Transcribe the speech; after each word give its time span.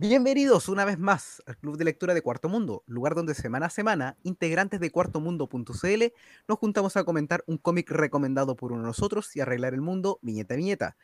Bienvenidos 0.00 0.68
una 0.68 0.84
vez 0.84 0.96
más 0.96 1.42
al 1.44 1.56
Club 1.56 1.76
de 1.76 1.84
Lectura 1.84 2.14
de 2.14 2.22
Cuarto 2.22 2.48
Mundo, 2.48 2.84
lugar 2.86 3.16
donde 3.16 3.34
semana 3.34 3.66
a 3.66 3.70
semana, 3.70 4.16
integrantes 4.22 4.78
de 4.78 4.92
cuartomundo.cl 4.92 6.04
nos 6.46 6.58
juntamos 6.58 6.96
a 6.96 7.02
comentar 7.02 7.42
un 7.48 7.58
cómic 7.58 7.90
recomendado 7.90 8.54
por 8.54 8.70
uno 8.70 8.82
de 8.82 8.86
nosotros 8.86 9.34
y 9.34 9.40
arreglar 9.40 9.74
el 9.74 9.80
mundo 9.80 10.20
viñeta 10.22 10.54
a 10.54 10.56
viñeta. 10.56 10.96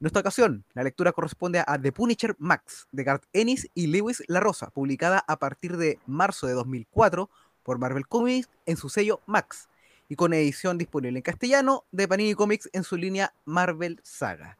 En 0.00 0.06
esta 0.08 0.18
ocasión, 0.18 0.64
la 0.74 0.82
lectura 0.82 1.12
corresponde 1.12 1.62
a 1.64 1.80
The 1.80 1.92
Punisher 1.92 2.34
Max 2.40 2.88
de 2.90 3.04
Garth 3.04 3.26
Ennis 3.32 3.70
y 3.72 3.86
Lewis 3.86 4.24
La 4.26 4.40
Rosa, 4.40 4.70
publicada 4.70 5.24
a 5.28 5.38
partir 5.38 5.76
de 5.76 6.00
marzo 6.04 6.48
de 6.48 6.54
2004 6.54 7.30
por 7.62 7.78
Marvel 7.78 8.08
Comics 8.08 8.48
en 8.66 8.78
su 8.78 8.88
sello 8.88 9.20
Max 9.26 9.68
y 10.08 10.16
con 10.16 10.34
edición 10.34 10.76
disponible 10.76 11.20
en 11.20 11.22
castellano 11.22 11.84
de 11.92 12.08
Panini 12.08 12.34
Comics 12.34 12.68
en 12.72 12.82
su 12.82 12.96
línea 12.96 13.32
Marvel 13.44 14.00
Saga. 14.02 14.58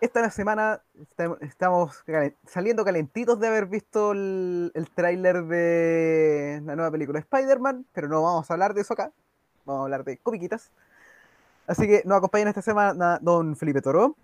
Esta 0.00 0.30
semana 0.30 0.82
estamos 1.42 2.02
saliendo 2.46 2.86
calentitos 2.86 3.38
de 3.38 3.48
haber 3.48 3.66
visto 3.66 4.12
el, 4.12 4.72
tráiler 4.94 5.44
de 5.44 6.62
la 6.64 6.74
nueva 6.74 6.90
película 6.90 7.18
Spider-Man, 7.18 7.84
pero 7.92 8.08
no 8.08 8.22
vamos 8.22 8.50
a 8.50 8.54
hablar 8.54 8.72
de 8.72 8.80
eso 8.80 8.94
acá. 8.94 9.12
Vamos 9.66 9.80
a 9.80 9.84
hablar 9.84 10.04
de 10.04 10.16
comiquitas. 10.16 10.72
Así 11.66 11.86
que 11.86 12.02
nos 12.06 12.16
acompañan 12.16 12.48
esta 12.48 12.62
semana 12.62 13.18
don 13.20 13.54
Felipe 13.56 13.82
Toro. 13.82 14.16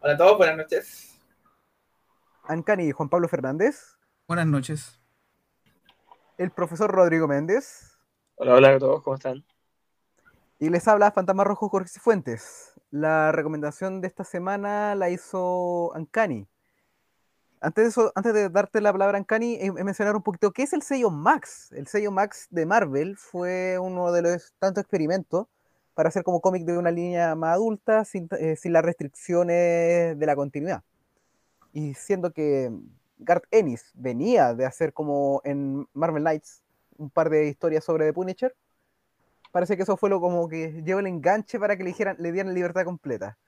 Hola 0.00 0.12
a 0.12 0.16
todos, 0.18 0.36
buenas 0.36 0.58
noches. 0.58 1.18
Ancani 2.44 2.88
y 2.88 2.92
Juan 2.92 3.08
Pablo 3.08 3.28
Fernández. 3.28 3.96
Buenas 4.28 4.46
noches. 4.46 5.00
El 6.36 6.50
profesor 6.50 6.90
Rodrigo 6.90 7.26
Méndez. 7.26 7.98
Hola, 8.34 8.54
hola 8.54 8.74
a 8.74 8.78
todos, 8.78 9.02
¿cómo 9.02 9.16
están? 9.16 9.42
Y 10.58 10.70
les 10.70 10.88
habla 10.88 11.10
Fantasma 11.10 11.44
Rojo 11.44 11.68
Jorge 11.68 11.90
Cifuentes. 11.90 12.72
La 12.90 13.30
recomendación 13.30 14.00
de 14.00 14.08
esta 14.08 14.24
semana 14.24 14.94
la 14.94 15.10
hizo 15.10 15.94
Ancani. 15.94 16.48
Antes 17.60 17.94
de, 17.94 18.10
antes 18.14 18.32
de 18.32 18.48
darte 18.48 18.80
la 18.80 18.90
palabra, 18.90 19.18
Ancani, 19.18 19.56
eh, 19.56 19.70
mencionar 19.70 20.16
un 20.16 20.22
poquito 20.22 20.52
qué 20.52 20.62
es 20.62 20.72
el 20.72 20.80
sello 20.80 21.10
Max. 21.10 21.72
El 21.72 21.86
sello 21.88 22.10
Max 22.10 22.46
de 22.48 22.64
Marvel 22.64 23.18
fue 23.18 23.78
uno 23.78 24.10
de 24.12 24.22
los 24.22 24.54
tantos 24.58 24.80
experimentos 24.80 25.46
para 25.92 26.08
hacer 26.08 26.22
como 26.22 26.40
cómic 26.40 26.64
de 26.64 26.78
una 26.78 26.90
línea 26.90 27.34
más 27.34 27.56
adulta 27.56 28.06
sin, 28.06 28.26
eh, 28.40 28.56
las 28.64 28.82
restricciones 28.82 30.18
de 30.18 30.26
la 30.26 30.36
continuidad. 30.36 30.82
Y 31.74 31.92
siendo 31.92 32.32
que 32.32 32.72
Garth 33.18 33.44
Ennis 33.50 33.92
venía 33.92 34.54
de 34.54 34.64
hacer 34.64 34.94
como 34.94 35.42
en 35.44 35.86
Marvel 35.92 36.22
Knights 36.22 36.62
un 36.96 37.10
par 37.10 37.28
de 37.28 37.46
historias 37.46 37.84
sobre 37.84 38.06
The 38.06 38.14
Punisher, 38.14 38.54
parece 39.56 39.74
que 39.74 39.84
eso 39.84 39.96
fue 39.96 40.10
lo 40.10 40.20
como 40.20 40.50
que 40.50 40.82
llevó 40.82 41.00
el 41.00 41.06
enganche 41.06 41.58
para 41.58 41.78
que 41.78 41.82
le, 41.82 41.88
dijeran, 41.88 42.14
le 42.18 42.30
dieran 42.30 42.52
libertad 42.52 42.84
completa. 42.84 43.38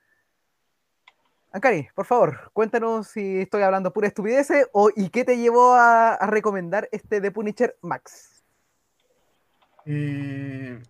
Ancari, 1.53 1.87
por 1.95 2.07
favor, 2.07 2.51
cuéntanos 2.55 3.09
si 3.09 3.41
estoy 3.43 3.61
hablando 3.61 3.93
pura 3.93 4.09
estupidez 4.09 4.49
o 4.73 4.89
y 4.97 5.11
qué 5.11 5.27
te 5.27 5.37
llevó 5.37 5.75
a, 5.75 6.17
recomendar 6.29 6.89
este 6.93 7.21
The 7.21 7.31
Punisher 7.31 7.77
Max. 7.83 8.43
Eh, 9.85 10.83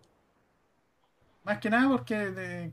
más 1.42 1.58
que 1.58 1.69
nada 1.69 1.89
porque 1.89 2.70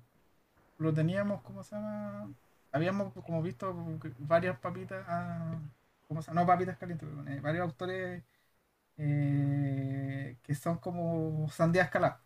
lo 0.78 0.94
teníamos, 0.94 1.42
¿cómo 1.42 1.64
se 1.64 1.76
llama? 1.76 2.30
Habíamos 2.72 3.12
como 3.26 3.42
visto 3.42 3.76
varias 4.20 4.60
papitas, 4.60 5.04
ah, 5.08 5.58
¿cómo 6.08 6.22
se 6.22 6.28
llama? 6.28 6.42
No 6.42 6.48
papitas 6.48 6.78
calientes, 6.78 7.10
eh, 7.28 7.40
varios 7.42 7.64
autores 7.64 8.22
eh, 8.98 10.38
que 10.44 10.54
son 10.54 10.78
como 10.78 11.50
sandías 11.50 11.90
caladas. 11.90 12.25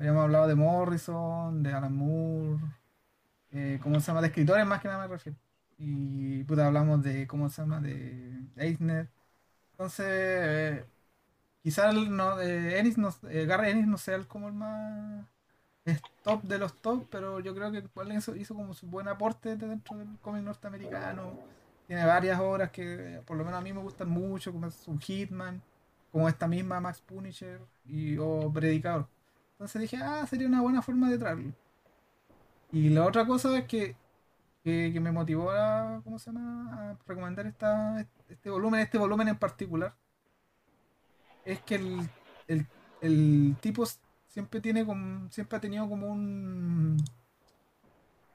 Habíamos 0.00 0.22
hablado 0.22 0.48
de 0.48 0.54
Morrison, 0.54 1.62
de 1.62 1.74
Alan 1.74 1.94
Moore, 1.94 2.58
eh, 3.52 3.78
¿cómo 3.82 4.00
se 4.00 4.06
llama? 4.06 4.22
De 4.22 4.28
escritores 4.28 4.64
más 4.66 4.80
que 4.80 4.88
nada 4.88 5.06
me 5.06 5.12
refiero. 5.12 5.36
Y 5.76 6.42
puta, 6.44 6.66
hablamos 6.66 7.02
de, 7.02 7.26
¿cómo 7.26 7.50
se 7.50 7.60
llama? 7.60 7.82
De 7.82 8.46
Eisner. 8.56 9.10
Entonces, 9.72 10.06
eh, 10.08 10.84
quizás 11.62 11.94
no, 11.94 12.40
eh, 12.40 12.78
Ennis 12.78 12.96
no, 12.96 13.10
Ennis 13.28 13.86
no 13.86 13.98
sea 13.98 14.14
el, 14.14 14.26
como 14.26 14.48
el 14.48 14.54
más 14.54 15.26
top 16.24 16.44
de 16.44 16.58
los 16.58 16.74
top, 16.80 17.06
pero 17.10 17.40
yo 17.40 17.54
creo 17.54 17.70
que 17.70 17.84
hizo, 18.16 18.34
hizo 18.36 18.54
como 18.54 18.72
su 18.72 18.86
buen 18.86 19.06
aporte 19.06 19.54
dentro 19.54 19.98
del 19.98 20.18
cómic 20.22 20.42
norteamericano. 20.42 21.38
Tiene 21.86 22.06
varias 22.06 22.40
obras 22.40 22.70
que 22.70 23.20
por 23.26 23.36
lo 23.36 23.44
menos 23.44 23.60
a 23.60 23.62
mí 23.62 23.74
me 23.74 23.82
gustan 23.82 24.08
mucho, 24.08 24.50
como 24.50 24.66
es 24.66 24.88
un 24.88 24.98
Hitman, 24.98 25.60
como 26.10 26.26
esta 26.26 26.48
misma 26.48 26.80
Max 26.80 27.02
Punisher 27.02 27.60
y, 27.84 28.16
o 28.16 28.50
Predicador. 28.50 29.06
Entonces 29.60 29.82
dije, 29.82 29.98
ah, 30.02 30.26
sería 30.26 30.48
una 30.48 30.62
buena 30.62 30.80
forma 30.80 31.10
de 31.10 31.18
traerlo. 31.18 31.52
Y 32.72 32.88
la 32.88 33.04
otra 33.04 33.26
cosa 33.26 33.58
es 33.58 33.66
que, 33.66 33.94
que, 34.64 34.98
me 34.98 35.12
motivó 35.12 35.50
a, 35.50 36.00
¿cómo 36.02 36.18
se 36.18 36.32
llama? 36.32 36.92
a 36.92 36.98
recomendar 37.06 37.46
esta, 37.46 38.00
este 38.30 38.48
volumen, 38.48 38.80
este 38.80 38.96
volumen 38.96 39.28
en 39.28 39.36
particular, 39.36 39.94
es 41.44 41.60
que 41.60 41.74
el, 41.74 42.66
el, 43.02 43.54
tipo 43.60 43.84
siempre 44.28 44.62
tiene 44.62 44.86
como, 44.86 45.30
siempre 45.30 45.58
ha 45.58 45.60
tenido 45.60 45.86
como 45.90 46.06
un 46.06 46.96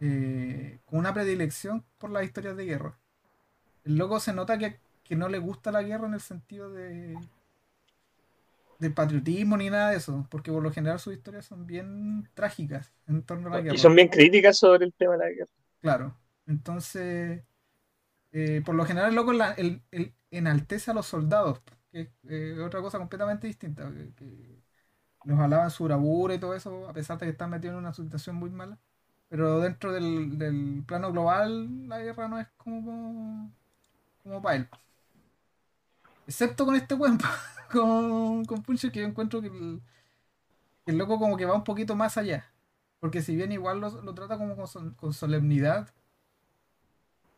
eh, 0.01 0.77
como 0.85 0.99
una 0.99 1.13
predilección 1.15 1.83
por 1.97 2.11
las 2.11 2.23
historias 2.23 2.55
de 2.55 2.65
guerra. 2.65 2.99
El 3.83 3.97
loco 3.97 4.19
se 4.19 4.31
nota 4.31 4.59
que, 4.59 4.79
que 5.03 5.15
no 5.15 5.27
le 5.27 5.39
gusta 5.39 5.71
la 5.71 5.81
guerra 5.81 6.05
en 6.05 6.13
el 6.13 6.21
sentido 6.21 6.69
de, 6.69 7.17
patriotismo 8.91 9.57
ni 9.57 9.69
nada 9.69 9.91
de 9.91 9.97
eso, 9.97 10.27
porque 10.29 10.51
por 10.51 10.63
lo 10.63 10.71
general 10.71 10.99
sus 10.99 11.13
historias 11.13 11.45
son 11.45 11.65
bien 11.65 12.29
trágicas 12.33 12.93
en 13.07 13.23
torno 13.23 13.47
a 13.47 13.51
la 13.51 13.61
guerra. 13.61 13.75
Y 13.75 13.77
son 13.77 13.95
bien 13.95 14.07
críticas 14.07 14.57
sobre 14.57 14.85
el 14.85 14.93
tema 14.93 15.13
de 15.13 15.19
la 15.19 15.29
guerra. 15.29 15.51
Claro, 15.81 16.17
entonces, 16.47 17.43
eh, 18.31 18.61
por 18.65 18.75
lo 18.75 18.85
general, 18.85 19.13
loco, 19.13 19.31
el, 19.31 19.81
el, 19.91 20.13
enaltece 20.31 20.91
a 20.91 20.93
los 20.93 21.05
soldados, 21.05 21.61
que 21.91 22.01
es 22.01 22.09
eh, 22.27 22.59
otra 22.61 22.81
cosa 22.81 22.97
completamente 22.97 23.47
distinta, 23.47 23.89
que, 24.15 24.63
nos 25.23 25.39
alaban 25.39 25.71
su 25.71 25.85
bravura 25.85 26.35
y 26.35 26.39
todo 26.39 26.53
eso, 26.53 26.87
a 26.87 26.93
pesar 26.93 27.17
de 27.17 27.25
que 27.25 27.31
están 27.31 27.49
metidos 27.49 27.73
en 27.73 27.79
una 27.79 27.93
situación 27.93 28.35
muy 28.35 28.51
mala. 28.51 28.77
Pero 29.27 29.59
dentro 29.59 29.91
del, 29.91 30.37
del 30.37 30.83
plano 30.85 31.11
global, 31.11 31.87
la 31.89 31.99
guerra 31.99 32.27
no 32.27 32.39
es 32.39 32.47
como, 32.57 33.51
como 34.21 34.41
para 34.41 34.57
él. 34.57 34.69
Excepto 36.27 36.65
con 36.65 36.75
este 36.75 36.95
cuento 36.95 37.25
con, 37.71 38.45
con 38.45 38.63
Puncher 38.63 38.91
que 38.91 39.01
yo 39.01 39.05
encuentro 39.05 39.41
que 39.41 39.47
el, 39.47 40.97
loco 40.97 41.19
como 41.19 41.37
que 41.37 41.45
va 41.45 41.55
un 41.55 41.63
poquito 41.63 41.95
más 41.95 42.17
allá. 42.17 42.51
Porque 42.99 43.21
si 43.21 43.35
bien 43.35 43.51
igual 43.51 43.79
lo, 43.81 44.13
trata 44.15 44.37
como 44.37 44.55
con, 44.55 45.13
solemnidad, 45.13 45.93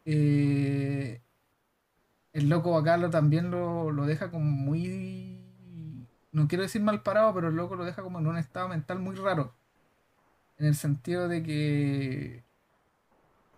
eh, 0.06 1.22
el 2.34 2.50
loco 2.50 2.78
acá 2.78 2.98
lo, 2.98 3.10
también 3.10 3.52
lo, 3.52 3.92
lo, 3.92 4.06
deja 4.06 4.32
como 4.32 4.46
muy... 4.46 5.44
No 6.32 6.48
quiero 6.48 6.64
decir 6.64 6.82
mal 6.82 7.02
parado, 7.04 7.34
pero 7.34 7.50
el 7.50 7.56
loco 7.56 7.76
lo 7.76 7.86
deja 7.86 8.04
como 8.04 8.20
en 8.20 8.28
un 8.28 8.38
estado 8.38 8.70
mental 8.70 9.00
muy 9.00 9.16
raro. 9.16 9.54
En 10.58 10.68
el 10.68 10.76
sentido 10.76 11.28
de 11.28 11.44
que 11.44 12.47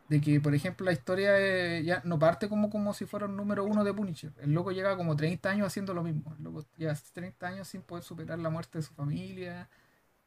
de 0.09 0.21
que, 0.21 0.41
por 0.41 0.55
ejemplo, 0.55 0.85
la 0.85 0.91
historia 0.91 1.39
eh, 1.39 1.83
ya 1.83 2.01
no 2.03 2.17
parte 2.19 2.49
como, 2.49 2.69
como 2.71 2.93
si 2.93 3.05
fuera 3.05 3.27
un 3.27 3.37
número 3.37 3.63
uno 3.63 3.83
de 3.83 3.93
Punisher. 3.93 4.33
El 4.41 4.53
loco 4.53 4.71
llega 4.71 4.97
como 4.97 5.15
30 5.15 5.49
años 5.51 5.67
haciendo 5.67 5.93
lo 5.93 6.03
mismo. 6.03 6.35
El 6.37 6.43
loco 6.45 6.65
lleva 6.77 6.95
30 7.13 7.47
años 7.47 7.67
sin 7.67 7.83
poder 7.83 8.03
superar 8.03 8.39
la 8.39 8.49
muerte 8.49 8.79
de 8.79 8.83
su 8.83 8.93
familia. 8.93 9.69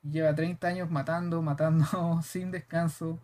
lleva 0.02 0.34
30 0.34 0.68
años 0.68 0.90
matando, 0.90 1.42
matando 1.42 1.86
sin 2.24 2.50
descanso, 2.52 3.20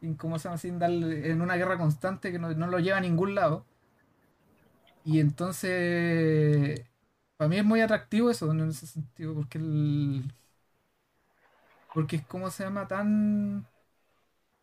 sin, 0.00 0.16
¿cómo 0.16 0.38
se 0.38 0.48
llama? 0.48 0.58
sin 0.58 0.78
darle, 0.78 1.30
en 1.32 1.42
una 1.42 1.56
guerra 1.56 1.78
constante 1.78 2.32
que 2.32 2.38
no, 2.38 2.50
lo 2.54 2.78
lleva 2.80 2.98
a 2.98 3.00
ningún 3.00 3.34
lado. 3.34 3.66
Y 5.04 5.20
entonces, 5.20 6.84
para 7.36 7.48
mí 7.48 7.56
es 7.58 7.64
muy 7.64 7.80
atractivo 7.80 8.30
eso 8.30 8.50
en 8.52 8.68
ese 8.70 8.86
sentido, 8.86 9.34
porque 9.34 9.58
el. 9.58 10.32
Porque 11.94 12.16
es 12.16 12.26
como 12.26 12.50
se 12.50 12.64
llama 12.64 12.86
tan 12.88 13.66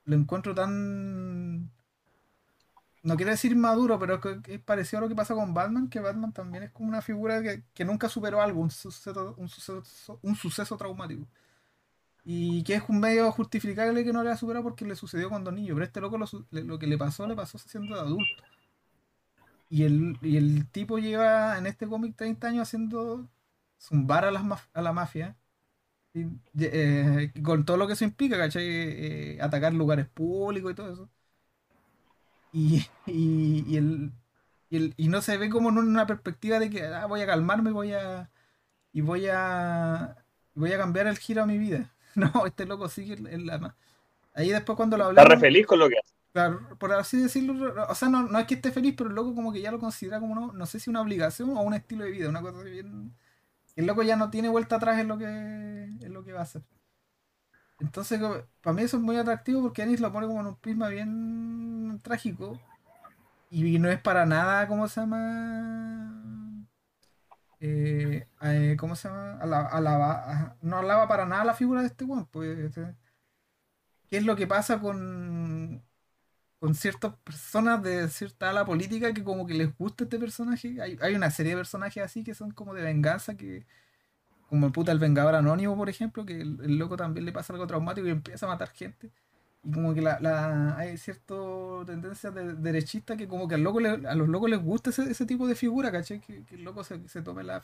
lo 0.05 0.15
encuentro 0.15 0.53
tan. 0.53 1.71
No 3.03 3.17
quiero 3.17 3.31
decir 3.31 3.55
maduro, 3.55 3.99
pero 3.99 4.19
es 4.47 4.59
parecido 4.61 4.99
a 4.99 5.01
lo 5.01 5.09
que 5.09 5.15
pasa 5.15 5.35
con 5.35 5.53
Batman, 5.53 5.89
que 5.89 5.99
Batman 5.99 6.31
también 6.31 6.63
es 6.63 6.71
como 6.71 6.87
una 6.89 7.01
figura 7.01 7.41
que, 7.73 7.85
nunca 7.85 8.07
superó 8.07 8.41
algo, 8.41 8.61
un 8.61 8.71
suceso, 8.71 9.35
un 9.37 9.49
suceso, 9.49 10.19
un 10.21 10.35
suceso 10.35 10.77
traumático. 10.77 11.27
Y 12.25 12.63
que 12.63 12.75
es 12.75 12.83
un 12.87 12.99
medio 12.99 13.31
justificable 13.31 14.05
que 14.05 14.13
no 14.13 14.23
le 14.23 14.31
ha 14.31 14.37
superado 14.37 14.63
porque 14.63 14.85
le 14.85 14.95
sucedió 14.95 15.29
cuando 15.29 15.51
niño. 15.51 15.73
Pero 15.75 15.85
este 15.85 16.01
loco 16.01 16.17
lo, 16.51 16.79
que 16.79 16.87
le 16.87 16.97
pasó, 16.97 17.27
le 17.27 17.35
pasó 17.35 17.57
siendo 17.57 17.99
adulto. 17.99 18.43
Y 19.69 19.83
el, 19.83 20.17
y 20.21 20.37
el 20.37 20.67
tipo 20.69 20.99
lleva 20.99 21.57
en 21.57 21.67
este 21.67 21.87
cómic 21.87 22.15
30 22.15 22.47
años 22.47 22.61
haciendo 22.63 23.27
zumbar 23.79 24.25
a, 24.25 24.31
las, 24.31 24.43
a 24.73 24.81
la 24.81 24.93
mafia 24.93 25.35
eh, 26.13 27.31
con 27.43 27.65
todo 27.65 27.77
lo 27.77 27.87
que 27.87 27.93
eso 27.93 28.05
implica, 28.05 28.37
¿cachai? 28.37 28.65
Eh, 28.65 29.37
atacar 29.41 29.73
lugares 29.73 30.07
públicos 30.07 30.71
y 30.71 30.75
todo 30.75 30.93
eso. 30.93 31.09
Y, 32.51 32.85
y, 33.07 33.77
el, 33.77 34.11
y, 34.69 35.07
no 35.07 35.21
se 35.21 35.37
ve 35.37 35.49
como 35.49 35.69
en 35.69 35.77
una 35.79 36.05
perspectiva 36.05 36.59
de 36.59 36.69
que 36.69 36.85
ah, 36.85 37.07
voy 37.07 37.21
a 37.21 37.25
calmarme 37.25 37.71
voy 37.71 37.93
a, 37.93 38.29
y 38.91 39.01
voy 39.01 39.27
a 39.27 40.23
voy 40.55 40.71
a 40.71 40.77
cambiar 40.77 41.07
el 41.07 41.17
giro 41.17 41.43
a 41.43 41.45
mi 41.45 41.57
vida. 41.57 41.89
No, 42.15 42.45
este 42.45 42.67
loco 42.67 42.89
sigue 42.89 43.15
en 43.15 43.47
la... 43.47 43.75
Ahí 44.35 44.49
después 44.49 44.75
cuando 44.75 44.97
lo 44.97 45.05
hablamos... 45.05 45.23
Está 45.23 45.35
re 45.35 45.41
feliz 45.41 45.65
con 45.65 45.79
lo 45.79 45.89
que 45.89 45.97
hace. 45.97 46.13
Claro, 46.31 46.77
por 46.77 46.93
así 46.93 47.17
decirlo, 47.17 47.73
o 47.89 47.95
sea, 47.95 48.07
no, 48.07 48.21
no 48.27 48.37
es 48.37 48.45
que 48.45 48.53
esté 48.53 48.71
feliz, 48.71 48.93
pero 48.95 49.09
el 49.09 49.15
loco 49.15 49.33
como 49.33 49.51
que 49.51 49.61
ya 49.61 49.71
lo 49.71 49.79
considera 49.79 50.19
como, 50.19 50.35
no, 50.35 50.53
no 50.53 50.65
sé 50.67 50.79
si 50.79 50.91
una 50.91 51.01
obligación 51.01 51.57
o 51.57 51.61
un 51.61 51.73
estilo 51.73 52.03
de 52.03 52.11
vida, 52.11 52.29
una 52.29 52.41
cosa 52.41 52.61
bien... 52.61 53.15
El 53.75 53.85
loco 53.87 54.03
ya 54.03 54.15
no 54.15 54.29
tiene 54.29 54.49
vuelta 54.49 54.75
atrás 54.77 54.99
en 54.99 55.07
lo 55.07 55.17
que, 55.17 55.25
en 55.25 56.13
lo 56.13 56.23
que 56.23 56.33
va 56.33 56.39
a 56.39 56.43
hacer. 56.43 56.63
Entonces, 57.79 58.19
para 58.61 58.73
mí 58.73 58.83
eso 58.83 58.97
es 58.97 59.03
muy 59.03 59.17
atractivo 59.17 59.61
porque 59.61 59.81
Anis 59.83 59.99
lo 59.99 60.11
pone 60.11 60.27
como 60.27 60.41
en 60.41 60.47
un 60.47 60.55
prisma 60.55 60.89
bien 60.89 61.99
trágico 62.03 62.59
y 63.49 63.79
no 63.79 63.89
es 63.89 63.99
para 64.01 64.25
nada, 64.25 64.67
¿cómo 64.67 64.87
se 64.87 65.01
llama? 65.01 66.65
Eh, 67.59 68.27
eh, 68.41 68.75
¿Cómo 68.79 68.95
se 68.95 69.07
llama? 69.09 69.37
Alaba, 69.39 70.57
no 70.61 70.77
alaba 70.79 71.07
para 71.07 71.25
nada 71.25 71.45
la 71.45 71.53
figura 71.53 71.81
de 71.81 71.87
este 71.87 72.05
weón. 72.05 72.25
Pues, 72.27 72.57
este, 72.57 72.95
¿Qué 74.09 74.17
es 74.17 74.25
lo 74.25 74.35
que 74.35 74.47
pasa 74.47 74.79
con, 74.79 75.83
con 76.63 76.75
ciertas 76.75 77.13
personas 77.25 77.83
de 77.83 78.07
cierta 78.07 78.49
ala 78.49 78.65
política 78.65 79.13
que 79.13 79.21
como 79.21 79.45
que 79.45 79.53
les 79.53 79.77
gusta 79.77 80.05
este 80.05 80.17
personaje? 80.17 80.81
Hay, 80.81 80.97
hay 81.01 81.13
una 81.13 81.29
serie 81.29 81.51
de 81.51 81.57
personajes 81.57 82.01
así 82.01 82.23
que 82.23 82.33
son 82.33 82.51
como 82.51 82.73
de 82.73 82.81
venganza 82.81 83.35
que 83.35 83.65
como 84.47 84.67
el 84.67 84.71
puta 84.71 84.93
el 84.93 84.99
Vengador 84.99 85.35
Anónimo, 85.35 85.75
por 85.75 85.89
ejemplo, 85.89 86.25
que 86.25 86.39
el, 86.39 86.77
loco 86.77 86.95
también 86.95 87.25
le 87.25 87.33
pasa 87.33 87.51
algo 87.51 87.67
traumático 87.67 88.07
y 88.07 88.11
empieza 88.11 88.45
a 88.45 88.49
matar 88.49 88.69
gente. 88.69 89.11
Y 89.61 89.71
como 89.73 89.93
que 89.93 90.01
la, 90.01 90.21
la 90.21 90.77
hay 90.77 90.97
cierta 90.97 91.35
tendencia 91.85 92.31
de, 92.31 92.53
derechista 92.53 93.17
que 93.17 93.27
como 93.27 93.49
que 93.49 93.55
al 93.55 93.61
loco 93.61 93.79
a 93.79 94.15
los 94.15 94.29
locos 94.29 94.49
les 94.49 94.61
gusta 94.63 94.91
ese, 94.91 95.11
ese 95.11 95.25
tipo 95.25 95.47
de 95.47 95.55
figura, 95.55 95.91
¿cachai? 95.91 96.21
Que, 96.21 96.45
el 96.51 96.63
loco 96.63 96.85
se, 96.85 97.09
se 97.09 97.21
tome 97.21 97.43
la, 97.43 97.61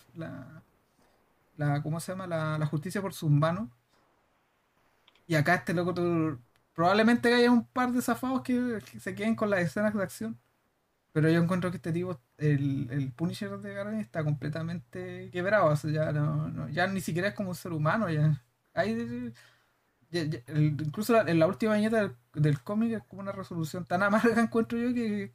la, 1.55 1.81
¿cómo 1.83 2.01
se 2.01 2.11
llama? 2.11 2.27
La, 2.27 2.65
justicia 2.65 3.01
por 3.01 3.13
sus 3.13 3.31
manos. 3.31 3.69
Y 5.27 5.35
acá 5.35 5.55
este 5.55 5.73
loco 5.73 5.93
probablemente 6.79 7.33
haya 7.33 7.51
un 7.51 7.65
par 7.65 7.91
de 7.91 8.01
zafados 8.01 8.41
que, 8.41 8.79
que 8.89 9.01
se 9.01 9.13
queden 9.13 9.35
con 9.35 9.49
las 9.49 9.59
escenas 9.59 9.93
de 9.93 10.01
acción. 10.01 10.39
Pero 11.11 11.29
yo 11.29 11.43
encuentro 11.43 11.71
que 11.71 11.75
este 11.75 11.91
tipo, 11.91 12.17
el, 12.37 12.87
el 12.89 13.11
Punisher 13.11 13.49
de 13.59 13.73
Garden 13.73 13.99
está 13.99 14.23
completamente 14.23 15.29
quebrado. 15.29 15.65
O 15.65 15.75
sea, 15.75 15.91
ya, 15.91 16.13
no, 16.13 16.69
ya 16.69 16.87
ni 16.87 17.01
siquiera 17.01 17.27
es 17.27 17.33
como 17.33 17.49
un 17.49 17.55
ser 17.55 17.73
humano. 17.73 18.09
Ya. 18.09 18.41
Hay, 18.73 19.33
incluso 20.13 21.19
en 21.27 21.37
la 21.37 21.47
última 21.47 21.75
viñeta 21.75 22.13
del, 22.33 22.61
cómic 22.61 22.93
es 22.93 23.03
como 23.03 23.23
una 23.23 23.33
resolución 23.33 23.83
tan 23.83 24.01
amarga, 24.01 24.39
encuentro 24.41 24.79
yo, 24.79 24.93
que, 24.93 25.33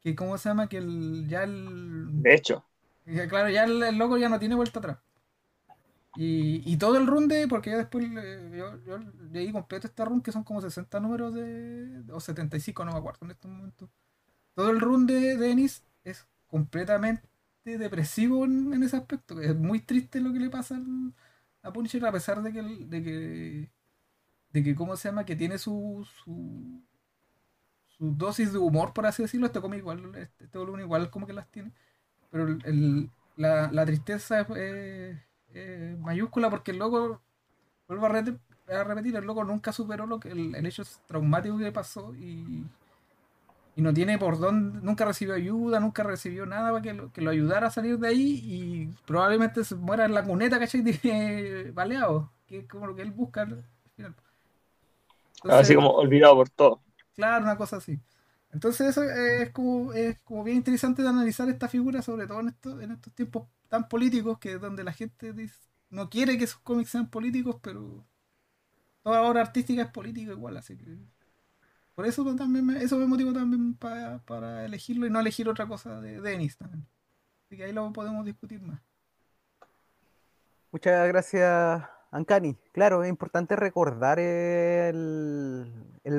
que 0.00 0.14
¿cómo 0.14 0.38
se 0.38 0.48
llama? 0.48 0.70
Que 0.70 0.78
el, 0.78 1.26
ya 1.28 1.42
el... 1.42 2.22
De 2.22 2.34
hecho. 2.34 2.64
claro, 3.28 3.50
ya 3.50 3.64
el, 3.64 3.98
loco 3.98 4.16
ya 4.16 4.30
no 4.30 4.38
tiene 4.38 4.54
vuelta 4.54 4.78
atrás. 4.78 4.96
Y, 6.16 6.76
todo 6.78 6.96
el 6.96 7.06
run 7.06 7.28
de, 7.28 7.46
porque 7.46 7.70
ya 7.70 7.76
después 7.76 8.04
yo, 8.10 8.84
yo 8.84 8.98
leí 9.30 9.52
completo 9.52 9.86
este 9.86 10.04
run 10.04 10.20
que 10.20 10.32
son 10.32 10.42
como 10.42 10.60
60 10.60 10.98
números 11.00 11.34
de, 11.34 12.02
o 12.12 12.18
75, 12.18 12.84
no 12.84 12.92
me 12.92 12.98
acuerdo 12.98 13.24
en 13.26 13.30
estos 13.30 13.50
momentos 13.50 13.88
todo 14.58 14.70
el 14.70 14.80
run 14.80 15.06
de 15.06 15.36
Dennis 15.36 15.84
es 16.02 16.26
completamente 16.48 17.22
depresivo 17.62 18.44
en, 18.44 18.82
ese 18.82 18.96
aspecto. 18.96 19.40
Es 19.40 19.54
muy 19.54 19.78
triste 19.78 20.20
lo 20.20 20.32
que 20.32 20.40
le 20.40 20.50
pasa 20.50 20.80
a 21.62 21.72
Punisher, 21.72 22.04
a 22.04 22.10
pesar 22.10 22.42
de 22.42 22.52
que, 22.52 22.62
de 22.62 23.02
que, 23.04 23.70
de 24.52 24.62
que, 24.64 24.74
¿cómo 24.74 24.96
se 24.96 25.10
llama? 25.10 25.24
Que 25.24 25.36
tiene 25.36 25.58
su, 25.58 26.04
su, 26.24 26.82
su 27.86 28.16
dosis 28.16 28.52
de 28.52 28.58
humor, 28.58 28.92
por 28.92 29.06
así 29.06 29.22
decirlo. 29.22 29.46
Este 29.46 29.60
cómic 29.60 29.78
igual, 29.78 30.12
este, 30.16 30.46
este 30.46 30.58
volumen 30.58 30.80
igual 30.80 31.08
como 31.08 31.28
que 31.28 31.34
las 31.34 31.48
tiene. 31.52 31.72
Pero 32.32 32.48
el, 32.48 33.10
la, 33.36 33.70
la, 33.70 33.86
tristeza 33.86 34.40
es 34.40 35.20
mayúscula 35.98 36.50
porque 36.50 36.72
el 36.72 36.78
loco, 36.78 37.20
vuelvo 37.86 38.06
a, 38.06 38.08
repetir, 38.08 39.16
el 39.16 39.24
loco 39.24 39.44
nunca 39.44 39.72
superó 39.72 40.06
lo 40.06 40.20
que 40.20 40.30
el, 40.30 40.54
el 40.54 40.66
hecho 40.66 40.82
traumático 41.06 41.58
que 41.58 41.72
pasó 41.72 42.14
y 42.14 42.64
y 43.78 43.80
no 43.80 43.94
tiene 43.94 44.18
por 44.18 44.40
dónde, 44.40 44.80
nunca 44.82 45.04
recibió 45.04 45.34
ayuda, 45.34 45.78
nunca 45.78 46.02
recibió 46.02 46.44
nada 46.44 46.72
para 46.72 46.82
que 46.82 46.94
lo, 46.94 47.12
que 47.12 47.20
lo 47.20 47.30
ayudara 47.30 47.68
a 47.68 47.70
salir 47.70 47.96
de 47.96 48.08
ahí 48.08 48.40
y 48.42 48.86
probablemente 49.06 49.62
se 49.62 49.76
muera 49.76 50.04
en 50.04 50.14
la 50.14 50.24
cuneta, 50.24 50.58
¿cachai? 50.58 50.82
Tiene 51.00 51.70
baleado, 51.70 52.32
que 52.48 52.58
es 52.58 52.68
como 52.68 52.88
lo 52.88 52.96
que 52.96 53.02
él 53.02 53.12
busca 53.12 53.42
al 53.42 53.64
final. 53.94 54.16
así 55.48 55.76
como 55.76 55.90
olvidado 55.90 56.34
por 56.34 56.48
todo. 56.48 56.80
Claro, 57.14 57.44
una 57.44 57.56
cosa 57.56 57.76
así. 57.76 58.00
Entonces 58.52 58.88
eso 58.88 59.02
es 59.04 59.50
como, 59.50 59.92
es 59.92 60.20
como 60.22 60.42
bien 60.44 60.56
interesante 60.58 61.02
de 61.02 61.08
analizar 61.08 61.48
esta 61.48 61.68
figura, 61.68 62.02
sobre 62.02 62.26
todo 62.26 62.40
en, 62.40 62.48
esto, 62.48 62.80
en 62.80 62.92
estos 62.92 63.12
tiempos 63.12 63.46
tan 63.68 63.88
políticos, 63.88 64.38
que 64.38 64.58
donde 64.58 64.84
la 64.84 64.92
gente 64.92 65.34
no 65.90 66.08
quiere 66.08 66.38
que 66.38 66.46
sus 66.46 66.60
cómics 66.60 66.90
sean 66.90 67.10
políticos, 67.10 67.56
pero 67.62 68.06
toda 69.02 69.22
obra 69.22 69.42
artística 69.42 69.82
es 69.82 69.88
política 69.88 70.32
igual, 70.32 70.56
así 70.56 70.76
que 70.76 70.98
por 71.94 72.06
eso 72.06 72.24
también 72.36 72.64
me, 72.64 72.80
eso 72.80 72.96
me 72.96 73.06
motivó 73.06 73.32
también 73.32 73.74
para, 73.74 74.64
elegirlo 74.64 75.04
y 75.04 75.10
no 75.10 75.18
elegir 75.18 75.48
otra 75.48 75.66
cosa 75.66 76.00
de 76.00 76.20
Denis 76.20 76.56
también. 76.56 76.86
Así 77.44 77.56
que 77.56 77.64
ahí 77.64 77.72
lo 77.72 77.92
podemos 77.92 78.24
discutir 78.24 78.62
más. 78.62 78.80
Muchas 80.70 81.08
gracias, 81.08 81.88
Ancani. 82.10 82.56
Claro, 82.72 83.02
es 83.02 83.08
importante 83.10 83.54
recordar 83.54 84.18
el, 84.18 85.66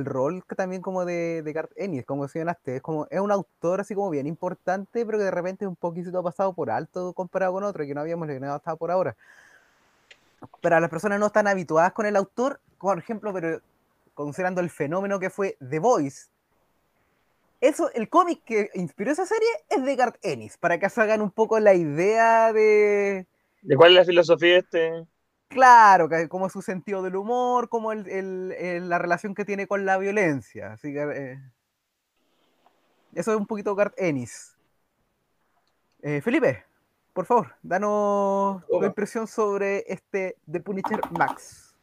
rol 0.06 0.44
que 0.48 0.56
también 0.56 0.82
como 0.82 1.04
de, 1.04 1.42
de 1.42 1.54
Garth 1.54 1.72
Ennis, 1.76 2.06
como 2.06 2.22
mencionaste. 2.22 2.78
Es, 2.78 2.82
como, 2.82 3.08
es 3.10 3.20
un 3.20 3.32
autor 3.32 3.82
así 3.82 3.96
como 3.96 4.10
bien 4.10 4.28
importante, 4.28 5.06
pero 5.06 5.18
que 5.18 5.24
de 5.24 5.32
repente 5.32 5.66
es 5.66 5.70
un 5.70 5.76
poquito 5.76 6.22
pasado 6.22 6.54
por 6.54 6.70
alto 6.70 7.14
comparado 7.14 7.54
con 7.54 7.64
otro, 7.64 7.86
que 7.86 7.96
no 7.96 8.02
habíamos 8.02 8.28
leído 8.28 8.54
hasta 8.54 8.76
por 8.76 8.92
ahora. 8.92 9.16
Para 10.62 10.80
las 10.80 10.90
personas 10.90 11.20
no 11.20 11.28
están 11.28 11.48
habituadas 11.48 11.92
con 11.94 12.06
el 12.06 12.16
autor, 12.16 12.60
por 12.80 12.98
ejemplo, 12.98 13.34
pero 13.34 13.60
considerando 14.14 14.62
el 14.62 14.70
fenómeno 14.70 15.20
que 15.20 15.30
fue 15.30 15.58
The 15.68 15.80
Voice, 15.80 16.28
eso, 17.62 17.92
el 17.94 18.08
cómic 18.08 18.42
que 18.46 18.70
inspiró 18.76 19.12
esa 19.12 19.26
serie 19.26 19.50
es 19.70 19.84
de 19.84 19.96
Garth 19.96 20.18
Ennis, 20.22 20.58
para 20.58 20.80
que 20.80 20.90
se 20.90 21.02
hagan 21.02 21.22
un 21.22 21.32
poco 21.32 21.60
la 21.60 21.74
idea 21.74 22.54
de... 22.54 23.26
¿De 23.62 23.76
cuál 23.76 23.92
es 23.92 23.96
la 23.98 24.06
filosofía 24.06 24.60
este? 24.60 25.06
Claro, 25.50 26.08
como 26.30 26.48
su 26.48 26.62
sentido 26.62 27.02
del 27.02 27.16
humor, 27.16 27.70
como 27.70 27.92
el, 27.92 28.88
la 28.88 29.00
relación 29.00 29.34
que 29.34 29.46
tiene 29.46 29.66
con 29.66 29.84
la 29.84 29.98
violencia. 29.98 30.74
Así 30.74 30.94
que, 30.94 31.02
eh, 31.02 31.40
eso 33.16 33.32
es 33.32 33.38
un 33.38 33.48
poquito 33.48 33.76
Garth 33.76 33.96
Ennis. 33.98 34.56
Eh, 36.04 36.22
Felipe, 36.22 36.64
por 37.14 37.26
favor, 37.26 37.56
danos 37.64 38.64
tu 38.68 38.84
impresión 38.86 39.26
sobre 39.26 39.84
este 39.88 40.38
The 40.50 40.60
Punisher 40.60 41.02
Max. 41.18 41.76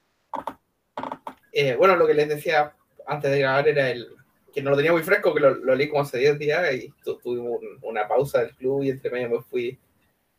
Eh, 1.53 1.75
bueno, 1.75 1.97
lo 1.97 2.07
que 2.07 2.15
les 2.15 2.29
decía 2.29 2.73
antes 3.05 3.31
de 3.33 3.41
grabar 3.41 3.67
era 3.67 3.91
el 3.91 4.07
que 4.55 4.63
no 4.63 4.71
lo 4.71 4.77
tenía 4.77 4.93
muy 4.93 5.03
fresco, 5.03 5.35
que 5.35 5.41
lo, 5.41 5.75
leí 5.75 5.89
como 5.89 6.03
hace 6.03 6.19
10 6.19 6.39
días 6.39 6.73
y 6.73 6.95
tuvimos 7.05 7.61
una 7.83 8.07
pausa 8.07 8.43
del 8.43 8.55
club 8.55 8.85
y 8.85 8.91
entre 8.91 9.11
medio 9.11 9.29
me 9.29 9.43
fui 9.43 9.79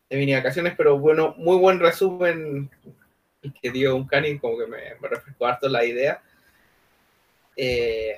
de 0.10 0.18
mini 0.18 0.34
vacaciones, 0.34 0.74
pero 0.78 0.98
bueno, 0.98 1.36
muy 1.38 1.58
buen 1.58 1.80
resumen 1.80 2.70
que 3.54 3.72
dio 3.72 3.96
un 3.96 4.08
cani, 4.08 4.40
como 4.40 4.58
que 4.58 4.68
me, 4.68 4.96
me 5.00 5.08
refrescó 5.08 5.46
harto 5.46 5.68
la 5.70 5.86
idea. 5.86 6.22
Eh, 7.56 8.16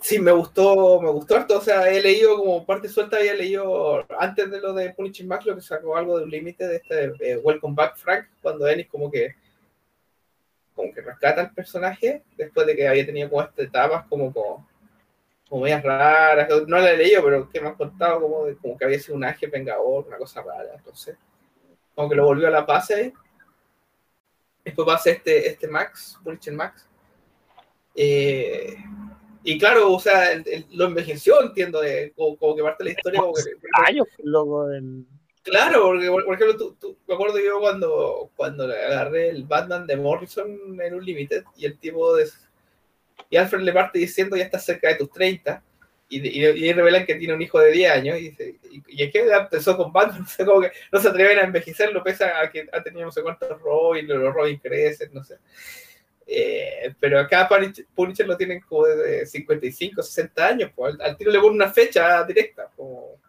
sí, 0.00 0.18
me 0.18 0.32
gustó, 0.32 1.00
me 1.00 1.10
gustó 1.10 1.36
harto, 1.36 1.58
o 1.58 1.60
sea, 1.60 1.90
he 1.90 2.00
leído 2.00 2.38
como 2.38 2.64
parte 2.64 2.88
suelta, 2.88 3.18
había 3.18 3.34
leído 3.34 4.06
antes 4.18 4.50
de 4.50 4.60
lo 4.60 4.72
de 4.72 4.90
Punishing 4.94 5.28
Max, 5.28 5.44
lo 5.46 5.54
que 5.54 5.60
sacó 5.62 5.96
algo 5.96 6.18
de 6.18 6.24
un 6.24 6.30
límite 6.30 6.66
de 6.66 6.76
este 6.76 7.12
eh, 7.20 7.36
Welcome 7.38 7.74
Back 7.74 7.96
Frank, 7.96 8.26
cuando 8.40 8.66
Ennis 8.66 8.88
como 8.88 9.10
que 9.10 9.34
como 10.80 10.94
que 10.94 11.02
rescata 11.02 11.42
al 11.42 11.52
personaje 11.52 12.22
después 12.36 12.66
de 12.66 12.74
que 12.74 12.88
había 12.88 13.04
tenido 13.04 13.28
como 13.28 13.42
estas 13.42 13.66
etapas 13.66 14.06
como, 14.08 14.32
como, 14.32 14.66
como 15.48 15.62
medias 15.62 15.82
raras. 15.82 16.48
No 16.66 16.78
la 16.78 16.92
he 16.92 16.96
leído, 16.96 17.22
pero 17.22 17.50
que 17.50 17.60
me 17.60 17.68
han 17.68 17.74
contado 17.74 18.20
como, 18.20 18.56
como 18.60 18.78
que 18.78 18.84
había 18.84 18.98
sido 18.98 19.16
un 19.16 19.24
ángel 19.24 19.50
vengador, 19.50 20.06
una 20.06 20.16
cosa 20.16 20.42
rara. 20.42 20.70
Entonces, 20.74 21.16
como 21.94 22.08
que 22.08 22.16
lo 22.16 22.24
volvió 22.24 22.48
a 22.48 22.50
la 22.50 22.62
base. 22.62 23.12
Después 24.70 24.86
pasa 24.86 25.10
este, 25.10 25.48
este 25.48 25.66
Max, 25.66 26.16
Punisher 26.22 26.54
Max. 26.54 26.86
Eh, 27.94 28.76
y 29.42 29.58
claro, 29.58 29.92
o 29.92 29.98
sea, 29.98 30.40
lo 30.70 30.84
envejeció, 30.84 31.42
entiendo, 31.42 31.80
de, 31.80 32.12
como, 32.16 32.54
que 32.54 32.62
parte 32.62 32.84
de 32.84 32.90
la 32.90 32.96
historia. 32.96 33.20
Como 33.20 33.34
que, 33.34 33.42
años, 33.84 34.06
loco, 34.22 34.68
del 34.68 35.04
Claro, 35.42 35.82
porque 35.82 36.08
por, 36.08 36.34
ejemplo, 36.34 36.76
tú, 36.78 36.96
me 37.08 37.14
acuerdo 37.14 37.38
yo 37.40 37.58
cuando, 37.58 38.30
cuando 38.36 38.64
agarré 38.64 39.30
el 39.30 39.44
Batman 39.44 39.86
de 39.86 39.96
Morrison 39.96 40.80
en 40.80 40.94
un 40.94 41.04
límite 41.04 41.44
y 41.56 41.64
el 41.64 41.78
tipo 41.78 42.14
de... 42.14 42.28
Y 43.30 43.36
Alfred 43.36 43.62
le 43.62 43.72
parte 43.72 43.98
diciendo 43.98 44.36
ya 44.36 44.44
estás 44.44 44.64
cerca 44.64 44.88
de 44.88 44.96
tus 44.96 45.10
30 45.10 45.62
y, 46.10 46.18
y, 46.18 46.72
revelan 46.72 47.06
que 47.06 47.14
tiene 47.14 47.34
un 47.34 47.40
hijo 47.40 47.58
de 47.60 47.70
10 47.70 47.92
años 47.92 48.18
y, 48.18 48.30
dice, 48.30 48.56
y, 48.88 49.10
qué 49.10 49.20
edad 49.20 49.42
empezó 49.42 49.76
con 49.76 49.92
Batman, 49.92 50.20
no 50.22 50.26
sé, 50.26 50.44
como 50.44 50.60
que 50.60 50.72
no 50.92 51.00
se 51.00 51.08
atreven 51.08 51.38
a 51.38 51.44
envejecerlo 51.44 52.02
pese 52.02 52.24
a 52.24 52.50
que 52.50 52.68
ha 52.72 52.82
tenido 52.82 53.06
no 53.06 53.12
sé 53.12 53.22
cuántos 53.22 53.60
Robin, 53.62 54.06
los 54.06 54.34
Robin 54.34 54.58
crecen, 54.58 55.10
no 55.14 55.24
sé. 55.24 55.38
Eh, 56.26 56.94
pero 57.00 57.18
acá 57.18 57.48
Punisher 57.94 58.26
lo 58.26 58.36
tienen 58.36 58.60
como 58.60 58.86
de 58.86 59.24
55, 59.24 60.02
60 60.02 60.46
años, 60.46 60.70
pues 60.76 60.94
al, 60.94 61.00
al 61.00 61.16
tiro 61.16 61.30
le 61.30 61.40
pone 61.40 61.54
una 61.54 61.72
fecha 61.72 62.22
directa, 62.24 62.70
como 62.76 63.20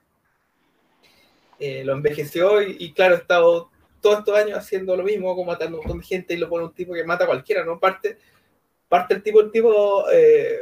eh, 1.63 1.83
lo 1.85 1.93
envejeció 1.93 2.59
y, 2.63 2.91
claro, 2.91 3.13
ha 3.13 3.19
estado 3.19 3.69
todos 4.01 4.17
estos 4.17 4.35
años 4.35 4.57
haciendo 4.57 4.95
lo 4.95 5.03
mismo, 5.03 5.35
como 5.35 5.51
matando 5.51 5.79
un 5.79 6.01
gente 6.01 6.33
y 6.33 6.37
lo 6.37 6.49
pone 6.49 6.65
un 6.65 6.73
tipo 6.73 6.91
que 6.91 7.03
mata 7.03 7.25
a 7.25 7.27
cualquiera, 7.27 7.63
¿no? 7.63 7.79
Parte, 7.79 8.17
parte 8.89 9.13
el 9.13 9.21
tipo, 9.21 9.41
el 9.41 9.51
tipo, 9.51 10.09
eh, 10.11 10.59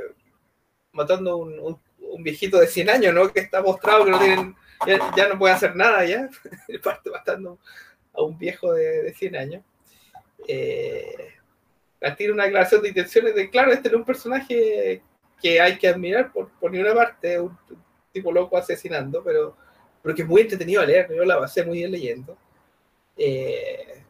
matando 0.91 1.37
un, 1.37 1.79
un 2.19 2.23
viejito 2.23 2.59
de 2.59 2.67
100 2.67 2.89
años, 2.89 3.13
¿no? 3.13 3.31
Que 3.31 3.39
está 3.39 3.61
mostrado 3.61 4.05
que 4.05 4.11
no 4.11 4.19
tienen, 4.19 4.55
ya, 4.85 4.99
ya 5.15 5.29
no 5.29 5.39
puede 5.39 5.53
hacer 5.53 5.75
nada 5.75 6.05
ya. 6.05 6.29
Parte 6.83 7.09
matando 7.09 7.57
a 8.13 8.21
un 8.21 8.37
viejo 8.37 8.73
de, 8.73 9.03
de 9.03 9.13
100 9.13 9.35
años. 9.35 9.63
Eh, 10.47 11.33
tiene 12.17 12.33
una 12.33 12.43
declaración 12.43 12.81
de 12.81 12.89
intenciones 12.89 13.35
de, 13.35 13.49
claro, 13.49 13.71
este 13.71 13.87
es 13.87 13.93
un 13.93 14.05
personaje 14.05 15.01
que 15.41 15.61
hay 15.61 15.77
que 15.77 15.87
admirar 15.87 16.31
por, 16.31 16.49
por 16.59 16.71
ninguna 16.71 16.93
parte, 16.93 17.39
un, 17.39 17.57
un 17.69 17.83
tipo 18.11 18.31
loco 18.31 18.57
asesinando, 18.57 19.23
pero, 19.23 19.55
pero 20.01 20.15
que 20.15 20.23
es 20.23 20.27
muy 20.27 20.41
entretenido 20.41 20.81
a 20.81 20.85
leer, 20.85 21.09
yo 21.13 21.23
la 21.23 21.39
pasé 21.39 21.63
muy 21.63 21.79
bien 21.79 21.91
leyendo. 21.91 22.37
Eh, 23.17 24.03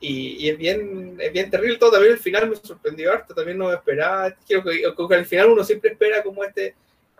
y, 0.00 0.44
y, 0.44 0.50
es 0.50 0.58
bien 0.58 1.16
es 1.18 1.32
bien 1.32 1.50
terrible 1.50 1.78
todo, 1.78 1.92
también 1.92 2.12
el 2.12 2.18
final 2.18 2.50
me 2.50 2.56
sorprendió 2.56 3.12
harto, 3.12 3.34
también 3.34 3.56
no 3.56 3.68
me 3.68 3.74
esperaba, 3.74 4.34
creo 4.46 4.62
que, 4.62 4.82
que 5.08 5.14
al 5.14 5.26
final 5.26 5.50
uno 5.50 5.64
siempre 5.64 5.92
espera 5.92 6.22
como 6.22 6.44
este, 6.44 6.74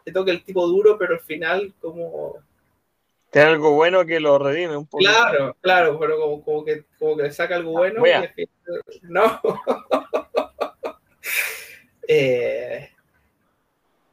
te 0.04 0.12
toque 0.12 0.30
el 0.30 0.44
tipo 0.44 0.66
duro, 0.66 0.98
pero 0.98 1.14
al 1.14 1.20
final 1.20 1.74
como... 1.80 2.36
Tiene 3.30 3.48
algo 3.48 3.72
bueno 3.72 4.06
que 4.06 4.20
lo 4.20 4.38
redime 4.38 4.76
un 4.76 4.86
poco. 4.86 5.02
Claro, 5.02 5.56
claro, 5.60 5.98
pero 5.98 6.20
como, 6.20 6.44
como, 6.44 6.64
que, 6.64 6.84
como 6.98 7.16
que 7.16 7.24
le 7.24 7.32
saca 7.32 7.56
algo 7.56 7.72
bueno. 7.72 8.06
Y 8.06 8.10
al 8.10 8.28
final, 8.32 8.82
no. 9.02 9.40
eh, 12.08 12.90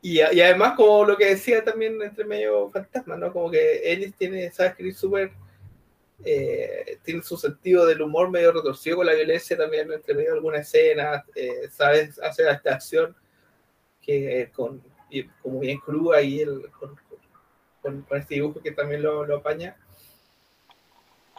y, 0.01 0.17
y, 0.17 0.41
además, 0.41 0.73
como 0.75 1.05
lo 1.05 1.17
que 1.17 1.25
decía 1.25 1.63
también 1.63 2.01
entre 2.01 2.25
medio 2.25 2.71
fantasma, 2.71 3.15
¿no? 3.15 3.31
Como 3.31 3.51
que 3.51 3.93
Ennis 3.93 4.15
tiene, 4.15 4.49
sabe 4.49 4.69
escribir 4.69 4.95
súper 4.95 5.31
eh, 6.23 6.99
tiene 7.03 7.23
su 7.23 7.35
sentido 7.35 7.85
del 7.85 8.01
humor 8.01 8.29
medio 8.29 8.51
retorcido 8.51 8.97
con 8.97 9.07
la 9.07 9.13
violencia 9.13 9.57
también 9.57 9.91
entre 9.91 10.13
medio 10.13 10.29
de 10.31 10.35
alguna 10.35 10.59
escena, 10.59 11.25
eh, 11.33 11.67
sabes 11.71 12.19
hacer 12.19 12.47
esta 12.49 12.75
acción 12.75 13.15
que 13.99 14.41
eh, 14.41 14.51
con 14.51 14.83
como 15.41 15.59
bien 15.59 15.79
cruda 15.79 16.21
y 16.21 16.41
el, 16.41 16.69
con, 16.71 16.95
con, 17.81 18.01
con, 18.03 18.17
este 18.17 18.35
dibujo 18.35 18.61
que 18.61 18.71
también 18.71 19.01
lo, 19.03 19.25
lo 19.25 19.37
apaña. 19.37 19.77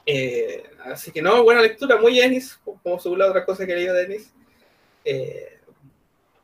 Eh, 0.05 0.65
así 0.85 1.13
que 1.13 1.23
no, 1.23 1.43
buena 1.45 1.63
lectura, 1.63 1.97
muy 1.97 2.21
Ennis, 2.21 2.61
como 2.65 2.99
según 2.99 3.21
la 3.21 3.29
otra 3.29 3.45
cosa 3.45 3.67
que 3.67 3.75
leído 3.75 3.95
de 3.95 4.05
Ennis. 4.05 4.35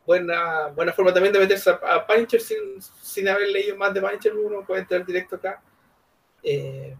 buena, 0.07 0.69
buena 0.69 0.93
forma 0.93 1.13
también 1.13 1.33
de 1.33 1.41
meterse 1.41 1.71
a, 1.71 1.75
a 1.75 2.07
Punisher 2.07 2.41
sin, 2.41 2.81
sin 3.03 3.29
haber 3.29 3.49
leído 3.49 3.77
más 3.77 3.93
de 3.93 4.01
Punisher, 4.01 4.35
uno 4.35 4.65
puede 4.65 4.83
entrar 4.83 5.05
directo 5.05 5.37
acá. 5.37 5.63
Eh, 6.43 6.97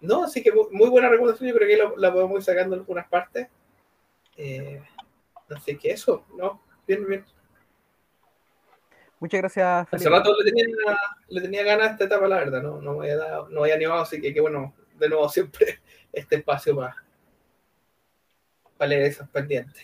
no, 0.00 0.24
así 0.24 0.42
que 0.42 0.52
muy 0.52 0.88
buena 0.88 1.08
recomendación. 1.08 1.48
Yo 1.48 1.54
creo 1.54 1.68
que 1.68 1.76
la, 1.76 1.92
la 1.96 2.12
podemos 2.12 2.36
ir 2.36 2.42
sacando 2.42 2.74
en 2.74 2.80
algunas 2.80 3.08
partes. 3.08 3.48
Eh, 4.36 4.82
así 5.50 5.76
que 5.76 5.90
eso, 5.90 6.24
¿no? 6.36 6.62
Bien, 6.86 7.06
bien. 7.06 7.24
Muchas 9.18 9.40
gracias. 9.40 9.88
Felipe. 9.88 10.08
Hace 10.08 10.16
rato 10.16 10.34
le 10.38 10.50
tenía, 10.50 10.66
le 11.28 11.40
tenía 11.40 11.62
ganas 11.64 11.88
a 11.88 11.90
esta 11.92 12.04
etapa, 12.04 12.28
la 12.28 12.36
verdad. 12.36 12.62
No, 12.62 12.80
no, 12.80 12.94
me 12.94 13.06
había 13.06 13.16
dado, 13.16 13.48
no 13.48 13.62
había 13.62 13.74
animado, 13.74 14.00
así 14.00 14.20
que, 14.20 14.34
que 14.34 14.40
bueno, 14.40 14.74
de 14.98 15.08
nuevo 15.08 15.28
siempre 15.30 15.80
este 16.12 16.36
espacio 16.36 16.76
para, 16.76 16.96
para 18.76 18.88
leer 18.88 19.02
esas 19.02 19.28
pendientes. 19.28 19.82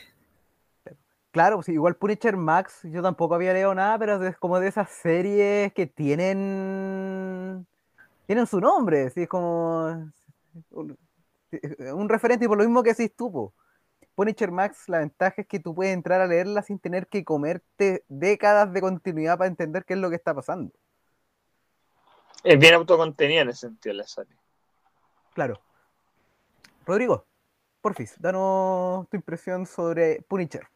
Claro, 1.31 1.57
pues 1.57 1.71
igual 1.71 1.97
Punisher 1.97 2.37
Max, 2.37 2.81
yo 2.85 3.01
tampoco 3.01 3.35
había 3.35 3.55
leído 3.55 3.75
nada, 3.75 3.99
pero 3.99 4.27
es 4.27 4.37
como 4.37 4.61
de 4.61 4.69
esas 4.69 4.91
series 4.91 5.73
que 5.73 5.87
tienen 5.87 7.67
tienen 8.27 8.47
su 8.47 8.61
nombre, 8.61 9.11
¿sí? 9.11 9.23
es 9.23 9.29
como 9.29 10.13
un, 10.71 10.99
un, 11.95 12.09
referente 12.09 12.45
y 12.45 12.49
por 12.49 12.59
lo 12.59 12.65
mismo 12.65 12.83
que 12.83 12.95
decís 12.95 13.15
tú, 13.17 13.33
po. 13.33 13.55
Punisher 14.15 14.51
Max, 14.51 14.89
la 14.89 14.99
ventaja 14.99 15.43
es 15.43 15.47
que 15.47 15.59
tú 15.59 15.75
puedes 15.75 15.95
entrar 15.95 16.21
a 16.21 16.27
leerla 16.27 16.63
sin 16.63 16.79
tener 16.79 17.07
que 17.07 17.25
comerte 17.25 18.05
décadas 18.09 18.73
de 18.73 18.81
continuidad 18.81 19.39
para 19.39 19.49
entender 19.49 19.85
qué 19.85 19.95
es 19.95 20.01
lo 20.01 20.11
que 20.11 20.17
está 20.17 20.35
pasando. 20.35 20.73
Es 22.45 22.59
bien 22.59 22.75
autocontenida 22.75 23.43
en 23.43 23.49
ese 23.51 23.61
sentido 23.61 23.95
la 23.95 24.07
serie. 24.07 24.37
Claro. 25.35 25.61
Rodrigo, 26.85 27.25
porfis, 27.81 28.17
danos 28.19 29.09
tu 29.09 29.17
impresión 29.17 29.67
sobre 29.67 30.21
Punisher. 30.29 30.67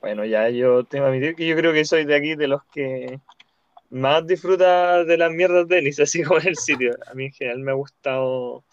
Bueno, 0.00 0.24
ya 0.24 0.48
yo 0.48 0.84
tengo 0.84 1.04
que 1.04 1.08
admitir 1.10 1.34
que 1.34 1.46
yo 1.46 1.56
creo 1.56 1.72
que 1.72 1.84
soy 1.84 2.04
de 2.04 2.16
aquí 2.16 2.36
de 2.36 2.48
los 2.48 2.64
que 2.66 3.20
más 3.90 4.26
disfruta 4.26 5.04
de 5.04 5.18
las 5.18 5.30
mierdas 5.30 5.68
de 5.68 5.76
Dennis, 5.76 6.00
así 6.00 6.22
como 6.22 6.40
en 6.40 6.48
el 6.48 6.56
sitio. 6.56 6.96
A 7.06 7.14
mí 7.14 7.26
en 7.26 7.32
general 7.32 7.58
me 7.58 7.72
ha 7.72 7.74
gustado 7.74 8.64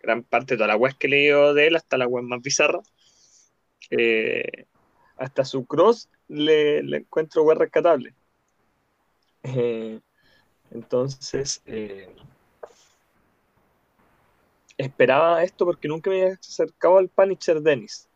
gran 0.00 0.22
parte 0.22 0.54
de 0.54 0.58
toda 0.58 0.68
la 0.68 0.76
web 0.76 0.94
que 0.98 1.06
he 1.08 1.10
leído 1.10 1.54
de 1.54 1.66
él, 1.66 1.76
hasta 1.76 1.96
la 1.96 2.06
web 2.06 2.22
más 2.22 2.40
bizarra. 2.40 2.80
Eh, 3.90 4.66
hasta 5.16 5.44
su 5.44 5.64
cross 5.64 6.08
le, 6.28 6.82
le 6.82 6.98
encuentro 6.98 7.42
web 7.42 7.58
rescatable. 7.58 8.14
Eh, 9.42 10.00
entonces, 10.70 11.62
eh, 11.66 12.14
esperaba 14.76 15.42
esto 15.42 15.64
porque 15.64 15.88
nunca 15.88 16.10
me 16.10 16.22
había 16.22 16.34
acercado 16.34 16.98
al 16.98 17.08
Punisher 17.08 17.60
Dennis. 17.60 18.08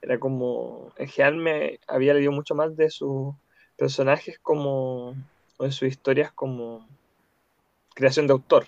Era 0.00 0.18
como, 0.18 0.92
en 0.96 1.08
general 1.08 1.36
me 1.36 1.80
había 1.86 2.14
leído 2.14 2.32
mucho 2.32 2.54
más 2.54 2.76
de 2.76 2.90
sus 2.90 3.34
personajes 3.76 4.38
como 4.40 5.14
o 5.58 5.64
en 5.64 5.72
sus 5.72 5.88
historias 5.88 6.32
como 6.32 6.86
creación 7.94 8.26
de 8.26 8.32
autor. 8.32 8.66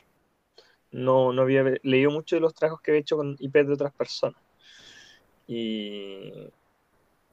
No, 0.90 1.32
no 1.32 1.42
había 1.42 1.62
leído 1.82 2.10
mucho 2.10 2.36
de 2.36 2.40
los 2.40 2.54
trabajos 2.54 2.80
que 2.82 2.90
había 2.90 3.00
hecho 3.00 3.16
con 3.16 3.36
IP 3.38 3.64
de 3.64 3.72
otras 3.72 3.92
personas. 3.92 4.40
Y, 5.52 6.52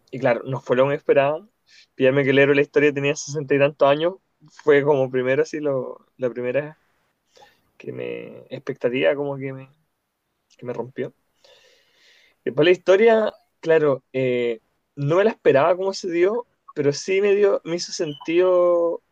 y 0.10 0.20
claro, 0.20 0.42
no 0.44 0.60
fue 0.60 0.76
lo 0.76 0.84
que 0.84 0.90
me 0.90 0.96
esperaba. 0.96 1.48
Pillarme 1.94 2.24
que 2.24 2.34
leer 2.34 2.56
la 2.56 2.62
historia 2.64 2.92
tenía 2.92 3.16
sesenta 3.16 3.54
y 3.54 3.60
tantos 3.60 3.88
años 3.88 4.16
fue 4.50 4.82
como 4.84 5.12
primero 5.12 5.44
así 5.44 5.60
lo, 5.60 6.08
la 6.18 6.30
primera 6.32 6.80
que 7.78 7.92
me 7.92 8.40
expectativa 8.50 9.16
como 9.16 9.38
que 9.38 9.54
me, 9.54 9.70
que 10.58 10.66
me 10.66 10.74
rompió. 10.74 11.14
Después 12.44 12.66
la 12.66 12.72
historia, 12.72 13.34
claro, 13.60 14.04
eh, 14.14 14.62
no 14.96 15.18
me 15.18 15.24
la 15.24 15.32
esperaba 15.32 15.76
como 15.76 15.94
se 15.94 16.10
dio, 16.10 16.48
pero 16.74 16.94
sí 16.94 17.22
me 17.22 17.36
dio, 17.36 17.62
me 17.66 17.76
hizo 17.76 17.92
sentido 17.92 19.04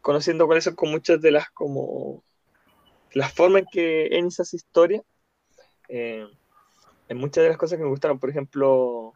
conociendo 0.00 0.46
cuáles 0.46 0.64
son 0.64 0.74
con 0.74 0.90
muchas 0.90 1.20
de 1.20 1.30
las 1.30 1.48
como 1.50 2.24
las 3.12 3.32
formas 3.32 3.62
en 3.62 3.68
que 3.70 4.06
Ennis 4.18 4.40
hace 4.40 4.56
historia 4.56 5.04
eh, 5.88 6.26
en 7.10 7.18
muchas 7.18 7.42
de 7.42 7.50
las 7.50 7.58
cosas 7.58 7.76
que 7.76 7.84
me 7.84 7.90
gustaron 7.90 8.18
por 8.18 8.30
ejemplo 8.30 9.12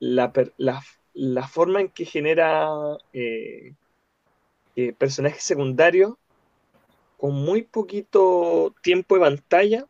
la, 0.00 0.32
la, 0.56 1.46
forma 1.46 1.80
en 1.80 1.90
que 1.90 2.04
genera 2.04 2.68
eh, 3.12 3.74
eh, 4.74 4.92
personajes 4.94 5.44
secundarios 5.44 6.14
con 7.16 7.34
muy 7.34 7.62
poquito 7.62 8.74
tiempo 8.82 9.14
de 9.14 9.20
pantalla 9.20 9.86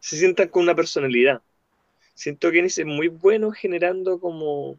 se 0.00 0.16
sientan 0.16 0.48
con 0.48 0.64
una 0.64 0.74
personalidad 0.74 1.42
siento 2.14 2.50
que 2.50 2.60
es 2.60 2.84
muy 2.84 3.08
bueno 3.08 3.52
generando 3.52 4.18
como 4.18 4.78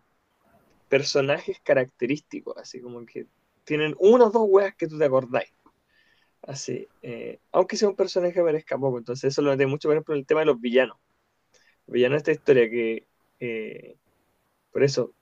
personajes 0.90 1.60
característicos 1.64 2.58
así 2.58 2.82
como 2.82 3.06
que 3.06 3.28
tienen 3.68 3.96
una 4.00 4.26
o 4.26 4.32
dos 4.32 4.48
weas 4.48 4.74
que 4.76 4.88
tú 4.88 4.98
te 4.98 5.06
acordáis. 5.06 5.52
Así, 6.42 6.88
eh, 7.02 7.40
aunque 7.52 7.76
sea 7.76 7.90
un 7.90 7.98
personaje 7.98 8.34
que 8.34 8.42
parezca 8.42 8.78
poco, 8.78 8.98
entonces 8.98 9.26
eso 9.26 9.42
lo 9.42 9.52
noté 9.52 9.68
mucho, 9.68 9.90
por 9.90 9.96
ejemplo, 9.96 10.16
en 10.16 10.22
el 10.22 10.26
tema 10.26 10.40
de 10.40 10.46
los 10.46 10.62
villanos. 10.62 10.98
Los 11.88 11.94
villanos 11.94 12.24
de 12.24 12.32
esta 12.34 12.42
historia 12.42 12.70
que, 12.70 13.08
eh, 13.40 13.96
por 14.72 14.84
eso, 14.84 15.14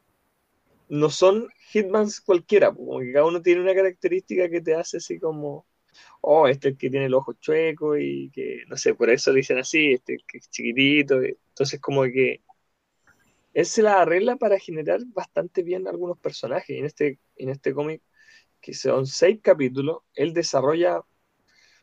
no 0.90 1.10
son 1.10 1.48
hitmans 1.72 2.22
cualquiera, 2.22 2.74
como 2.74 3.00
que 3.00 3.14
cada 3.14 3.26
uno 3.26 3.42
tiene 3.42 3.62
una 3.62 3.74
característica 3.76 4.50
que 4.50 4.62
te 4.62 4.76
hace 4.76 4.98
así 4.98 5.20
como, 5.20 5.66
oh, 6.22 6.48
este 6.48 6.70
es 6.70 6.74
el 6.74 6.78
que 6.78 6.90
tiene 6.90 7.08
el 7.08 7.14
ojo 7.14 7.34
chueco 7.34 7.98
y 7.98 8.30
que, 8.32 8.64
no 8.68 8.78
sé, 8.78 8.96
por 8.96 9.10
eso 9.10 9.34
dicen 9.34 9.60
así, 9.60 9.94
este 9.94 10.18
que 10.28 10.40
es 10.40 10.50
chiquitito, 10.50 11.22
entonces 11.22 11.80
como 11.80 12.04
que 12.04 12.42
él 13.54 13.66
se 13.66 13.82
la 13.82 14.02
arregla 14.02 14.36
para 14.36 14.60
generar 14.60 15.02
bastante 15.08 15.64
bien 15.64 15.88
algunos 15.88 16.20
personajes, 16.20 16.78
en 16.78 16.86
este, 16.86 17.20
en 17.38 17.50
este 17.50 17.74
cómic 17.74 18.02
que 18.62 18.74
son 18.74 19.06
seis 19.08 19.40
capítulos, 19.42 20.00
él 20.16 20.34
desarrolla 20.34 21.02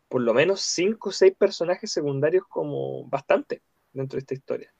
por 0.09 0.23
lo 0.23 0.35
menos 0.35 0.61
cinco 0.63 1.11
o 1.11 1.13
seis 1.13 1.35
personajes 1.39 1.93
secundarios 1.93 2.45
como 2.49 3.07
bastante 3.09 3.63
dentro 3.93 4.17
de 4.17 4.21
esta 4.21 4.35
historia. 4.35 4.75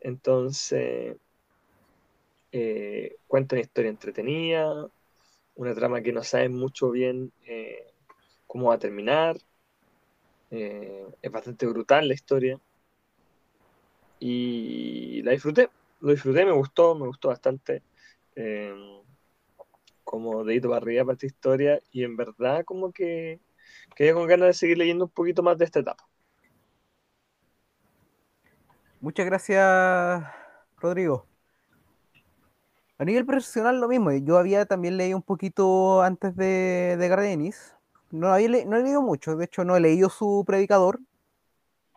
Entonces, 0.00 1.16
eh, 2.52 3.16
cuenta 3.26 3.54
una 3.54 3.62
historia 3.62 3.90
entretenida, 3.90 4.88
una 5.54 5.74
trama 5.74 6.02
que 6.02 6.12
no 6.12 6.22
sabe 6.22 6.48
mucho 6.48 6.90
bien 6.90 7.32
eh, 7.46 7.92
cómo 8.46 8.68
va 8.68 8.74
a 8.74 8.78
terminar. 8.78 9.36
Eh, 10.50 11.06
es 11.22 11.30
bastante 11.30 11.66
brutal 11.66 12.08
la 12.08 12.14
historia. 12.14 12.60
Y 14.18 15.22
la 15.22 15.32
disfruté, 15.32 15.70
lo 16.00 16.12
disfruté, 16.12 16.44
me 16.44 16.52
gustó, 16.52 16.94
me 16.94 17.06
gustó 17.06 17.28
bastante. 17.28 17.82
Eh, 18.36 18.74
como 20.10 20.44
dedito 20.44 20.68
para 20.68 20.78
arriba 20.78 21.04
para 21.04 21.14
esta 21.14 21.26
historia 21.26 21.80
y 21.92 22.02
en 22.02 22.16
verdad 22.16 22.64
como 22.64 22.90
que 22.92 23.40
quedé 23.94 24.12
con 24.12 24.26
ganas 24.26 24.48
de 24.48 24.54
seguir 24.54 24.78
leyendo 24.78 25.04
un 25.04 25.10
poquito 25.12 25.42
más 25.42 25.56
de 25.56 25.66
esta 25.66 25.80
etapa. 25.80 26.09
Muchas 29.00 29.26
gracias, 29.26 30.22
Rodrigo. 30.78 31.26
A 32.98 33.04
nivel 33.04 33.26
profesional 33.26 33.80
lo 33.80 33.88
mismo, 33.88 34.12
yo 34.12 34.38
había 34.38 34.64
también 34.66 34.96
leído 34.96 35.16
un 35.16 35.22
poquito 35.24 36.02
antes 36.02 36.36
de, 36.36 36.96
de 36.98 37.08
Gardenis, 37.08 37.74
no, 38.12 38.28
había 38.28 38.48
le- 38.48 38.64
no 38.66 38.76
he 38.76 38.82
leído 38.82 39.02
mucho, 39.02 39.36
de 39.36 39.46
hecho 39.46 39.64
no 39.64 39.74
he 39.76 39.80
leído 39.80 40.08
su 40.10 40.44
predicador, 40.46 41.00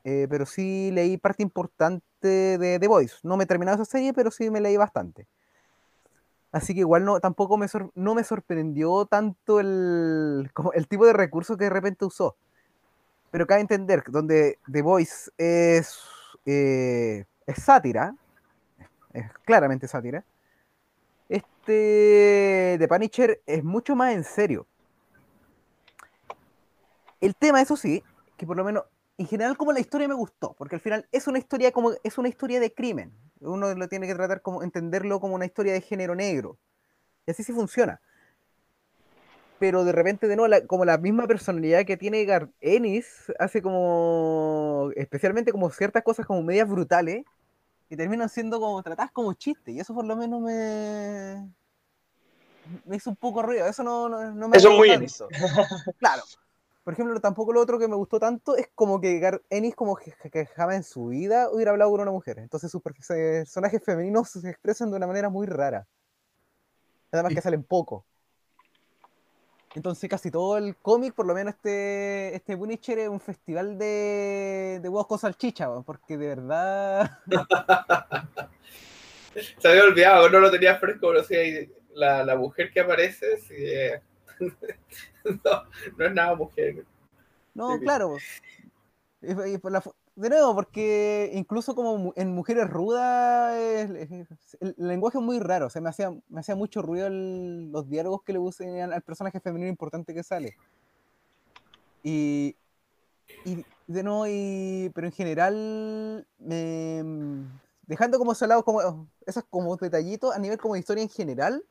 eh, 0.03 0.27
pero 0.29 0.45
sí 0.45 0.91
leí 0.91 1.17
parte 1.17 1.43
importante 1.43 2.03
de 2.57 2.79
The 2.79 2.87
Voice. 2.87 3.15
No 3.23 3.37
me 3.37 3.45
he 3.45 3.47
terminado 3.47 3.81
esa 3.81 3.91
serie, 3.91 4.13
pero 4.13 4.31
sí 4.31 4.49
me 4.49 4.61
leí 4.61 4.77
bastante. 4.77 5.27
Así 6.51 6.73
que 6.75 6.81
igual 6.81 7.03
no, 7.05 7.19
tampoco 7.19 7.57
me, 7.57 7.67
sor- 7.67 7.91
no 7.95 8.13
me 8.13 8.23
sorprendió 8.23 9.05
tanto 9.05 9.59
el, 9.59 10.51
el 10.75 10.87
tipo 10.87 11.05
de 11.05 11.13
recurso 11.13 11.57
que 11.57 11.65
de 11.65 11.69
repente 11.71 12.05
usó. 12.05 12.37
Pero 13.31 13.47
cabe 13.47 13.61
entender 13.61 14.03
donde 14.09 14.59
The 14.71 14.81
Voice 14.83 15.31
es, 15.37 15.99
eh, 16.45 17.25
es 17.45 17.63
sátira, 17.63 18.15
es 19.13 19.31
claramente 19.45 19.87
sátira, 19.87 20.23
este 21.29 22.75
The 22.79 22.87
Punisher 22.87 23.41
es 23.45 23.63
mucho 23.63 23.95
más 23.95 24.13
en 24.13 24.23
serio. 24.23 24.67
El 27.21 27.35
tema, 27.35 27.61
eso 27.61 27.77
sí, 27.77 28.03
que 28.37 28.45
por 28.45 28.57
lo 28.57 28.63
menos 28.63 28.83
en 29.17 29.27
general 29.27 29.55
como 29.57 29.71
la 29.71 29.79
historia 29.79 30.07
me 30.07 30.13
gustó, 30.13 30.53
porque 30.57 30.75
al 30.75 30.81
final 30.81 31.07
es 31.11 31.27
una 31.27 31.39
historia 31.39 31.71
como 31.71 31.91
es 32.03 32.17
una 32.17 32.27
historia 32.27 32.59
de 32.59 32.73
crimen. 32.73 33.13
Uno 33.39 33.73
lo 33.73 33.87
tiene 33.87 34.07
que 34.07 34.15
tratar 34.15 34.41
como 34.41 34.63
entenderlo 34.63 35.19
como 35.19 35.35
una 35.35 35.45
historia 35.45 35.73
de 35.73 35.81
género 35.81 36.15
negro. 36.15 36.57
Y 37.25 37.31
así 37.31 37.43
sí 37.43 37.53
funciona. 37.53 38.01
Pero 39.59 39.83
de 39.85 39.91
repente, 39.91 40.27
de 40.27 40.35
nuevo, 40.35 40.47
la- 40.47 40.65
como 40.65 40.83
la 40.83 40.97
misma 40.97 41.27
personalidad 41.27 41.85
que 41.85 41.95
tiene 41.97 42.25
Gar 42.25 42.49
Ennis, 42.59 43.31
hace 43.39 43.61
como, 43.61 44.89
especialmente 44.95 45.51
como 45.51 45.69
ciertas 45.69 46.03
cosas 46.03 46.25
como 46.25 46.41
medias 46.43 46.67
brutales, 46.67 47.23
que 47.87 47.95
terminan 47.97 48.29
siendo 48.29 48.59
como 48.59 48.81
tratadas 48.83 49.11
como 49.11 49.33
chistes. 49.33 49.73
Y 49.75 49.79
eso 49.79 49.93
por 49.93 50.05
lo 50.05 50.15
menos 50.15 50.41
me, 50.41 51.47
me 52.85 52.95
hizo 52.95 53.09
un 53.09 53.15
poco 53.15 53.41
ruido. 53.43 53.67
Eso 53.67 53.83
no, 53.83 54.09
no, 54.09 54.31
no 54.31 54.47
me 54.49 54.57
Eso 54.57 54.69
es 54.69 54.75
muy 54.75 54.89
tanto. 54.89 55.29
Claro. 55.99 56.23
Por 56.83 56.93
ejemplo, 56.93 57.17
tampoco 57.21 57.53
lo 57.53 57.61
otro 57.61 57.79
que 57.79 57.87
me 57.87 57.95
gustó 57.95 58.19
tanto 58.19 58.57
es 58.57 58.67
como 58.75 58.99
que 58.99 59.17
Gar 59.19 59.41
Ennis 59.49 59.73
como 59.73 59.95
que, 59.95 60.13
que 60.29 60.45
jamás 60.47 60.75
en 60.75 60.83
su 60.83 61.07
vida 61.07 61.49
hubiera 61.49 61.71
hablado 61.71 61.91
con 61.91 62.01
una 62.01 62.11
mujer. 62.11 62.39
Entonces 62.39 62.69
sus 62.69 62.81
per- 62.81 62.93
personajes 62.93 63.81
femeninos 63.81 64.31
se 64.31 64.49
expresan 64.49 64.91
de 64.91 64.97
una 64.97 65.07
manera 65.07 65.29
muy 65.29 65.47
rara. 65.47 65.87
Además 67.11 67.33
que 67.33 67.41
salen 67.41 67.63
poco. 67.63 68.05
Entonces 69.75 70.09
casi 70.09 70.29
todo 70.29 70.57
el 70.57 70.75
cómic, 70.77 71.13
por 71.15 71.25
lo 71.25 71.33
menos 71.33 71.55
este, 71.55 72.35
este 72.35 72.55
Punisher 72.55 72.99
es 72.99 73.09
un 73.09 73.19
festival 73.19 73.77
de, 73.79 74.79
de 74.81 74.89
huevos 74.89 75.07
con 75.07 75.17
salchicha, 75.19 75.67
porque 75.81 76.17
de 76.17 76.27
verdad... 76.27 77.19
Se 79.57 79.67
había 79.67 79.83
olvidado, 79.85 80.29
no 80.29 80.39
lo 80.39 80.51
tenía 80.51 80.75
fresco, 80.77 81.07
pero 81.09 81.23
sí, 81.23 81.71
la, 81.95 82.23
la 82.23 82.35
mujer 82.35 82.71
que 82.71 82.81
aparece, 82.81 83.37
sí, 83.37 83.55
eh, 83.57 83.99
no, 85.25 85.63
no 85.97 86.05
es 86.05 86.13
nada 86.13 86.35
mujer. 86.35 86.85
No, 87.55 87.73
Sí, 87.73 87.79
claro. 87.83 88.17
Y- 89.21 89.53
y 89.53 89.57
por 89.57 89.71
la 89.71 89.81
de 90.15 90.29
nuevo, 90.29 90.53
porque 90.53 91.31
incluso 91.33 91.73
como 91.75 92.13
en 92.15 92.33
Mujeres 92.33 92.69
Rudas, 92.69 93.55
el, 93.57 94.75
lenguaje 94.77 95.17
es 95.17 95.23
muy 95.23 95.39
raro. 95.39 95.67
O 95.67 95.81
me 95.81 95.89
hacía, 95.89 96.11
me 96.29 96.39
hacía 96.39 96.55
mucho 96.55 96.81
ruido 96.81 97.07
el- 97.07 97.71
los 97.71 97.89
diálogos 97.89 98.21
que 98.23 98.33
le 98.33 98.39
usan 98.39 98.93
al, 98.93 99.01
personaje 99.01 99.39
femenino 99.39 99.69
importante 99.69 100.13
que 100.13 100.23
sale. 100.23 100.55
Y, 102.03 102.55
y 103.45 103.65
de 103.87 104.03
nuevo, 104.03 104.27
y, 104.27 104.91
pero 104.93 105.07
en 105.07 105.13
general, 105.13 106.27
me- 106.37 107.03
dejando 107.87 108.17
como 108.19 108.33
ese 108.33 108.47
como 108.63 109.07
esos 109.25 109.43
como 109.49 109.75
detallitos, 109.77 110.35
a 110.35 110.39
nivel 110.39 110.57
como 110.59 110.75
de 110.75 110.81
historia 110.81 111.03
en 111.03 111.09
general, 111.09 111.63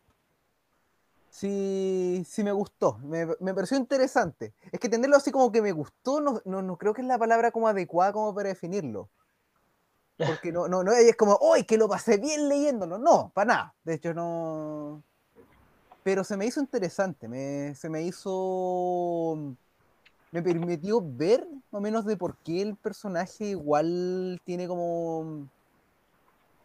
sí, 1.33 2.23
sí 2.29 2.45
me 2.45 2.53
gustó, 2.53 2.99
me, 2.99 3.27
me 3.41 3.55
pareció 3.55 3.77
interesante. 3.77 4.55
Es 4.71 4.79
que 4.79 4.89
tenerlo 4.89 5.17
así 5.17 5.33
como 5.33 5.51
que 5.51 5.63
me 5.63 5.73
gustó, 5.73 6.21
no, 6.21 6.41
no, 6.45 6.63
no 6.63 6.77
creo 6.77 6.95
que 6.95 7.01
es 7.01 7.09
la 7.09 7.19
palabra 7.19 7.51
como 7.51 7.69
adecuada 7.69 8.13
como 8.13 8.35
para 8.35 8.51
definirlo. 8.51 9.09
Porque 10.19 10.53
no, 10.53 10.69
no, 10.69 10.85
no 10.85 10.93
es 10.93 11.17
como, 11.17 11.39
¡ay, 11.55 11.65
que 11.65 11.79
lo 11.79 11.89
pasé 11.89 12.19
bien 12.19 12.49
leyéndolo! 12.49 12.99
No, 12.99 13.33
para 13.35 13.47
nada. 13.47 13.75
De 13.83 13.95
hecho, 13.95 14.15
no. 14.15 15.03
Pero 16.05 16.23
se 16.23 16.37
me 16.37 16.47
hizo 16.47 16.61
interesante, 16.61 17.29
me, 17.29 17.75
se 17.75 17.89
me 17.89 18.03
hizo. 18.03 19.57
Me 20.33 20.43
permitió 20.43 21.01
ver 21.03 21.47
más 21.71 21.79
o 21.79 21.81
menos 21.81 22.05
de 22.07 22.17
por 22.17 22.37
qué 22.39 22.63
el 22.63 22.77
personaje 22.77 23.47
igual 23.47 24.41
tiene 24.45 24.69
como. 24.69 25.49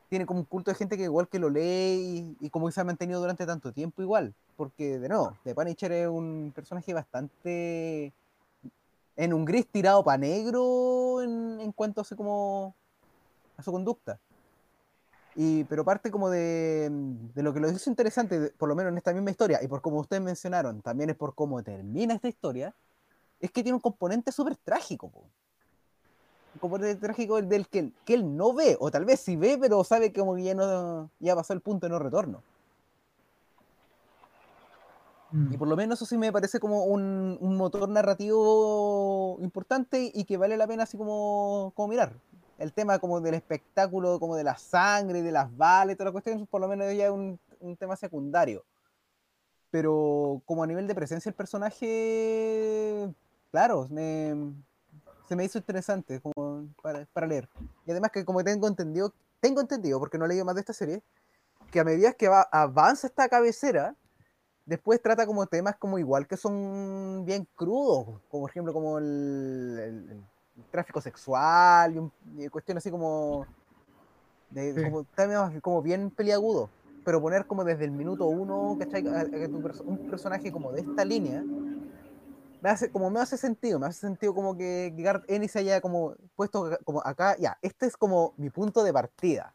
Tiene 0.10 0.26
como 0.26 0.39
un 0.42 0.46
culto 0.46 0.72
de 0.72 0.76
gente 0.76 0.98
que 0.98 1.04
igual 1.04 1.28
que 1.28 1.39
lo 1.39 1.50
lee 1.50 2.36
y, 2.39 2.46
y 2.46 2.50
como 2.50 2.68
que 2.68 2.72
se 2.74 2.82
ha 2.82 2.86
mantenido 2.86 3.20
durante 3.20 3.46
tanto 3.46 3.74
tiempo 3.74 4.02
igual. 4.02 4.34
Porque, 4.58 5.00
de 5.00 5.08
nuevo, 5.08 5.38
The 5.43 5.56
Punisher 5.56 5.91
es 5.91 6.08
un 6.08 6.52
personaje 6.54 6.93
bastante. 6.93 8.12
En 9.15 9.34
un 9.34 9.46
gris 9.46 9.67
tirado 9.67 10.04
para 10.04 10.17
negro 10.17 11.22
en, 11.22 11.62
en 11.62 11.72
cuanto 11.72 12.02
a 12.02 12.04
su, 12.04 12.15
como, 12.15 12.76
a 13.56 13.63
su 13.63 13.72
conducta. 13.72 14.20
Y, 15.36 15.63
pero 15.65 15.86
parte 15.86 16.10
como 16.10 16.32
de, 16.32 16.89
de 16.89 17.43
lo 17.43 17.54
que 17.54 17.60
lo 17.60 17.70
hizo 17.70 17.89
interesante, 17.91 18.52
por 18.58 18.67
lo 18.67 18.76
menos 18.76 18.91
en 18.91 18.98
esta 18.98 19.13
misma 19.13 19.30
historia, 19.30 19.60
y 19.62 19.67
por 19.67 19.82
como 19.82 20.00
ustedes 20.00 20.22
mencionaron, 20.22 20.82
también 20.82 21.12
es 21.12 21.15
por 21.15 21.36
cómo 21.36 21.62
termina 21.62 22.15
esta 22.15 22.28
historia, 22.28 22.74
es 23.39 23.52
que 23.52 23.62
tiene 23.62 23.76
un 23.76 23.82
componente 23.82 24.32
súper 24.32 24.56
trágico. 24.56 25.10
po. 25.10 25.22
Un 26.56 26.60
componente 26.60 27.00
trágico 27.00 27.39
del 27.39 27.67
que, 27.67 27.91
que 28.04 28.15
él 28.15 28.36
no 28.36 28.52
ve, 28.54 28.78
o 28.80 28.89
tal 28.89 29.06
vez 29.06 29.20
sí 29.20 29.36
ve, 29.36 29.60
pero 29.62 29.84
sabe 29.84 30.12
que 30.12 30.20
como 30.20 30.39
ya, 30.39 30.56
no, 30.56 31.12
ya 31.20 31.36
pasó 31.36 31.54
el 31.54 31.62
punto 31.62 31.86
de 31.86 31.91
no 31.91 32.00
retorno. 32.00 32.41
Mm. 35.32 35.54
Y 35.54 35.58
por 35.58 35.68
lo 35.68 35.76
menos 35.76 36.00
eso 36.00 36.06
sí 36.06 36.18
me 36.18 36.32
parece 36.32 36.60
como 36.60 36.86
un, 36.86 37.38
un 37.42 37.56
motor 37.58 37.88
narrativo 37.90 39.38
importante 39.42 40.12
y 40.13 40.24
que 40.26 40.38
vale 40.38 40.56
la 40.58 40.68
pena 40.68 40.84
así 40.84 40.98
como, 40.98 41.72
como 41.76 41.90
mirar. 41.90 42.13
El 42.58 42.74
tema 42.74 42.98
como 43.00 43.22
del 43.22 43.36
espectáculo, 43.36 44.20
como 44.20 44.36
de 44.36 44.44
la 44.44 44.58
sangre, 44.58 45.22
de 45.22 45.32
las 45.32 45.56
balas 45.56 45.96
toda 45.96 46.06
la 46.10 46.12
cuestión, 46.12 46.48
por 46.48 46.62
lo 46.62 46.68
menos 46.68 46.88
ya 46.96 47.06
es 47.06 47.12
un, 47.12 47.40
un 47.60 47.76
tema 47.76 47.96
secundario. 47.96 48.63
Pero 49.70 50.42
como 50.46 50.63
a 50.63 50.68
nivel 50.68 50.88
de 50.88 50.96
presencia 50.96 51.30
el 51.30 51.36
personaje, 51.36 53.13
claro, 53.52 53.88
me- 53.90 54.54
se 55.28 55.36
me 55.36 55.44
hizo 55.44 55.58
interesante 55.58 56.22
como 56.22 56.68
para, 56.82 57.06
para 57.12 57.28
leer. 57.28 57.50
Y 57.86 57.92
además 57.92 58.12
que 58.12 58.24
como 58.24 58.44
tengo 58.44 58.68
entendido, 58.68 59.13
tengo 59.42 59.60
entendido, 59.62 60.00
porque 60.00 60.18
no 60.18 60.26
he 60.26 60.30
leído 60.30 60.46
más 60.46 60.56
de 60.56 60.62
esta 60.62 60.74
serie, 60.74 61.04
que 61.70 61.82
a 61.82 61.84
medida 61.84 62.13
que 62.13 62.30
va, 62.30 62.44
avanza 62.52 63.08
esta 63.08 63.28
cabecera, 63.28 63.94
después 64.68 65.02
trata 65.02 65.26
como 65.26 65.48
temas 65.48 65.76
como 65.78 65.98
igual 65.98 66.28
que 66.28 66.38
son 66.38 67.24
bien 67.26 67.48
crudos, 67.56 68.06
como 68.30 68.44
por 68.44 68.50
ejemplo 68.52 68.74
como 68.74 69.00
el, 69.00 69.06
el- 69.80 70.24
el 70.58 70.64
tráfico 70.70 71.02
sexual 71.02 71.96
y, 71.96 71.98
un- 72.00 72.12
y 72.38 72.48
cuestiones 72.50 72.82
así 72.84 72.92
como, 72.92 73.48
de, 74.50 74.74
Sí. 74.74 74.84
como 74.84 75.06
como 75.62 75.82
bien 75.82 76.12
peliagudos, 76.12 76.70
pero 77.06 77.22
poner 77.22 77.46
como 77.48 77.64
desde 77.64 77.86
el 77.86 77.92
minuto 77.92 78.26
uno, 78.28 78.76
¿cachai? 78.78 79.08
A- 79.08 79.22
a 79.22 79.26
que 79.30 79.48
tu 79.48 79.62
un 79.86 79.98
personaje 80.10 80.52
como 80.52 80.72
de 80.72 80.82
esta 80.82 81.06
línea, 81.06 81.44
me 82.60 82.70
hace, 82.70 82.90
como 82.92 83.10
me 83.10 83.20
hace 83.20 83.38
sentido, 83.38 83.80
me 83.80 83.86
hace 83.88 84.00
sentido 84.02 84.34
como 84.34 84.58
que, 84.58 84.94
Garth 84.98 85.24
Ennis 85.30 85.56
haya 85.56 85.80
como 85.80 86.16
puesto 86.36 86.78
como 86.84 87.02
acá, 87.06 87.38
ya, 87.38 87.58
este 87.62 87.86
es 87.86 87.96
como 87.96 88.34
mi 88.38 88.50
punto 88.50 88.84
de 88.84 88.92
partida. 88.92 89.54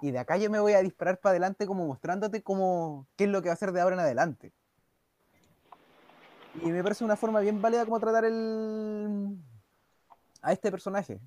Y 0.00 0.10
de 0.10 0.18
acá 0.18 0.36
yo 0.36 0.50
me 0.50 0.60
voy 0.60 0.74
a 0.74 0.82
disparar 0.82 1.18
para 1.18 1.30
adelante 1.30 1.66
como 1.66 1.86
mostrándote 1.86 2.42
como 2.42 3.06
qué 3.16 3.24
es 3.24 3.30
lo 3.30 3.42
que 3.42 3.48
va 3.48 3.52
a 3.52 3.54
hacer 3.54 3.72
de 3.72 3.80
ahora 3.80 3.94
en 3.94 4.00
adelante. 4.00 4.52
Y 6.62 6.70
me 6.70 6.82
parece 6.82 7.04
una 7.04 7.16
forma 7.16 7.40
bien 7.40 7.60
válida 7.60 7.84
como 7.84 8.00
tratar 8.00 8.24
el 8.24 9.36
a 10.42 10.52
este 10.52 10.70
personaje. 10.70 11.20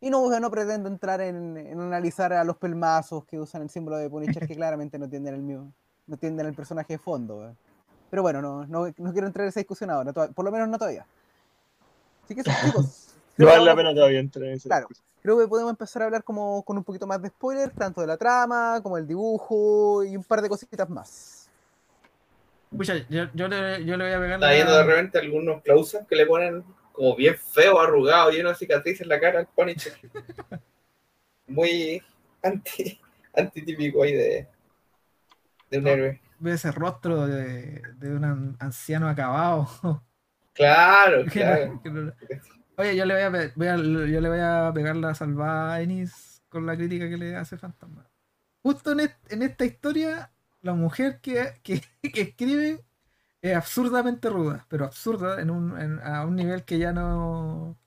Y 0.00 0.10
no, 0.10 0.28
no 0.40 0.50
pretendo 0.50 0.88
entrar 0.88 1.20
en, 1.20 1.56
en 1.56 1.80
analizar 1.80 2.32
a 2.32 2.42
los 2.44 2.56
pelmazos 2.56 3.24
que 3.24 3.38
usan 3.38 3.62
el 3.62 3.70
símbolo 3.70 3.96
de 3.98 4.10
Punisher 4.10 4.46
que 4.46 4.56
claramente 4.56 4.98
no 4.98 5.08
tienden 5.08 5.34
el 5.34 5.42
mío, 5.42 5.72
no 6.06 6.16
tienden 6.16 6.46
el 6.46 6.54
personaje 6.54 6.94
de 6.94 6.98
fondo. 6.98 7.38
¿verdad? 7.38 7.54
Pero 8.10 8.22
bueno, 8.22 8.42
no, 8.42 8.66
no, 8.66 8.92
no 8.96 9.12
quiero 9.12 9.26
entrar 9.26 9.44
en 9.44 9.50
esa 9.50 9.60
discusión 9.60 9.90
ahora, 9.90 10.12
por 10.12 10.44
lo 10.44 10.50
menos 10.50 10.68
no 10.68 10.76
todavía. 10.76 11.06
Así 12.24 12.34
que 12.34 12.42
chicos. 12.42 13.11
No 13.36 13.46
vale 13.46 13.64
la 13.64 13.76
pena 13.76 13.94
todavía 13.94 14.20
entrar 14.20 14.44
en 14.46 14.54
ese 14.54 14.68
Claro. 14.68 14.88
Creo 15.22 15.38
que 15.38 15.46
podemos 15.46 15.70
empezar 15.70 16.02
a 16.02 16.04
hablar 16.06 16.24
como 16.24 16.62
con 16.64 16.76
un 16.76 16.84
poquito 16.84 17.06
más 17.06 17.22
de 17.22 17.28
spoilers, 17.28 17.72
tanto 17.74 18.00
de 18.00 18.06
la 18.08 18.16
trama, 18.16 18.80
como 18.82 18.98
el 18.98 19.06
dibujo 19.06 20.02
y 20.04 20.16
un 20.16 20.24
par 20.24 20.42
de 20.42 20.48
cositas 20.48 20.88
más. 20.90 21.48
Pucha, 22.76 22.94
yo, 23.08 23.26
yo 23.34 23.48
le, 23.48 23.84
yo 23.84 23.96
le 23.96 24.04
voy 24.04 24.12
a 24.14 24.18
pegar 24.20 24.32
Está 24.34 24.50
viendo 24.52 24.76
de 24.76 24.82
repente 24.84 25.18
algunos 25.18 25.62
close 25.62 26.04
que 26.08 26.16
le 26.16 26.26
ponen 26.26 26.64
como 26.92 27.14
bien 27.16 27.36
feo, 27.36 27.78
arrugado, 27.80 28.30
lleno 28.30 28.48
de 28.48 28.54
cicatrices 28.56 29.02
en 29.02 29.08
la 29.08 29.20
cara 29.20 29.38
al 29.40 29.46
Punisher. 29.46 29.92
Muy 31.46 32.02
anti, 32.42 32.98
antitípico 33.34 34.02
ahí 34.02 34.14
de, 34.14 34.48
de 35.70 35.78
un 35.78 35.84
No. 35.84 35.90
héroe. 35.90 36.20
Ve 36.38 36.52
ese 36.54 36.72
rostro 36.72 37.26
de, 37.26 37.80
de 37.98 38.14
un 38.16 38.24
an- 38.24 38.56
anciano 38.58 39.08
acabado. 39.08 39.68
Claro, 40.52 41.24
claro. 41.30 41.80
Oye, 42.82 42.96
yo 42.96 43.04
le 43.04 43.14
voy 43.14 43.22
a, 43.22 43.52
voy 43.56 43.66
a- 43.68 43.76
yo 43.76 44.20
le 44.20 44.28
voy 44.28 44.38
a 44.40 44.72
pegar 44.74 44.96
la 44.96 45.14
salvada 45.14 45.74
a 45.74 45.80
Ennis 45.82 46.42
con 46.48 46.66
la 46.66 46.76
crítica 46.76 47.08
que 47.08 47.16
le 47.16 47.36
hace 47.36 47.56
Fantasma. 47.58 48.06
justo 48.62 48.92
en, 48.92 49.00
en 49.30 49.42
esta 49.42 49.64
historia, 49.64 50.32
la 50.62 50.74
mujer 50.74 51.20
que, 51.20 51.54
que- 51.62 51.82
que 52.12 52.20
escribe 52.22 52.84
es 53.42 53.56
absurdamente 53.56 54.30
ruda, 54.30 54.66
pero 54.70 54.84
absurda 54.86 55.40
en 55.42 55.50
un, 55.50 55.78
en- 55.80 56.00
a 56.00 56.26
un 56.26 56.36
nivel 56.36 56.64
que 56.64 56.78
ya 56.78 56.92
no. 56.92 57.78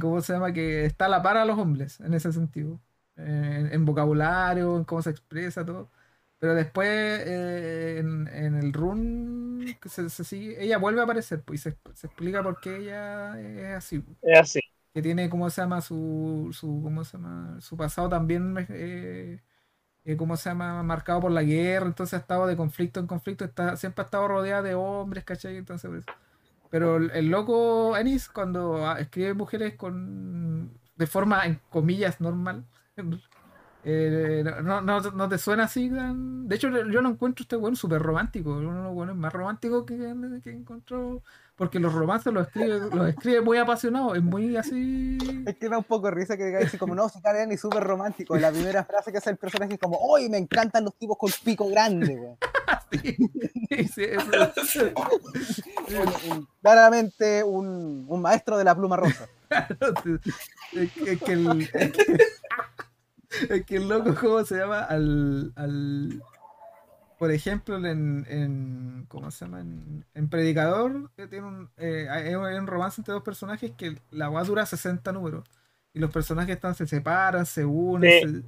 ¿Cómo 0.00 0.20
se 0.20 0.32
llama? 0.34 0.52
Que 0.52 0.84
está 0.84 1.06
a 1.06 1.08
la 1.08 1.22
par 1.22 1.36
a 1.38 1.44
los 1.46 1.58
hombres 1.58 2.00
en 2.00 2.14
ese 2.14 2.32
sentido. 2.32 2.80
En, 3.16 3.72
en 3.72 3.84
vocabulario, 3.86 4.76
en 4.76 4.84
cómo 4.84 5.02
se 5.02 5.10
expresa, 5.10 5.64
todo. 5.64 5.90
Pero 6.38 6.54
después 6.54 6.88
eh, 6.88 7.98
en, 7.98 8.28
en 8.28 8.54
el 8.56 8.72
run 8.72 9.47
se, 9.86 10.10
se 10.10 10.24
sigue, 10.24 10.62
ella 10.62 10.78
vuelve 10.78 11.00
a 11.00 11.04
aparecer 11.04 11.42
pues, 11.42 11.60
y 11.60 11.70
se, 11.70 11.78
se 11.94 12.06
explica 12.06 12.42
por 12.42 12.60
qué 12.60 12.78
ella 12.78 13.40
es 13.40 13.76
así. 13.76 14.04
Es 14.22 14.40
así. 14.40 14.60
Que 14.94 15.02
tiene, 15.02 15.28
¿cómo 15.30 15.50
se 15.50 15.60
llama? 15.60 15.80
Su, 15.80 16.50
su, 16.52 16.80
¿cómo 16.82 17.04
se 17.04 17.18
llama? 17.18 17.60
Su 17.60 17.76
pasado 17.76 18.08
también, 18.08 18.66
eh, 18.70 19.42
eh, 20.04 20.16
¿cómo 20.16 20.36
se 20.36 20.50
llama? 20.50 20.82
Marcado 20.82 21.20
por 21.20 21.32
la 21.32 21.42
guerra, 21.42 21.86
entonces 21.86 22.14
ha 22.14 22.18
estado 22.22 22.46
de 22.46 22.56
conflicto 22.56 23.00
en 23.00 23.06
conflicto, 23.06 23.44
está, 23.44 23.76
siempre 23.76 24.02
ha 24.02 24.06
estado 24.06 24.28
rodeada 24.28 24.62
de 24.62 24.74
hombres, 24.74 25.24
¿cachai? 25.24 25.56
Entonces, 25.56 25.90
pues, 25.90 26.04
pero 26.70 26.96
el, 26.96 27.10
el 27.12 27.28
loco 27.30 27.96
Ennis, 27.96 28.28
cuando 28.28 28.86
ah, 28.86 29.00
escribe 29.00 29.34
mujeres 29.34 29.74
con 29.76 30.78
de 30.96 31.06
forma, 31.06 31.46
en 31.46 31.60
comillas, 31.70 32.20
normal, 32.20 32.64
eh, 33.84 34.44
no, 34.62 34.80
no, 34.80 35.00
no 35.00 35.28
te 35.28 35.38
suena 35.38 35.64
así 35.64 35.88
tan... 35.90 36.48
De 36.48 36.56
hecho, 36.56 36.68
yo 36.68 37.00
lo 37.00 37.08
encuentro 37.08 37.42
este 37.42 37.56
weón 37.56 37.76
súper 37.76 38.02
romántico, 38.02 38.50
uno 38.50 38.74
de 38.74 38.82
los 38.82 38.94
weones 38.94 39.16
más 39.16 39.32
románticos 39.32 39.84
que, 39.84 39.96
que 40.42 40.50
encontró, 40.50 41.22
porque 41.56 41.78
los 41.78 41.92
romances 41.92 42.32
los 42.32 42.46
escribe, 42.46 42.80
los 42.92 43.08
escribe 43.08 43.40
muy 43.40 43.58
apasionado, 43.58 44.14
es 44.14 44.22
muy 44.22 44.56
así... 44.56 45.18
Es 45.46 45.56
que 45.56 45.68
da 45.68 45.78
un 45.78 45.84
poco 45.84 46.06
de 46.06 46.12
risa 46.12 46.36
que 46.36 46.46
diga 46.46 46.60
así 46.60 46.76
como, 46.76 46.94
no, 46.94 47.08
si 47.08 47.20
Karen 47.20 47.52
es 47.52 47.60
súper 47.60 47.84
romántico. 47.84 48.36
La 48.36 48.50
primera 48.50 48.84
frase 48.84 49.12
que 49.12 49.18
hace 49.18 49.30
el 49.30 49.36
personaje 49.36 49.74
es 49.74 49.80
como, 49.80 49.98
¡Uy, 50.12 50.28
me 50.28 50.38
encantan 50.38 50.84
los 50.84 50.94
tipos 50.96 51.16
con 51.18 51.30
pico 51.44 51.68
grande! 51.68 52.36
Sí, 52.90 53.86
sí, 53.86 54.06
claramente 56.62 57.44
un, 57.44 58.06
un 58.08 58.22
maestro 58.22 58.56
de 58.56 58.64
la 58.64 58.74
pluma 58.74 58.96
rosa. 58.96 59.28
es 60.72 60.92
que, 60.92 61.12
es 61.12 61.22
que 61.22 61.32
el, 61.32 61.62
es 61.62 61.92
que- 61.92 62.18
es 63.50 63.64
que 63.66 63.76
el 63.76 63.88
loco, 63.88 64.14
¿cómo 64.20 64.44
se 64.44 64.56
llama? 64.58 64.80
Al, 64.84 65.52
al 65.56 66.24
por 67.18 67.32
ejemplo, 67.32 67.76
en, 67.78 68.26
en 68.28 69.06
¿cómo 69.08 69.30
se 69.30 69.44
llama? 69.44 69.60
En, 69.60 70.06
en 70.14 70.28
Predicador 70.30 71.10
eh, 71.16 71.26
tiene 71.28 71.46
un, 71.48 71.70
eh, 71.76 72.08
hay 72.10 72.34
un 72.34 72.66
romance 72.66 73.00
entre 73.00 73.14
dos 73.14 73.24
personajes 73.24 73.72
que 73.76 74.00
la 74.10 74.30
weá 74.30 74.44
dura 74.44 74.66
60 74.66 75.12
números. 75.12 75.44
Y 75.94 76.00
los 76.00 76.10
personajes 76.12 76.56
están, 76.56 76.74
se 76.76 76.86
separan, 76.86 77.46
se 77.46 77.64
unen. 77.64 78.12
se- 78.12 78.44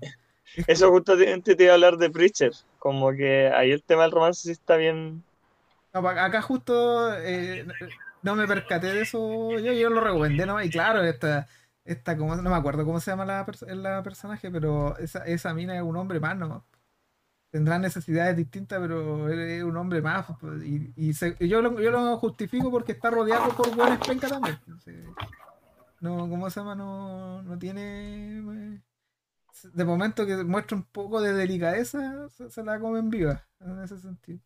es 0.54 0.66
Eso 0.66 0.90
justamente 0.90 1.56
te 1.56 1.64
iba 1.64 1.72
a 1.72 1.74
hablar 1.74 1.96
de 1.98 2.10
Preacher. 2.10 2.52
Como 2.78 3.12
que 3.12 3.48
ahí 3.48 3.72
el 3.72 3.82
tema 3.84 4.02
del 4.04 4.12
romance 4.12 4.42
sí 4.42 4.52
está 4.52 4.76
bien. 4.76 5.24
No, 5.92 6.06
acá 6.08 6.40
justo 6.42 7.14
eh, 7.18 7.66
no 8.22 8.36
me 8.36 8.46
percaté 8.46 8.88
de 8.92 9.00
eso, 9.02 9.58
yo, 9.58 9.72
yo 9.72 9.90
lo 9.90 10.00
recomendé, 10.00 10.46
¿no? 10.46 10.62
Y 10.62 10.70
claro, 10.70 11.02
esta, 11.02 11.48
esta 11.92 12.16
como, 12.16 12.36
no 12.36 12.50
me 12.50 12.56
acuerdo 12.56 12.84
cómo 12.84 13.00
se 13.00 13.10
llama 13.10 13.24
la, 13.24 13.46
la 13.68 14.02
personaje, 14.02 14.50
pero 14.50 14.96
esa, 14.98 15.24
esa 15.26 15.54
mina 15.54 15.76
es 15.76 15.82
un 15.82 15.96
hombre 15.96 16.20
más, 16.20 16.36
¿no? 16.36 16.64
Tendrá 17.50 17.78
necesidades 17.78 18.36
distintas, 18.36 18.80
pero 18.80 19.28
es 19.30 19.62
un 19.64 19.76
hombre 19.76 20.02
más. 20.02 20.26
pues, 20.40 20.62
Y, 20.64 21.12
yo, 21.48 21.62
lo, 21.62 21.80
yo 21.80 21.90
lo 21.90 22.16
justifico 22.18 22.70
porque 22.70 22.92
está 22.92 23.10
rodeado 23.10 23.50
por 23.56 23.74
buenos 23.76 24.06
penca 24.06 24.28
también. 24.28 24.58
No, 26.00 26.18
¿cómo 26.28 26.48
se 26.50 26.60
llama? 26.60 26.74
No, 26.74 27.42
no 27.42 27.58
tiene... 27.58 28.38
eh, 28.38 28.80
De 29.74 29.84
momento 29.84 30.26
que 30.26 30.36
muestra 30.44 30.76
un 30.76 30.84
poco 30.84 31.20
de 31.20 31.32
delicadeza, 31.34 32.28
se, 32.30 32.50
se 32.50 32.64
la 32.64 32.80
comen 32.80 33.10
viva, 33.10 33.46
en 33.60 33.80
ese 33.80 33.98
sentido. 33.98 34.40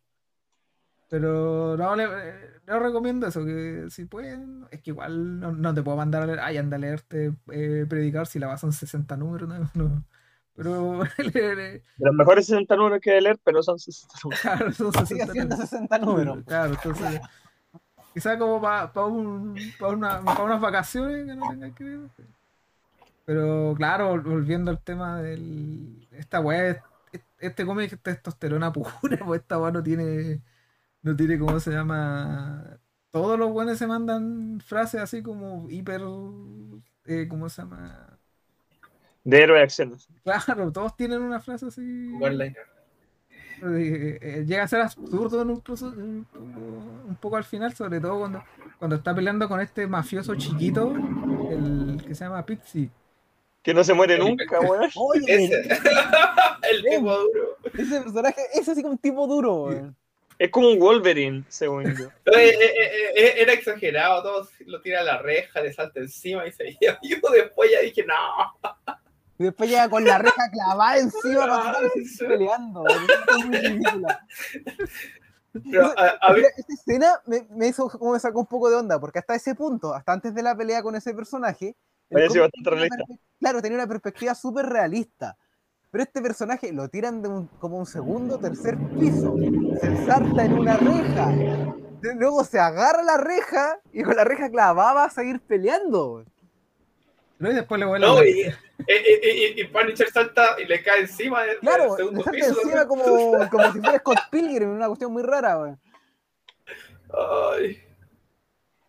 Pero 1.09 1.77
no, 1.77 1.95
le, 1.95 2.03
eh, 2.05 2.49
no 2.67 2.79
recomiendo 2.79 3.27
eso, 3.27 3.45
que 3.45 3.85
si 3.89 4.05
pueden, 4.05 4.65
es 4.71 4.81
que 4.81 4.89
igual 4.91 5.39
no, 5.39 5.51
no 5.51 5.73
te 5.73 5.83
puedo 5.83 5.97
mandar 5.97 6.23
a 6.23 6.25
leer, 6.25 6.39
ay, 6.39 6.57
anda 6.57 6.77
a 6.77 6.79
leerte 6.79 7.33
eh, 7.51 7.85
predicar 7.87 8.25
si 8.27 8.39
la 8.39 8.47
vas 8.47 8.61
son 8.61 8.73
60 8.73 9.15
números, 9.15 9.47
no, 9.47 9.69
no. 9.75 10.03
Pero 10.55 11.03
le- 11.33 11.55
le- 11.55 11.71
De 11.71 11.83
los 11.97 12.15
mejores 12.15 12.47
60 12.47 12.75
números 12.75 12.99
que 13.01 13.11
de 13.11 13.21
leer, 13.21 13.39
pero 13.43 13.61
son 13.61 13.77
60 13.77 14.15
números. 14.23 14.41
claro, 14.41 14.71
son 14.73 14.91
Sigue 14.93 15.05
60 15.25 15.31
siendo 15.33 15.55
números. 15.55 15.69
60 15.69 15.97
números. 15.99 16.37
Claro, 16.47 16.73
entonces, 16.73 17.21
quizá 18.13 18.37
como 18.39 18.59
para 18.61 18.91
un, 19.05 19.55
pa 19.79 19.89
una, 19.89 20.21
pa 20.23 20.43
unas 20.43 20.59
vacaciones 20.61 21.25
que 21.27 21.35
no 21.35 21.49
tengas 21.49 21.73
que 21.73 21.83
ver. 21.83 21.99
Pero 23.25 23.73
claro, 23.77 24.21
volviendo 24.21 24.71
al 24.71 24.79
tema 24.81 25.21
del. 25.21 26.07
Esta 26.11 26.39
weá, 26.39 26.69
es- 27.11 27.21
este 27.39 27.65
cómic 27.65 27.91
es 27.93 27.99
testosterona 28.01 28.71
pura, 28.71 28.91
pues 29.25 29.41
esta 29.41 29.59
weá 29.59 29.71
no 29.71 29.83
tiene. 29.83 30.41
No 31.05 31.15
tiene, 31.15 31.37
¿cómo 31.37 31.59
se 31.59 31.69
llama? 31.71 32.79
Todos 33.11 33.37
los 33.37 33.51
buenos 33.51 33.77
se 33.77 33.85
mandan 33.85 34.59
frases 34.59 34.99
así 35.01 35.21
como 35.21 35.69
hiper. 35.69 36.01
Eh, 37.05 37.27
¿Cómo 37.29 37.47
se 37.47 37.61
llama? 37.61 38.17
De 39.23 39.41
héroe 39.43 39.59
de 39.59 39.63
acciones. 39.63 40.07
Claro, 40.23 40.71
todos 40.71 40.97
tienen 40.97 41.21
una 41.21 41.39
frase 41.39 41.67
así. 41.67 42.11
Eh, 43.63 44.17
eh, 44.21 44.45
llega 44.47 44.63
a 44.63 44.67
ser 44.67 44.81
absurdo 44.81 45.43
en 45.43 45.49
un, 45.51 45.61
proceso- 45.61 45.93
en 45.93 46.01
un 46.01 46.25
poco, 46.25 46.47
un 47.07 47.15
poco 47.21 47.37
al 47.37 47.43
final, 47.43 47.73
sobre 47.73 48.01
todo 48.01 48.19
cuando, 48.19 48.43
cuando 48.79 48.95
está 48.97 49.13
peleando 49.15 49.47
con 49.47 49.61
este 49.61 49.85
mafioso 49.87 50.33
chiquito, 50.35 50.91
el 51.51 52.03
que 52.05 52.15
se 52.15 52.23
llama 52.25 52.43
Pixie. 52.45 52.89
Que 53.61 53.73
no 53.75 53.83
se 53.83 53.93
muere 53.93 54.17
nunca, 54.17 54.59
weón. 54.59 54.89
Oye, 54.95 55.21
Ese. 55.27 55.61
el 56.71 56.83
tipo 56.83 57.15
duro. 57.17 57.57
ese 57.75 58.01
personaje 58.01 58.41
es 58.55 58.67
así 58.67 58.81
como 58.81 58.93
un 58.93 58.99
tipo 58.99 59.27
duro, 59.27 59.53
güey. 59.65 59.81
Es 60.37 60.51
como 60.51 60.69
un 60.69 60.79
Wolverine, 60.79 61.43
según 61.47 61.83
yo. 61.95 62.07
Eh, 62.37 62.49
eh, 62.49 63.13
eh, 63.17 63.33
Era 63.37 63.53
exagerado, 63.53 64.21
todo 64.23 64.47
lo 64.65 64.81
tira 64.81 64.99
a 65.01 65.03
la 65.03 65.17
reja, 65.19 65.61
le 65.61 65.71
salta 65.71 65.99
encima 66.01 66.45
y 66.47 66.51
se 66.51 66.65
lleva. 66.81 66.99
Yo 67.01 67.17
después 67.31 67.71
ya 67.71 67.79
dije, 67.81 68.05
no. 68.05 68.15
Y 69.37 69.43
después 69.45 69.69
llega 69.69 69.89
con 69.89 70.03
la 70.05 70.17
reja 70.17 70.49
clavada 70.51 70.97
encima 70.97 71.47
para 71.47 71.79
seguir 71.89 72.27
peleando. 72.27 72.83
Pero, 75.71 75.85
a, 75.97 76.07
a 76.21 76.33
ver, 76.33 76.45
Esta 76.57 76.73
escena 76.73 77.21
me, 77.25 77.47
me 77.49 77.67
hizo 77.67 77.89
como 77.89 78.11
me 78.11 78.19
sacó 78.19 78.39
un 78.41 78.45
poco 78.45 78.69
de 78.69 78.75
onda, 78.75 78.99
porque 78.99 79.19
hasta 79.19 79.35
ese 79.35 79.55
punto, 79.55 79.93
hasta 79.93 80.11
antes 80.11 80.35
de 80.35 80.43
la 80.43 80.55
pelea 80.55 80.83
con 80.83 80.95
ese 80.95 81.13
personaje, 81.13 81.75
bastante 82.09 82.69
realista. 82.69 82.97
perpe- 83.05 83.19
claro, 83.39 83.61
tenía 83.61 83.77
una 83.77 83.87
perspectiva 83.87 84.35
súper 84.35 84.65
realista. 84.65 85.37
Pero 85.95 86.03
este 86.03 86.21
personaje 86.21 86.73
lo 86.73 86.89
tiran 86.89 87.21
de 87.21 87.29
un, 87.29 87.47
como 87.47 87.77
un 87.77 87.85
segundo, 87.85 88.37
tercer 88.37 88.75
piso, 88.99 89.33
se 89.79 89.87
ensarta 89.87 90.43
en 90.43 90.51
una 90.51 90.75
reja, 90.75 91.33
luego 92.17 92.43
se 92.43 92.59
agarra 92.59 93.01
la 93.01 93.15
reja 93.15 93.79
y 93.93 94.03
con 94.03 94.13
la 94.17 94.25
reja 94.25 94.49
clavada 94.49 94.91
va 94.93 95.03
a 95.05 95.09
seguir 95.09 95.39
peleando. 95.39 96.25
¿no? 97.39 97.49
Y 97.49 97.53
después 97.55 97.79
le 97.79 97.85
vuelve 97.85 98.05
no, 98.05 98.17
a 98.17 98.27
y, 98.27 98.41
y, 98.41 99.53
y, 99.55 99.61
y 99.61 99.63
Punisher 99.69 100.09
salta 100.11 100.57
y 100.61 100.65
le 100.65 100.83
cae 100.83 100.99
encima 100.99 101.43
del, 101.43 101.51
del 101.51 101.59
Claro, 101.61 101.91
le 101.91 101.95
segundo 101.95 102.23
salta 102.23 102.39
piso. 102.39 102.61
encima 102.61 102.87
como, 102.89 103.49
como 103.49 103.71
si 103.71 103.79
fuera 103.79 103.97
Scott 103.99 104.19
Pilgrim, 104.29 104.71
una 104.71 104.87
cuestión 104.87 105.13
muy 105.13 105.23
rara. 105.23 105.55
güey. 105.55 105.75
Ay. 107.13 107.81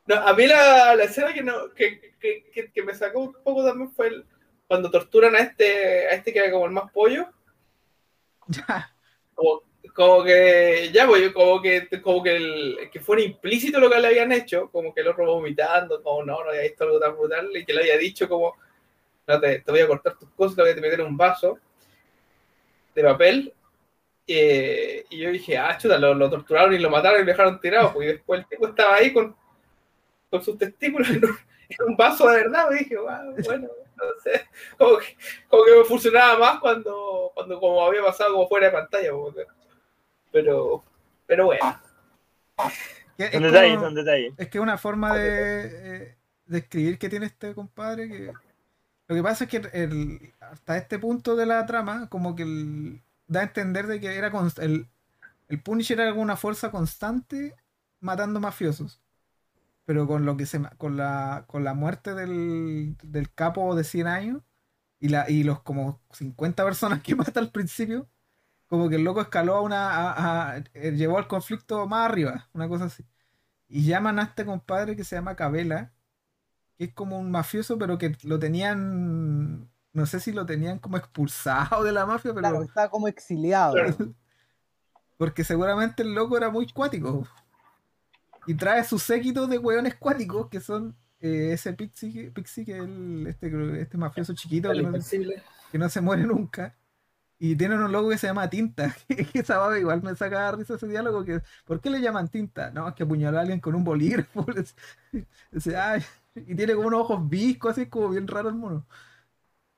No, 0.08 0.16
a 0.16 0.34
mí 0.34 0.44
la, 0.48 0.96
la 0.96 1.04
escena 1.04 1.32
que, 1.32 1.44
no, 1.44 1.72
que, 1.72 2.00
que, 2.18 2.50
que, 2.52 2.72
que 2.72 2.82
me 2.82 2.96
sacó 2.96 3.20
un 3.20 3.32
poco 3.44 3.64
también 3.64 3.92
fue 3.92 4.08
el- 4.08 4.26
cuando 4.66 4.90
torturan 4.90 5.34
a 5.34 5.40
este, 5.40 6.08
a 6.08 6.10
este 6.12 6.32
que 6.32 6.38
era 6.40 6.50
como 6.50 6.66
el 6.66 6.72
más 6.72 6.90
pollo. 6.92 7.26
Como, 9.34 9.62
como 9.94 10.24
que, 10.24 10.90
ya, 10.92 11.06
pues, 11.06 11.32
como 11.32 11.60
que, 11.60 11.88
como 12.02 12.22
que, 12.22 12.36
el, 12.36 12.78
que 12.92 13.00
fuera 13.00 13.22
implícito 13.22 13.80
lo 13.80 13.90
que 13.90 14.00
le 14.00 14.06
habían 14.06 14.32
hecho, 14.32 14.70
como 14.70 14.94
que 14.94 15.00
el 15.00 15.08
otro 15.08 15.26
vomitando, 15.26 16.02
como 16.02 16.24
no, 16.24 16.42
no 16.42 16.50
había 16.50 16.62
visto 16.62 16.84
algo 16.84 17.00
tan 17.00 17.16
brutal, 17.16 17.50
y 17.54 17.64
que 17.64 17.74
le 17.74 17.80
había 17.80 17.98
dicho 17.98 18.28
como, 18.28 18.54
no, 19.26 19.40
te, 19.40 19.60
te 19.60 19.70
voy 19.70 19.80
a 19.80 19.86
cortar 19.86 20.18
tus 20.18 20.28
cosas, 20.30 20.56
te 20.56 20.62
voy 20.62 20.70
a 20.70 20.74
meter 20.74 21.00
en 21.00 21.06
un 21.06 21.16
vaso 21.16 21.58
de 22.94 23.02
papel. 23.02 23.52
Eh, 24.26 25.04
y 25.10 25.18
yo 25.18 25.30
dije, 25.30 25.56
ah, 25.56 25.76
chuta, 25.78 25.98
lo, 25.98 26.14
lo 26.14 26.28
torturaron 26.28 26.74
y 26.74 26.78
lo 26.78 26.90
mataron 26.90 27.20
y 27.20 27.24
lo 27.24 27.30
dejaron 27.30 27.60
tirado, 27.60 27.92
porque 27.92 28.08
después 28.08 28.40
el 28.40 28.46
tipo 28.46 28.66
estaba 28.66 28.96
ahí 28.96 29.12
con, 29.12 29.36
con 30.30 30.42
sus 30.42 30.58
testículos 30.58 31.08
en 31.10 31.24
un, 31.24 31.38
en 31.68 31.86
un 31.86 31.96
vaso 31.96 32.28
de 32.28 32.36
verdad, 32.38 32.68
y 32.72 32.78
dije, 32.78 32.96
wow, 32.96 33.34
bueno, 33.44 33.68
no 33.96 34.04
sé, 34.22 34.46
como 34.78 34.98
que, 34.98 35.16
como 35.48 35.64
que 35.64 35.76
me 35.78 35.84
funcionaba 35.84 36.38
más 36.38 36.60
cuando, 36.60 37.30
cuando 37.34 37.58
como 37.60 37.84
había 37.84 38.02
pasado 38.02 38.32
como 38.34 38.48
fuera 38.48 38.66
de 38.66 38.72
pantalla, 38.72 39.10
que- 39.34 39.46
pero, 40.32 40.84
pero 41.26 41.46
bueno. 41.46 41.80
es 43.18 43.30
Son 43.32 43.40
como- 43.42 43.46
detalles, 43.52 43.80
son 43.80 43.94
detalles. 43.94 44.34
Es 44.36 44.48
que 44.48 44.58
es 44.58 44.62
una 44.62 44.78
forma 44.78 45.16
de, 45.16 45.66
eh, 46.04 46.16
de 46.46 46.58
escribir 46.58 46.98
que 46.98 47.08
tiene 47.08 47.26
este 47.26 47.54
compadre 47.54 48.08
que 48.08 48.32
lo 49.08 49.14
que 49.14 49.22
pasa 49.22 49.44
es 49.44 49.50
que 49.50 49.56
el- 49.72 50.32
hasta 50.40 50.76
este 50.76 50.98
punto 50.98 51.36
de 51.36 51.46
la 51.46 51.64
trama 51.66 52.08
como 52.08 52.34
que 52.34 52.42
el- 52.42 53.02
da 53.28 53.40
a 53.40 53.44
entender 53.44 53.86
de 53.86 54.00
que 54.00 54.14
era 54.16 54.30
const- 54.32 54.62
el, 54.62 54.86
el 55.48 55.60
Punisher 55.62 55.98
era 56.00 56.12
una 56.12 56.36
fuerza 56.36 56.70
constante 56.70 57.54
matando 58.00 58.40
mafiosos 58.40 59.00
pero 59.86 60.08
con 60.08 60.26
lo 60.26 60.36
que 60.38 60.46
se 60.46 60.60
con 60.78 60.98
la 60.98 61.46
con 61.48 61.64
la 61.64 61.74
muerte 61.74 62.14
del, 62.14 62.96
del 63.04 63.32
capo 63.34 63.76
de 63.76 63.84
100 63.84 64.08
años 64.08 64.42
y, 65.00 65.08
la, 65.10 65.30
y 65.30 65.44
los 65.44 65.62
como 65.62 66.02
50 66.12 66.64
personas 66.64 67.02
que 67.02 67.14
mata 67.16 67.40
al 67.40 67.52
principio, 67.52 68.08
como 68.68 68.88
que 68.90 68.96
el 68.96 69.04
loco 69.04 69.20
escaló 69.22 69.56
a 69.56 69.62
una, 69.62 69.90
a- 69.90 70.52
a- 70.56 70.58
eh, 70.74 70.92
llevó 70.92 71.18
al 71.18 71.28
conflicto 71.28 71.86
más 71.88 72.10
arriba, 72.10 72.48
una 72.54 72.68
cosa 72.68 72.86
así. 72.86 73.04
Y 73.68 73.84
llaman 73.86 74.18
a 74.20 74.24
este 74.24 74.46
compadre 74.46 74.96
que 74.96 75.04
se 75.04 75.16
llama 75.16 75.36
Cabela, 75.36 75.92
que 76.78 76.86
es 76.86 76.94
como 76.94 77.18
un 77.18 77.30
mafioso, 77.30 77.78
pero 77.78 77.98
que 77.98 78.16
lo 78.24 78.38
tenían, 78.38 79.70
no 79.92 80.06
sé 80.06 80.20
si 80.20 80.32
lo 80.32 80.46
tenían 80.46 80.78
como 80.78 80.96
expulsado 80.98 81.84
de 81.84 81.92
la 81.92 82.06
mafia, 82.06 82.34
pero 82.34 82.48
Claro, 82.48 82.62
está 82.62 82.88
como 82.88 83.08
exiliado. 83.08 83.74
Porque 85.18 85.44
seguramente 85.44 86.02
el 86.02 86.14
loco 86.14 86.36
era 86.36 86.50
muy 86.50 86.66
cuático. 86.72 87.26
Y 88.46 88.54
trae 88.54 88.84
su 88.84 88.98
séquito 88.98 89.46
de 89.48 89.58
hueones 89.58 89.96
cuáticos, 89.96 90.48
que 90.48 90.60
son 90.60 90.96
eh, 91.20 91.50
ese 91.52 91.72
Pixie, 91.74 92.30
Pixie 92.30 92.64
que 92.64 92.72
es 92.78 92.84
el, 92.84 93.26
este, 93.28 93.80
este 93.82 93.98
mafioso 93.98 94.34
chiquito 94.34 94.72
que 94.72 94.82
no, 94.82 94.82
invencible. 94.88 95.42
que 95.70 95.78
no 95.78 95.88
se 95.88 96.00
muere 96.00 96.24
nunca. 96.24 96.76
Y 97.38 97.56
tienen 97.56 97.80
un 97.82 97.92
logo 97.92 98.10
que 98.10 98.18
se 98.18 98.28
llama 98.28 98.50
Tinta. 98.50 98.96
Que 99.32 99.40
esa 99.40 99.58
baba 99.58 99.78
igual 99.78 100.02
me 100.02 100.16
saca 100.16 100.52
risa 100.52 100.74
ese 100.76 100.88
diálogo. 100.88 101.24
Que, 101.24 101.42
¿Por 101.66 101.80
qué 101.80 101.90
le 101.90 102.00
llaman 102.00 102.28
Tinta? 102.30 102.70
No, 102.70 102.88
es 102.88 102.94
que 102.94 103.04
apuñaló 103.04 103.38
a 103.38 103.42
alguien 103.42 103.60
con 103.60 103.74
un 103.74 103.84
bolígrafo. 103.84 104.46
"Ay", 105.76 106.02
y 106.36 106.54
tiene 106.54 106.74
como 106.74 106.88
unos 106.88 107.00
ojos 107.02 107.28
viscos, 107.28 107.72
así 107.72 107.86
como 107.88 108.10
bien 108.10 108.26
raro 108.28 108.48
el 108.50 108.54
mono. 108.56 108.86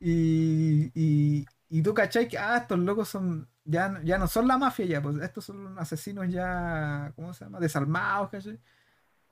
Y, 0.00 0.90
y, 0.94 1.46
y 1.68 1.83
tú 1.83 1.94
cachai 1.94 2.28
que, 2.28 2.38
ah, 2.38 2.59
estos 2.59 2.78
locos 2.78 3.09
son, 3.09 3.48
ya, 3.64 3.88
no- 3.90 4.02
ya 4.02 4.18
no 4.18 4.26
son 4.28 4.48
la 4.48 4.59
mafia 4.59 4.87
ya, 4.87 5.02
pues 5.02 5.18
estos 5.22 5.44
son 5.46 5.78
asesinos 5.78 6.28
ya, 6.31 7.12
¿cómo 7.16 7.35
se 7.35 7.44
llama? 7.44 7.61
Desalmados, 7.61 8.31
¿cachai? 8.31 8.59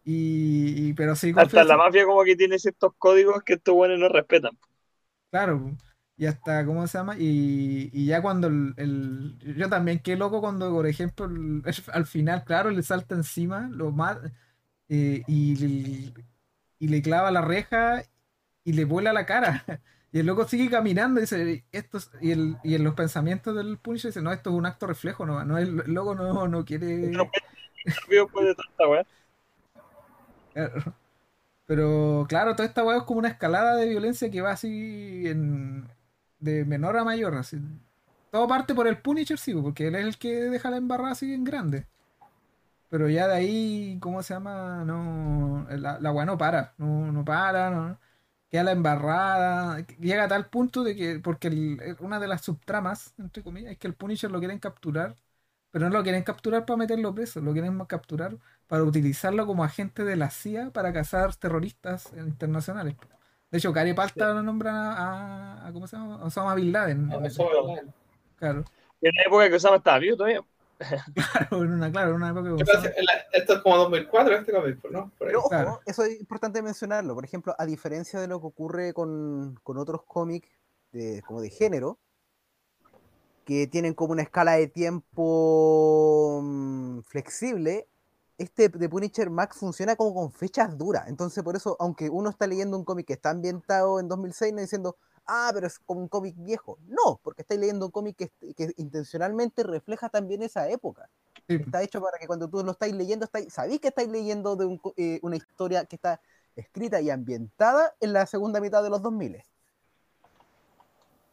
Y, 0.05 0.91
y- 0.91 0.95
pero 0.95 1.17
sí, 1.17 1.35
Hasta 1.35 1.63
la 1.63 1.77
mafia 1.77 2.05
como 2.05 2.25
que 2.25 2.35
tiene 2.35 2.59
ciertos 2.59 2.93
códigos 2.99 3.45
que 3.45 3.53
estos 3.55 3.75
buenos 3.77 3.99
no 4.01 4.09
respetan. 4.09 4.59
Claro, 5.31 5.77
y 6.17 6.27
hasta, 6.27 6.65
¿cómo 6.65 6.87
se 6.87 6.99
llama? 6.99 7.17
Y, 7.19 7.91
y 7.93 8.07
ya 8.07 8.23
cuando 8.23 8.47
el, 8.49 8.75
el- 8.77 9.39
Yo 9.57 9.69
también, 9.69 10.01
qué 10.01 10.17
loco 10.17 10.41
cuando, 10.41 10.71
por 10.73 10.87
ejemplo, 10.87 11.27
el- 11.27 11.63
al 11.93 12.07
final, 12.07 12.45
claro, 12.45 12.71
le 12.71 12.83
salta 12.83 13.15
encima, 13.15 13.69
lo 13.73 13.91
mata, 13.93 14.33
eh, 14.89 15.25
y, 15.27 16.15
y 16.79 16.89
le 16.89 17.03
clava 17.03 17.31
la 17.31 17.43
reja 17.43 18.03
y 18.65 18.73
le 18.75 18.85
vuela 18.85 19.13
la 19.13 19.27
cara. 19.27 19.65
Y 20.13 20.21
el 20.21 20.27
loco 20.27 20.47
sigue 20.47 20.71
caminando 20.71 21.21
y 21.21 21.23
dice, 21.23 21.65
esto 21.73 21.99
es- 21.99 22.11
y, 22.21 22.33
el, 22.33 22.57
y 22.63 22.75
en 22.75 22.85
los 22.85 22.95
pensamientos 22.95 23.55
del 23.57 23.79
Punisher 23.79 24.11
dice, 24.11 24.23
no, 24.23 24.33
esto 24.33 24.51
es 24.51 24.57
un 24.57 24.67
acto 24.67 24.87
reflejo, 24.87 25.27
no, 25.27 25.45
no 25.45 25.59
el, 25.59 25.81
el 25.81 25.93
loco 25.93 26.15
no, 26.15 26.49
no 26.49 26.65
quiere... 26.65 27.11
No 27.11 27.31
tanta 28.55 28.89
weá. 28.89 29.07
Pero 31.67 32.27
claro, 32.29 32.55
toda 32.55 32.69
esta 32.69 32.85
weá 32.85 32.99
es 32.99 33.03
como 33.05 33.19
una 33.19 33.29
escalada 33.29 33.77
de 33.77 33.89
violencia 33.89 34.31
que 34.31 34.41
va 34.41 34.53
así 34.53 35.25
en, 35.27 35.89
de 36.39 36.65
menor 36.65 36.97
a 36.97 37.05
mayor. 37.05 37.35
Así. 37.35 37.59
Todo 38.31 38.47
parte 38.47 38.75
por 38.75 38.87
el 38.87 38.99
Punisher, 38.99 39.39
sí, 39.39 39.53
porque 39.55 39.89
él 39.89 39.97
es 39.97 40.05
el 40.05 40.19
que 40.19 40.35
deja 40.45 40.71
la 40.71 40.77
embarrada 40.77 41.13
así 41.13 41.33
en 41.35 41.45
grande. 41.45 41.87
Pero 42.89 43.09
ya 43.09 43.27
de 43.27 43.35
ahí, 43.35 43.99
¿cómo 44.01 44.23
se 44.23 44.35
llama? 44.35 44.85
No, 44.85 45.67
la, 45.71 45.99
la 46.01 46.13
weá 46.13 46.25
no 46.25 46.39
para, 46.39 46.73
no, 46.79 47.11
no 47.13 47.25
para, 47.25 47.71
no, 47.71 47.99
queda 48.51 48.65
la 48.65 48.73
embarrada. 48.73 49.81
Llega 49.99 50.25
a 50.25 50.29
tal 50.29 50.49
punto 50.49 50.85
de 50.85 50.97
que, 50.97 51.19
porque 51.21 51.49
el- 51.49 51.97
una 52.01 52.21
de 52.21 52.29
las 52.29 52.43
subtramas, 52.45 53.15
entre 53.19 53.43
comillas, 53.43 53.73
es 53.73 53.79
que 53.79 53.87
el 53.89 53.95
Punisher 53.95 54.31
lo 54.31 54.39
quieren 54.39 54.59
capturar, 54.59 55.17
pero 55.71 55.89
no 55.91 55.97
lo 55.99 56.03
quieren 56.03 56.23
capturar 56.25 56.65
para 56.67 56.77
meterlo 56.79 57.15
preso, 57.15 57.41
lo 57.41 57.53
quieren 57.53 57.79
capturar 57.87 58.39
para 58.67 58.85
utilizarlo 58.85 59.47
como 59.47 59.65
agente 59.65 60.05
de 60.05 60.17
la 60.17 60.31
CIA 60.31 60.71
para 60.71 60.93
cazar 60.93 61.35
terroristas 61.37 62.13
internacionales. 62.15 62.97
De 63.51 63.59
hecho, 63.59 63.73
Gary 63.73 63.95
Palta 63.95 64.33
lo 64.35 64.43
nombra 64.43 64.73
a, 64.93 65.63
a- 65.65 65.69
a- 65.69 65.73
¿cómo 65.73 65.87
se 65.87 65.97
llama? 65.97 66.25
Osama 66.25 66.55
Bin 66.55 66.73
Laden. 66.73 67.15
A 67.15 67.19
Osama 67.27 67.51
Bin 67.63 67.93
Claro, 68.37 68.65
En 69.01 69.11
una 69.13 69.23
época 69.23 69.49
que 69.49 69.57
Osama 69.57 69.77
estaba 69.77 69.99
vivo 69.99 70.17
todavía. 70.17 70.41
claro, 71.15 71.65
en 71.65 71.73
una, 71.73 71.91
claro, 71.91 72.11
en 72.11 72.17
una 72.17 72.31
época 72.31 72.51
la- 72.51 73.27
Esto 73.33 73.55
es 73.55 73.61
como 73.61 73.77
2004, 73.79 74.35
este 74.37 74.53
cómic, 74.53 74.79
¿no? 74.91 75.11
Por 75.19 75.29
ahí. 75.29 75.33
Pero 75.33 75.39
ojo, 75.41 75.49
Claro. 75.49 75.81
eso 75.87 76.05
es 76.05 76.19
importante 76.21 76.61
mencionarlo. 76.63 77.15
Por 77.15 77.25
ejemplo, 77.25 77.55
a 77.59 77.65
diferencia 77.67 78.21
de 78.21 78.27
lo 78.29 78.41
que 78.41 78.47
ocurre 78.47 78.93
con, 78.95 79.59
con 79.63 79.79
otros 79.79 80.03
cómics 80.05 80.49
de, 80.93 81.23
como 81.27 81.41
de 81.41 81.51
género, 81.51 81.99
que 83.45 83.67
tienen 83.67 83.95
como 83.95 84.13
una 84.13 84.23
escala 84.23 84.53
de 84.53 84.67
tiempo 84.67 86.41
mm, 86.43 87.01
flexible, 87.03 87.89
este 88.39 88.69
de 88.69 88.89
Punisher 88.89 89.31
Max 89.31 89.57
funciona 89.57 89.97
como 89.97 90.15
con 90.15 90.31
fechas 90.33 90.77
duras. 90.77 91.09
Entonces, 91.09 91.43
por 91.43 91.57
eso, 91.57 91.77
aunque 91.81 92.11
uno 92.11 92.29
está 92.31 92.47
leyendo 92.47 92.77
un 92.77 92.85
cómic 92.85 93.07
que 93.07 93.13
está 93.15 93.31
ambientado 93.31 93.99
en 94.01 94.09
2006, 94.09 94.53
no 94.53 94.61
diciendo, 94.61 94.97
ah, 95.27 95.51
pero 95.55 95.67
es 95.67 95.79
como 95.81 96.01
un 96.01 96.09
cómic 96.09 96.35
viejo. 96.39 96.79
No, 96.87 97.21
porque 97.23 97.43
estáis 97.43 97.61
leyendo 97.61 97.87
un 97.87 97.93
cómic 97.93 98.17
que, 98.17 98.55
que 98.55 98.73
intencionalmente 98.77 99.63
refleja 99.63 100.09
también 100.09 100.43
esa 100.43 100.69
época. 100.71 101.11
Sí, 101.49 101.59
Está 101.59 101.83
hecho 101.83 102.01
para 102.03 102.19
que 102.19 102.27
cuando 102.27 102.49
tú 102.49 102.63
lo 102.65 102.73
estáis 102.73 102.95
leyendo, 102.95 103.25
estáis, 103.27 103.53
sabéis 103.53 103.81
que 103.81 103.89
estáis 103.89 104.09
leyendo 104.09 104.57
de 104.57 104.67
un 104.67 104.81
eh, 104.97 105.21
una 105.23 105.37
historia 105.37 105.85
que 105.87 105.97
está 105.97 106.21
escrita 106.57 107.01
y 107.01 107.11
ambientada 107.11 107.95
en 108.01 108.13
la 108.13 108.27
segunda 108.27 108.61
mitad 108.61 108.83
de 108.83 108.91
los 108.91 109.03
2000. 109.03 109.43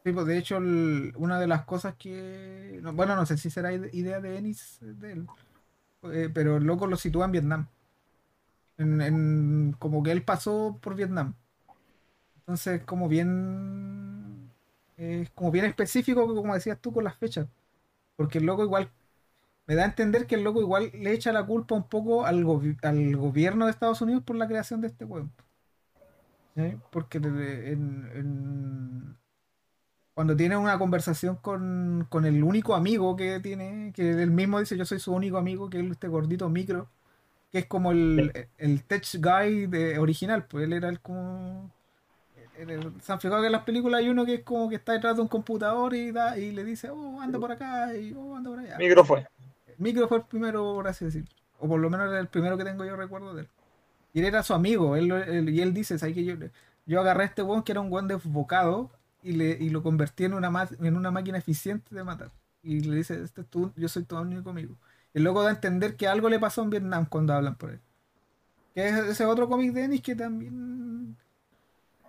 Sí, 0.04 0.12
pues, 0.12 0.26
de 0.26 0.36
hecho, 0.38 0.58
el- 0.58 1.12
una 1.16 1.40
de 1.40 1.46
las 1.46 1.64
cosas 1.64 1.94
que. 1.96 2.78
no, 2.82 2.92
bueno, 2.92 3.16
no 3.16 3.24
sé 3.26 3.38
si 3.38 3.50
será 3.50 3.72
ide- 3.72 3.90
idea 3.92 4.20
de 4.20 4.36
Ennis, 4.38 4.78
de 4.80 5.12
él, 5.12 5.26
eh, 6.04 6.30
pero 6.34 6.58
el 6.58 6.64
loco 6.64 6.86
lo 6.86 6.96
sitúa 6.96 7.26
en 7.26 7.32
Vietnam. 7.32 7.68
En, 8.76 9.00
en- 9.00 9.72
como 9.78 10.02
que 10.02 10.12
él 10.12 10.24
pasó 10.24 10.78
por 10.82 10.94
Vietnam. 10.96 11.34
Entonces, 12.46 12.82
como 12.84 13.08
bien. 13.08 14.50
Es 14.96 15.30
como 15.30 15.50
bien 15.50 15.64
específico, 15.64 16.26
como 16.34 16.54
decías 16.54 16.78
tú, 16.80 16.92
con 16.92 17.04
las 17.04 17.16
fechas. 17.16 17.48
Porque 18.16 18.38
el 18.38 18.46
loco 18.46 18.64
igual. 18.64 18.90
Me 19.66 19.76
da 19.76 19.84
a 19.84 19.86
entender 19.86 20.26
que 20.26 20.36
el 20.36 20.44
loco 20.44 20.60
igual 20.62 20.90
le 20.94 21.12
echa 21.12 21.32
la 21.32 21.46
culpa 21.46 21.74
un 21.76 21.88
poco 21.88 22.26
al, 22.26 22.44
gobi- 22.44 22.78
al 22.82 23.16
gobierno 23.16 23.66
de 23.66 23.72
Estados 23.72 24.02
Unidos 24.02 24.24
por 24.24 24.36
la 24.36 24.48
creación 24.48 24.80
de 24.82 24.88
este 24.88 25.04
web. 25.06 25.26
Porque 26.90 27.18
de- 27.20 27.72
en- 27.72 28.08
en- 28.14 29.16
cuando 30.14 30.36
tiene 30.36 30.56
una 30.56 30.78
conversación 30.78 31.36
con, 31.36 32.06
con 32.10 32.24
el 32.26 32.42
único 32.44 32.74
amigo 32.74 33.16
que 33.16 33.40
tiene, 33.40 33.92
que 33.94 34.10
él 34.22 34.30
mismo 34.30 34.60
dice 34.60 34.76
yo 34.76 34.84
soy 34.86 35.00
su 35.00 35.12
único 35.14 35.38
amigo, 35.38 35.70
que 35.70 35.80
es 35.80 35.90
este 35.90 36.08
gordito 36.08 36.48
micro, 36.50 36.88
que 37.52 37.60
es 37.60 37.66
como 37.66 37.92
el, 37.92 38.32
el 38.58 38.84
tech 38.84 39.04
guy 39.20 39.66
de, 39.68 39.98
original, 39.98 40.46
pues 40.46 40.64
él 40.66 40.74
era 40.74 40.88
el 40.90 41.00
como... 41.00 41.70
el- 42.58 42.70
el- 42.70 42.92
han 43.08 43.20
fijado 43.20 43.40
que 43.40 43.46
en 43.46 43.52
las 43.52 43.64
películas 43.64 44.00
hay 44.00 44.08
uno 44.08 44.24
que 44.24 44.34
es 44.34 44.42
como 44.42 44.68
que 44.68 44.76
está 44.76 44.92
detrás 44.92 45.16
de 45.16 45.22
un 45.22 45.28
computador 45.28 45.94
y, 45.94 46.10
da, 46.12 46.38
y 46.38 46.52
le 46.52 46.64
dice, 46.64 46.90
oh, 46.90 47.20
anda 47.20 47.38
por 47.38 47.52
acá 47.52 47.94
y 47.96 48.12
oh, 48.16 48.36
anda 48.36 48.50
por 48.50 48.58
allá. 48.60 48.76
Micro 48.78 49.04
fue. 49.04 49.26
Micro 49.78 50.08
fue 50.08 50.18
el 50.18 50.24
primero, 50.24 50.74
por 50.74 50.86
así 50.88 51.04
decirlo. 51.04 51.28
O 51.58 51.68
por 51.68 51.80
lo 51.80 51.90
menos 51.90 52.08
era 52.10 52.20
el 52.20 52.28
primero 52.28 52.56
que 52.56 52.64
tengo 52.64 52.84
yo 52.84 52.96
recuerdo 52.96 53.34
de 53.34 53.42
él. 53.42 53.48
Y 54.12 54.20
él 54.20 54.26
era 54.26 54.42
su 54.42 54.54
amigo. 54.54 54.96
Él, 54.96 55.48
y 55.48 55.60
él 55.60 55.74
dice, 55.74 55.98
¿sabes 55.98 56.14
que 56.14 56.24
yo, 56.24 56.34
yo 56.86 57.00
agarré 57.00 57.24
a 57.24 57.26
este 57.26 57.42
weón 57.42 57.62
que 57.62 57.72
era 57.72 57.80
un 57.80 57.90
weón 57.92 58.06
desbocado 58.08 58.90
y, 59.22 59.32
le, 59.32 59.50
y 59.60 59.70
lo 59.70 59.82
convertí 59.82 60.24
en 60.24 60.34
una, 60.34 60.68
en 60.80 60.96
una 60.96 61.10
máquina 61.10 61.38
eficiente 61.38 61.94
de 61.94 62.04
matar. 62.04 62.30
Y 62.62 62.80
le 62.80 62.96
dice, 62.96 63.22
este 63.22 63.40
es 63.42 63.46
tu- 63.48 63.72
yo 63.76 63.88
soy 63.88 64.04
tu 64.04 64.16
único 64.16 64.50
amigo. 64.50 64.76
El 65.12 65.24
loco 65.24 65.42
da 65.42 65.48
a 65.50 65.52
entender 65.52 65.96
que 65.96 66.06
algo 66.08 66.28
le 66.28 66.38
pasó 66.38 66.62
en 66.62 66.70
Vietnam 66.70 67.06
cuando 67.08 67.34
hablan 67.34 67.56
por 67.56 67.70
él. 67.70 67.80
Que 68.74 68.88
es 68.88 68.94
ese 68.96 69.24
otro 69.24 69.48
cómic 69.48 69.72
de 69.72 69.84
Ennis 69.84 70.02
que 70.02 70.14
también... 70.16 71.16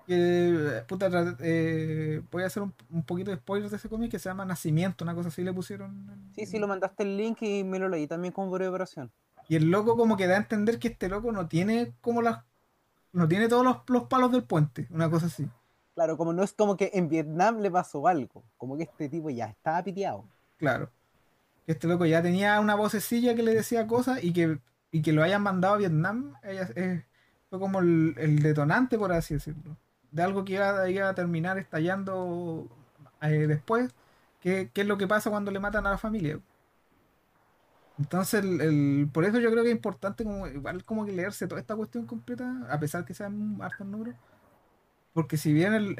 Que, 0.07 0.83
puta, 0.87 1.09
eh, 1.39 2.21
voy 2.31 2.43
a 2.43 2.45
hacer 2.47 2.61
un, 2.61 2.73
un 2.91 3.03
poquito 3.03 3.31
de 3.31 3.37
spoilers 3.37 3.71
de 3.71 3.77
ese 3.77 3.89
cómic 3.89 4.11
que 4.11 4.19
se 4.19 4.29
llama 4.29 4.45
Nacimiento, 4.45 5.03
una 5.03 5.15
cosa 5.15 5.29
así 5.29 5.43
le 5.43 5.51
pusieron. 5.51 6.29
Sí, 6.35 6.45
sí, 6.45 6.59
lo 6.59 6.67
mandaste 6.67 7.03
el 7.03 7.17
link 7.17 7.41
y 7.41 7.63
me 7.63 7.79
lo 7.79 7.89
leí 7.89 8.05
también 8.05 8.31
con 8.31 8.51
breve 8.51 8.69
operación. 8.69 9.11
Y 9.49 9.55
el 9.55 9.71
loco 9.71 9.97
como 9.97 10.15
que 10.17 10.27
da 10.27 10.35
a 10.35 10.37
entender 10.37 10.77
que 10.79 10.89
este 10.89 11.09
loco 11.09 11.31
no 11.31 11.47
tiene 11.47 11.93
como 12.01 12.21
las... 12.21 12.43
No 13.13 13.27
tiene 13.27 13.47
todos 13.47 13.63
los, 13.63 13.77
los 13.87 14.03
palos 14.03 14.31
del 14.31 14.43
puente, 14.43 14.87
una 14.91 15.09
cosa 15.09 15.27
así. 15.27 15.47
Claro, 15.95 16.17
como 16.17 16.33
no 16.33 16.43
es 16.43 16.51
como 16.53 16.75
que 16.77 16.91
en 16.93 17.07
Vietnam 17.07 17.59
le 17.61 17.71
pasó 17.71 18.07
algo, 18.07 18.43
como 18.57 18.75
que 18.77 18.83
este 18.83 19.07
tipo 19.09 19.29
ya 19.29 19.45
estaba 19.45 19.81
piteado. 19.83 20.25
Claro. 20.57 20.89
Que 21.65 21.71
este 21.71 21.87
loco 21.87 22.05
ya 22.05 22.21
tenía 22.21 22.59
una 22.59 22.75
vocecilla 22.75 23.33
que 23.33 23.41
le 23.43 23.55
decía 23.55 23.87
cosas 23.87 24.23
y 24.23 24.33
que, 24.33 24.59
y 24.91 25.01
que 25.01 25.13
lo 25.13 25.23
hayan 25.23 25.41
mandado 25.41 25.75
a 25.75 25.77
Vietnam 25.77 26.33
ella- 26.43 26.69
eh, 26.75 27.05
fue 27.49 27.59
como 27.59 27.79
el, 27.79 28.13
el 28.17 28.39
detonante, 28.43 28.97
por 28.97 29.13
así 29.13 29.35
decirlo. 29.35 29.77
De 30.15 30.23
algo 30.23 30.45
que 30.45 30.53
iba, 30.53 31.09
a 31.09 31.13
terminar 31.13 31.57
estallando 31.57 32.69
eh, 33.21 33.47
después. 33.47 33.91
Que, 34.39 34.69
que 34.73 34.81
es 34.81 34.87
lo 34.87 34.97
que 34.97 35.07
pasa 35.07 35.29
cuando 35.29 35.51
le 35.51 35.59
matan 35.59 35.85
a 35.87 35.91
la 35.91 35.97
familia. 35.97 36.39
Entonces, 37.99 38.43
el, 38.43 39.09
por 39.11 39.25
eso 39.25 39.39
yo 39.39 39.51
creo 39.51 39.63
que 39.63 39.69
es 39.69 39.75
importante 39.75 40.23
como, 40.23 40.47
igual 40.47 40.83
como 40.85 41.05
que 41.05 41.11
leerse 41.11 41.47
toda 41.47 41.59
esta 41.61 41.75
cuestión 41.75 42.05
completa, 42.05 42.65
a 42.69 42.79
pesar 42.79 43.03
que 43.05 43.13
sean 43.13 43.57
hartos 43.61 43.87
números. 43.87 44.15
Porque 45.13 45.37
si 45.37 45.53
bien 45.53 45.97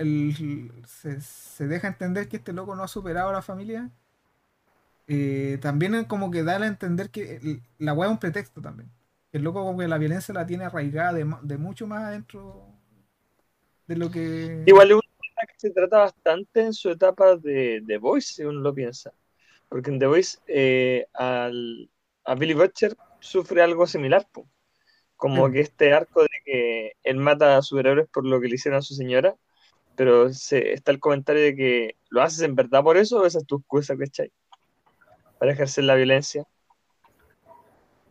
se, 0.88 1.68
deja 1.68 1.88
entender 1.88 2.28
que 2.30 2.38
este 2.38 2.54
loco 2.54 2.76
no 2.76 2.84
ha 2.84 2.88
superado 2.88 3.30
a 3.30 3.34
la 3.34 3.42
familia, 3.42 3.90
eh, 5.08 5.60
también 5.62 6.06
como 6.06 6.32
que 6.32 6.44
da 6.44 6.58
a 6.58 6.68
entender 6.68 7.10
que 7.12 7.62
la 7.80 7.94
weá 7.94 8.08
es 8.10 8.14
un 8.14 8.20
pretexto 8.20 8.62
también. 8.62 8.90
El 9.32 9.44
loco 9.44 9.64
como 9.66 9.80
que 9.80 9.88
la 9.88 9.98
violencia 9.98 10.34
la 10.34 10.46
tiene 10.46 10.66
arraigada 10.66 11.14
de 11.14 11.58
mucho 11.58 11.88
más 11.88 12.04
adentro 12.04 12.68
de 13.88 13.96
lo 13.96 14.10
que... 14.10 14.64
Igual 14.66 14.92
es 14.92 14.96
una 14.96 15.48
que 15.48 15.54
se 15.58 15.72
trata 15.72 16.00
bastante 16.00 16.62
en 16.62 16.74
su 16.74 16.90
etapa 16.90 17.36
de 17.36 17.84
The 17.86 17.98
Voice, 17.98 18.34
si 18.36 18.44
uno 18.44 18.60
lo 18.62 18.74
piensa. 18.74 19.12
Porque 19.70 19.90
en 19.92 20.00
The 20.00 20.08
Voice 20.08 20.40
eh, 20.48 21.08
al, 21.14 21.90
a 22.24 22.36
Billy 22.36 22.54
Butcher 22.54 22.96
sufre 23.20 23.62
algo 23.62 23.88
similar, 23.88 24.28
po. 24.32 24.48
como 25.16 25.52
que 25.52 25.62
este 25.62 25.94
arco 25.94 26.22
de 26.22 26.30
que 26.46 26.94
él 27.04 27.18
mata 27.18 27.58
a 27.58 27.62
superhéroes 27.62 28.08
por 28.10 28.26
lo 28.26 28.40
que 28.40 28.48
le 28.48 28.56
hicieron 28.56 28.80
a 28.80 28.82
su 28.82 28.94
señora, 28.94 29.36
pero 29.96 30.32
se, 30.34 30.74
está 30.74 30.92
el 30.92 31.00
comentario 31.00 31.42
de 31.42 31.56
que 31.56 31.98
lo 32.10 32.22
haces 32.22 32.42
en 32.42 32.56
verdad 32.56 32.84
por 32.84 32.98
eso 32.98 33.22
o 33.22 33.26
esa 33.26 33.40
es 33.40 33.46
tu 33.46 33.58
excusa, 33.58 33.98
¿cachai? 33.98 34.32
Para 35.40 35.54
ejercer 35.54 35.84
la 35.86 35.96
violencia. 35.96 36.46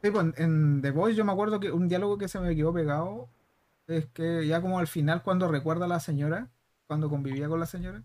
Sí, 0.03 0.11
pues, 0.11 0.25
en- 0.25 0.35
en 0.37 0.83
The 0.83 0.91
Voice 0.91 1.17
yo 1.17 1.25
me 1.25 1.33
acuerdo 1.33 1.61
que 1.61 1.71
un 1.71 1.89
diálogo 1.89 2.19
que 2.19 2.29
se 2.29 2.39
me 2.41 2.55
quedó 2.55 2.73
pegado 2.73 3.29
es 3.87 4.07
que 4.07 4.47
ya 4.47 4.61
como 4.61 4.79
al 4.79 4.87
final 4.87 5.23
cuando 5.23 5.49
recuerda 5.49 5.87
a 5.87 5.88
la 5.88 6.01
señora, 6.01 6.51
cuando 6.87 7.09
convivía 7.11 7.49
con 7.49 7.61
la 7.61 7.66
señora, 7.66 8.05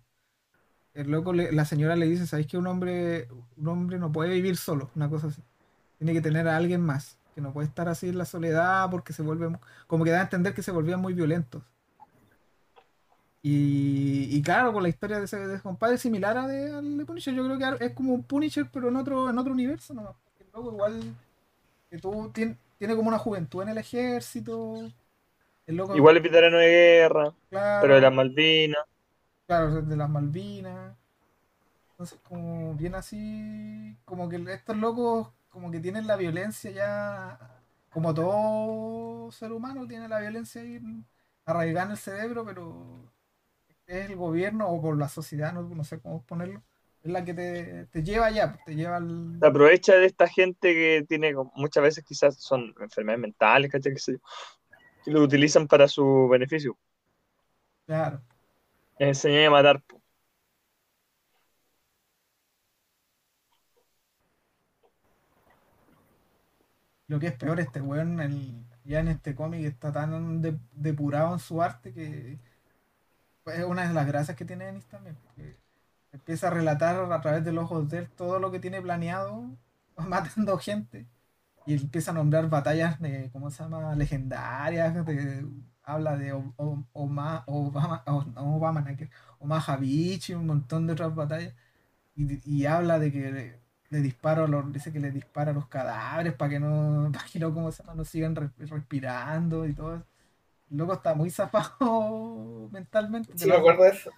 el 0.93 1.11
loco 1.11 1.33
le- 1.33 1.51
la 1.51 1.65
señora 1.65 1.95
le 1.95 2.07
dice, 2.07 2.27
¿sabéis 2.27 2.47
que 2.47 2.57
un 2.57 2.67
hombre, 2.67 3.27
un 3.57 3.67
hombre 3.67 3.99
no 3.99 4.11
puede 4.11 4.31
vivir 4.33 4.57
solo? 4.57 4.91
Una 4.95 5.09
cosa 5.09 5.27
así. 5.27 5.43
Tiene 5.99 6.13
que 6.13 6.21
tener 6.21 6.47
a 6.49 6.57
alguien 6.57 6.81
más, 6.81 7.17
que 7.35 7.41
no 7.41 7.53
puede 7.53 7.67
estar 7.69 7.89
así 7.89 8.09
en 8.09 8.17
la 8.19 8.25
soledad 8.25 8.89
porque 8.91 9.13
se 9.13 9.23
vuelve, 9.23 9.57
como 9.87 10.05
que 10.05 10.11
da 10.11 10.19
a 10.21 10.23
entender 10.23 10.53
que 10.55 10.63
se 10.63 10.71
volvían 10.71 11.01
muy 11.01 11.13
violentos. 11.13 11.63
Y, 13.41 14.27
y 14.35 14.41
claro, 14.41 14.73
con 14.73 14.83
la 14.83 14.89
historia 14.89 15.17
de 15.19 15.25
ese, 15.25 15.37
de 15.47 15.53
ese 15.55 15.63
compadre 15.63 15.97
similar 15.97 16.37
a 16.37 16.45
de, 16.47 16.81
de 16.81 17.05
Punisher, 17.05 17.33
yo 17.33 17.45
creo 17.45 17.57
que 17.79 17.85
es 17.85 17.93
como 17.93 18.13
un 18.13 18.23
Punisher, 18.23 18.69
pero 18.71 18.89
en 18.89 18.97
otro, 18.97 19.29
en 19.29 19.37
otro 19.37 19.53
universo 19.53 19.93
porque 19.95 20.43
el 20.43 20.49
loco 20.53 20.73
igual 20.73 21.15
que 21.89 21.99
tú 21.99 22.11
tien- 22.33 22.57
tiene 22.79 22.95
como 22.95 23.09
una 23.09 23.19
juventud 23.19 23.63
en 23.63 23.69
el 23.69 23.79
ejército. 23.79 24.91
El 25.69 25.77
loco, 25.77 25.95
Igual 25.95 26.17
es 26.17 26.23
veterano 26.23 26.57
de 26.57 26.67
guerra, 26.67 27.33
claro, 27.49 27.81
pero 27.81 27.95
de 27.95 28.01
las 28.01 28.13
Malvinas. 28.13 28.85
claro, 29.45 29.81
de 29.81 29.97
las 29.97 30.09
Malvinas. 30.09 30.95
Entonces, 31.91 32.19
como 32.23 32.75
bien 32.75 32.95
así, 32.95 33.97
como 34.05 34.29
que 34.29 34.37
estos 34.53 34.77
locos, 34.77 35.29
como 35.49 35.69
que 35.71 35.79
tienen 35.79 36.07
la 36.07 36.15
violencia 36.15 36.71
ya, 36.71 37.39
como 37.91 38.13
todo 38.13 39.31
ser 39.31 39.51
humano, 39.51 39.87
tiene 39.87 40.07
la 40.07 40.19
violencia 40.19 40.61
ahí 40.61 40.79
arraigada 41.45 41.87
en 41.87 41.91
el 41.91 41.97
cerebro, 41.97 42.45
pero 42.45 43.11
es 43.87 44.09
el 44.09 44.15
gobierno 44.17 44.69
o 44.69 44.81
por 44.81 44.97
la 44.97 45.09
sociedad, 45.09 45.53
no, 45.53 45.63
no 45.63 45.83
sé 45.83 45.99
cómo 46.01 46.23
ponerlo, 46.23 46.63
es 47.03 47.11
la 47.11 47.25
que 47.25 47.33
te, 47.33 47.85
te 47.87 48.03
lleva 48.03 48.27
allá, 48.27 48.59
te 48.65 48.75
lleva 48.75 48.97
al. 48.97 49.39
Se 49.39 49.47
aprovecha 49.47 49.95
de 49.95 50.05
esta 50.05 50.27
gente 50.27 50.73
que 50.73 51.05
tiene, 51.07 51.33
muchas 51.55 51.81
veces 51.83 52.03
quizás 52.03 52.35
son 52.41 52.73
enfermedades 52.81 53.21
mentales, 53.21 53.71
¿cachai? 53.71 53.93
Que 53.93 53.99
sé 53.99 54.19
lo 55.05 55.21
utilizan 55.23 55.67
para 55.67 55.87
su 55.87 56.27
beneficio. 56.29 56.77
Claro. 57.85 58.21
Les 58.99 59.09
enseñan 59.09 59.45
a 59.47 59.49
matar. 59.51 59.83
Lo 67.07 67.19
que 67.19 67.27
es 67.27 67.33
peor, 67.35 67.59
este 67.59 67.81
weón 67.81 68.19
el- 68.19 68.63
ya 68.85 68.99
en 68.99 69.07
este 69.09 69.35
cómic 69.35 69.65
está 69.65 69.91
tan 69.91 70.41
de- 70.41 70.59
depurado 70.73 71.33
en 71.33 71.39
su 71.39 71.61
arte 71.61 71.93
que 71.93 72.39
es 73.47 73.63
una 73.65 73.87
de 73.87 73.93
las 73.93 74.05
gracias 74.07 74.37
que 74.37 74.45
tiene 74.45 74.69
Ennis 74.69 74.85
también. 74.87 75.17
empieza 76.11 76.47
a 76.47 76.51
relatar 76.51 76.95
a 77.11 77.21
través 77.21 77.45
de 77.45 77.51
los 77.53 77.65
ojos 77.65 77.89
de 77.89 77.99
él 77.99 78.09
todo 78.09 78.39
lo 78.39 78.51
que 78.51 78.59
tiene 78.59 78.81
planeado, 78.81 79.43
matando 79.97 80.57
gente. 80.57 81.07
Y 81.69 81.73
empieza 81.75 82.11
a 82.11 82.13
nombrar 82.15 82.49
batallas 82.49 82.99
de, 82.99 83.29
¿cómo 83.31 83.51
se 83.51 83.63
llama? 83.63 83.95
Legendarias. 83.95 85.05
de- 85.05 85.45
habla 85.83 86.17
de 86.17 86.33
Obama, 86.33 87.43
Obama, 87.47 88.95
que- 88.97 89.09
Omaha 89.39 89.77
un 89.79 90.45
montón 90.47 90.87
de 90.87 90.93
otras 90.93 91.13
batallas. 91.15 91.53
Y, 92.15 92.41
y 92.61 92.65
habla 92.67 92.99
de 92.99 93.11
que 93.11 93.31
le, 93.31 93.61
le 93.91 94.01
disparo 94.01 94.47
los, 94.47 94.71
dice 94.73 94.91
que 94.93 94.99
le 94.99 95.11
dispara 95.11 95.53
los 95.53 95.67
cadáveres 95.67 96.33
para 96.33 96.49
que 96.51 96.59
no, 96.59 97.11
para 97.13 97.25
que 97.31 97.39
no, 97.39 97.53
¿cómo 97.53 97.71
se 97.71 97.83
llama? 97.83 97.95
no 97.95 98.05
sigan 98.05 98.35
re- 98.35 98.51
respirando 98.59 99.65
y 99.67 99.73
todo 99.73 99.95
eso. 99.97 100.05
El 100.71 100.77
loco 100.77 100.93
está 100.93 101.15
muy 101.15 101.29
zafado 101.31 102.69
mentalmente. 102.73 103.33
Sí, 103.37 103.47
me 103.47 103.55
acuerdo 103.55 103.83
de 103.83 103.89
eso. 103.91 104.11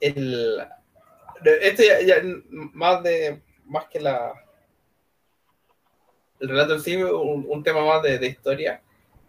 El, 0.00 0.58
esto 1.44 1.82
ya, 1.82 2.00
ya 2.02 2.16
más 2.72 3.02
de 3.02 3.42
más 3.68 3.86
que 3.86 4.00
la 4.00 4.34
el 6.40 6.48
relato 6.48 6.74
en 6.74 6.80
sí, 6.80 6.96
un, 6.96 7.46
un 7.48 7.62
tema 7.62 7.84
más 7.84 8.02
de, 8.02 8.18
de 8.18 8.28
historia. 8.28 8.80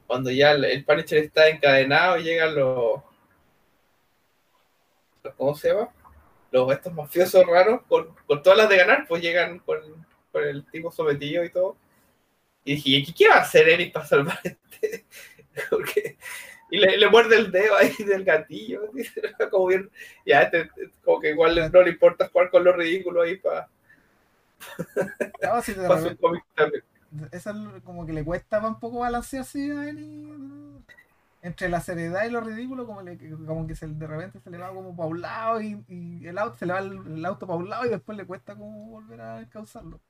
Cuando 0.06 0.30
ya 0.32 0.52
el, 0.52 0.65
el 0.65 0.86
Punisher 0.86 1.19
está 1.19 1.47
encadenado 1.49 2.17
y 2.17 2.23
llegan 2.23 2.56
los, 2.56 3.02
¿cómo 5.38 5.56
se 5.56 5.69
llama? 5.69 5.89
Los 6.52 6.71
estos 6.71 6.93
mafiosos 6.93 7.45
raros 7.45 7.82
con, 7.88 8.15
con 8.25 8.41
todas 8.41 8.58
las 8.58 8.69
de 8.69 8.78
ganar, 8.78 9.06
pues 9.08 9.21
llegan 9.21 9.60
con, 9.60 9.80
con 10.32 10.43
el 10.43 10.65
tipo 10.71 10.91
sometido 10.91 11.43
y 11.43 11.49
todo. 11.49 11.78
Y 12.63 12.75
dije, 12.75 12.89
¿y 12.89 13.13
qué 13.13 13.28
va 13.28 13.36
a 13.36 13.41
hacer 13.41 13.69
Eric 13.69 13.93
para 13.93 14.06
salvar 14.06 14.39
este? 14.43 15.06
Porque 15.69 16.17
y 16.71 16.78
le, 16.78 16.97
le 16.97 17.10
muerde 17.10 17.36
el 17.38 17.52
dedo 17.52 17.75
ahí 17.75 17.95
del 17.97 18.23
gatillo. 18.23 18.91
Como 19.52 19.67
bien, 19.67 19.89
ya, 20.25 20.43
este, 20.43 20.69
como 21.04 21.19
que 21.19 21.32
igual 21.32 21.71
no 21.71 21.82
le 21.82 21.89
importa 21.89 22.30
jugar 22.30 22.49
con 22.49 22.63
lo 22.63 22.73
ridículo 22.73 23.21
ahí 23.21 23.38
para 23.38 23.67
No, 25.41 25.62
si 25.62 25.74
cómic 26.19 26.43
también. 26.56 26.84
esa 27.32 27.54
como 27.84 28.06
que 28.06 28.13
le 28.13 28.24
cuesta 28.24 28.65
un 28.65 28.80
poco 28.80 29.00
balancearse 29.00 29.72
a 29.72 29.89
él 29.89 30.00
y- 30.00 30.86
entre 31.41 31.69
la 31.69 31.82
seriedad 31.82 32.26
y 32.26 32.32
lo 32.32 32.41
ridículo 32.41 32.86
como, 32.86 33.02
le, 33.02 33.17
como 33.45 33.65
que 33.67 33.76
se, 33.76 33.88
de 33.88 34.08
repente 34.08 34.39
se 34.41 34.50
le 34.50 34.58
va 34.58 34.74
como 34.74 34.95
para 34.95 35.10
un 35.10 35.22
lado 35.22 35.62
y, 35.62 35.84
y 35.88 36.28
el 36.28 36.38
auto 36.38 36.58
se 36.58 36.65
le 36.65 36.74
va 36.74 36.80
el, 36.80 36.98
el 37.08 37.26
auto 37.26 37.48
para 37.48 37.60
un 37.60 37.69
lado 37.69 37.86
y 37.86 37.89
después 37.89 38.17
le 38.17 38.26
cuesta 38.28 38.56
como 38.58 38.89
volver 38.89 39.22
a 39.22 39.48
causarlo 39.50 40.02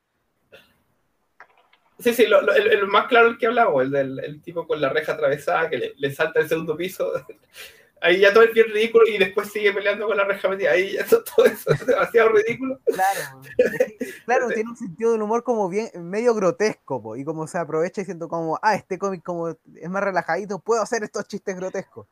Sí, 2.00 2.14
sí, 2.14 2.28
lo- 2.28 2.42
lo- 2.42 2.54
el, 2.54 2.68
el 2.72 2.88
más 2.88 3.08
claro 3.08 3.28
el 3.28 3.38
que 3.38 3.48
hablamos, 3.48 3.84
el 3.84 3.92
del 3.92 4.20
el 4.20 4.42
tipo 4.42 4.66
con 4.66 4.80
la 4.80 4.90
reja 4.90 5.14
atravesada 5.14 5.70
que 5.70 5.78
le, 5.78 5.94
le 5.98 6.12
salta 6.12 6.40
el 6.40 6.48
segundo 6.48 6.76
piso. 6.78 7.12
Ahí 8.02 8.20
ya 8.20 8.32
todo 8.34 8.44
es 8.44 8.54
bien 8.54 8.68
ridículo 8.72 9.06
y 9.08 9.18
después 9.18 9.52
sigue 9.52 9.74
peleando 9.74 10.08
con 10.08 10.16
la 10.16 10.24
reja 10.24 10.48
metida. 10.48 10.72
Ahí 10.72 10.94
ya 10.94 11.06
todo, 11.10 11.46
eso 11.46 11.72
es 11.72 11.86
demasiado 11.86 12.30
ridículo. 12.30 12.80
Claro, 12.86 13.42
claro, 14.26 14.48
tiene 14.50 14.70
un 14.70 14.78
sentido 14.78 15.12
del 15.12 15.22
humor 15.22 15.44
como 15.44 15.68
bien, 15.68 15.90
medio 15.96 16.34
grotesco, 16.34 17.02
po, 17.02 17.16
y 17.16 17.26
como 17.26 17.46
se 17.48 17.58
aprovecha 17.58 18.02
diciendo 18.02 18.30
como, 18.30 18.58
ah, 18.62 18.76
este 18.76 18.98
cómic 18.98 19.22
como 19.24 19.50
es 19.50 19.90
más 19.90 20.04
relajadito, 20.04 20.60
puedo 20.60 20.82
hacer 20.82 21.04
estos 21.04 21.28
chistes 21.28 21.56
grotescos. 21.56 22.08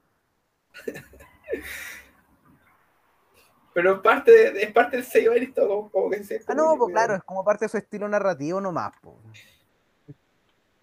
Pero 3.73 3.95
es 3.95 4.00
parte, 4.02 4.32
de- 4.32 4.63
es 4.63 4.71
parte 4.71 4.97
del 4.97 5.06
sello 5.06 5.32
de 5.34 5.43
esto, 5.43 5.67
como, 5.67 5.91
como 5.91 6.10
que 6.10 6.23
se. 6.23 6.41
Ah, 6.47 6.56
no, 6.56 6.76
pues 6.78 6.91
claro, 6.93 7.15
es 7.15 7.23
como 7.23 7.45
parte 7.45 7.65
de 7.65 7.69
su 7.69 7.78
estilo 7.78 8.10
narrativo 8.10 8.60
nomás, 8.60 8.91
po. 9.02 9.21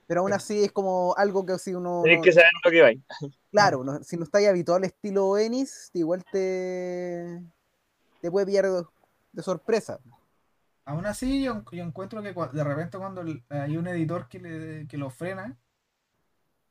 Pero 0.07 0.21
aún 0.21 0.33
así 0.33 0.65
es 0.65 0.73
como 0.73 1.15
algo 1.17 1.45
que 1.47 1.59
si 1.59 1.75
uno... 1.75 2.03
Tienes 2.05 2.23
que 2.25 2.33
saber 2.33 2.51
lo 2.65 2.71
que 2.71 2.81
va. 2.83 2.91
Claro, 3.51 3.85
no- 3.85 4.03
si 4.03 4.17
no 4.17 4.25
estáis 4.25 4.49
habituado 4.49 4.79
al 4.79 4.85
estilo 4.85 5.39
Ennis, 5.39 5.91
igual 5.95 6.25
te, 6.31 7.43
te 8.21 8.31
puede 8.31 8.47
pillar 8.47 8.67
de, 8.67 8.85
de 9.33 9.43
sorpresa. 9.43 9.99
aún 10.85 11.07
así 11.07 11.43
yo, 11.45 11.65
yo 11.73 11.85
encuentro 11.85 12.23
que 12.23 12.35
de 12.53 12.65
repente 12.65 12.99
cuando 12.99 13.25
hay 13.49 13.77
un 13.77 13.87
editor 13.89 14.29
que, 14.29 14.39
le, 14.41 14.87
que 14.89 14.99
lo 14.99 15.09
frena 15.11 15.57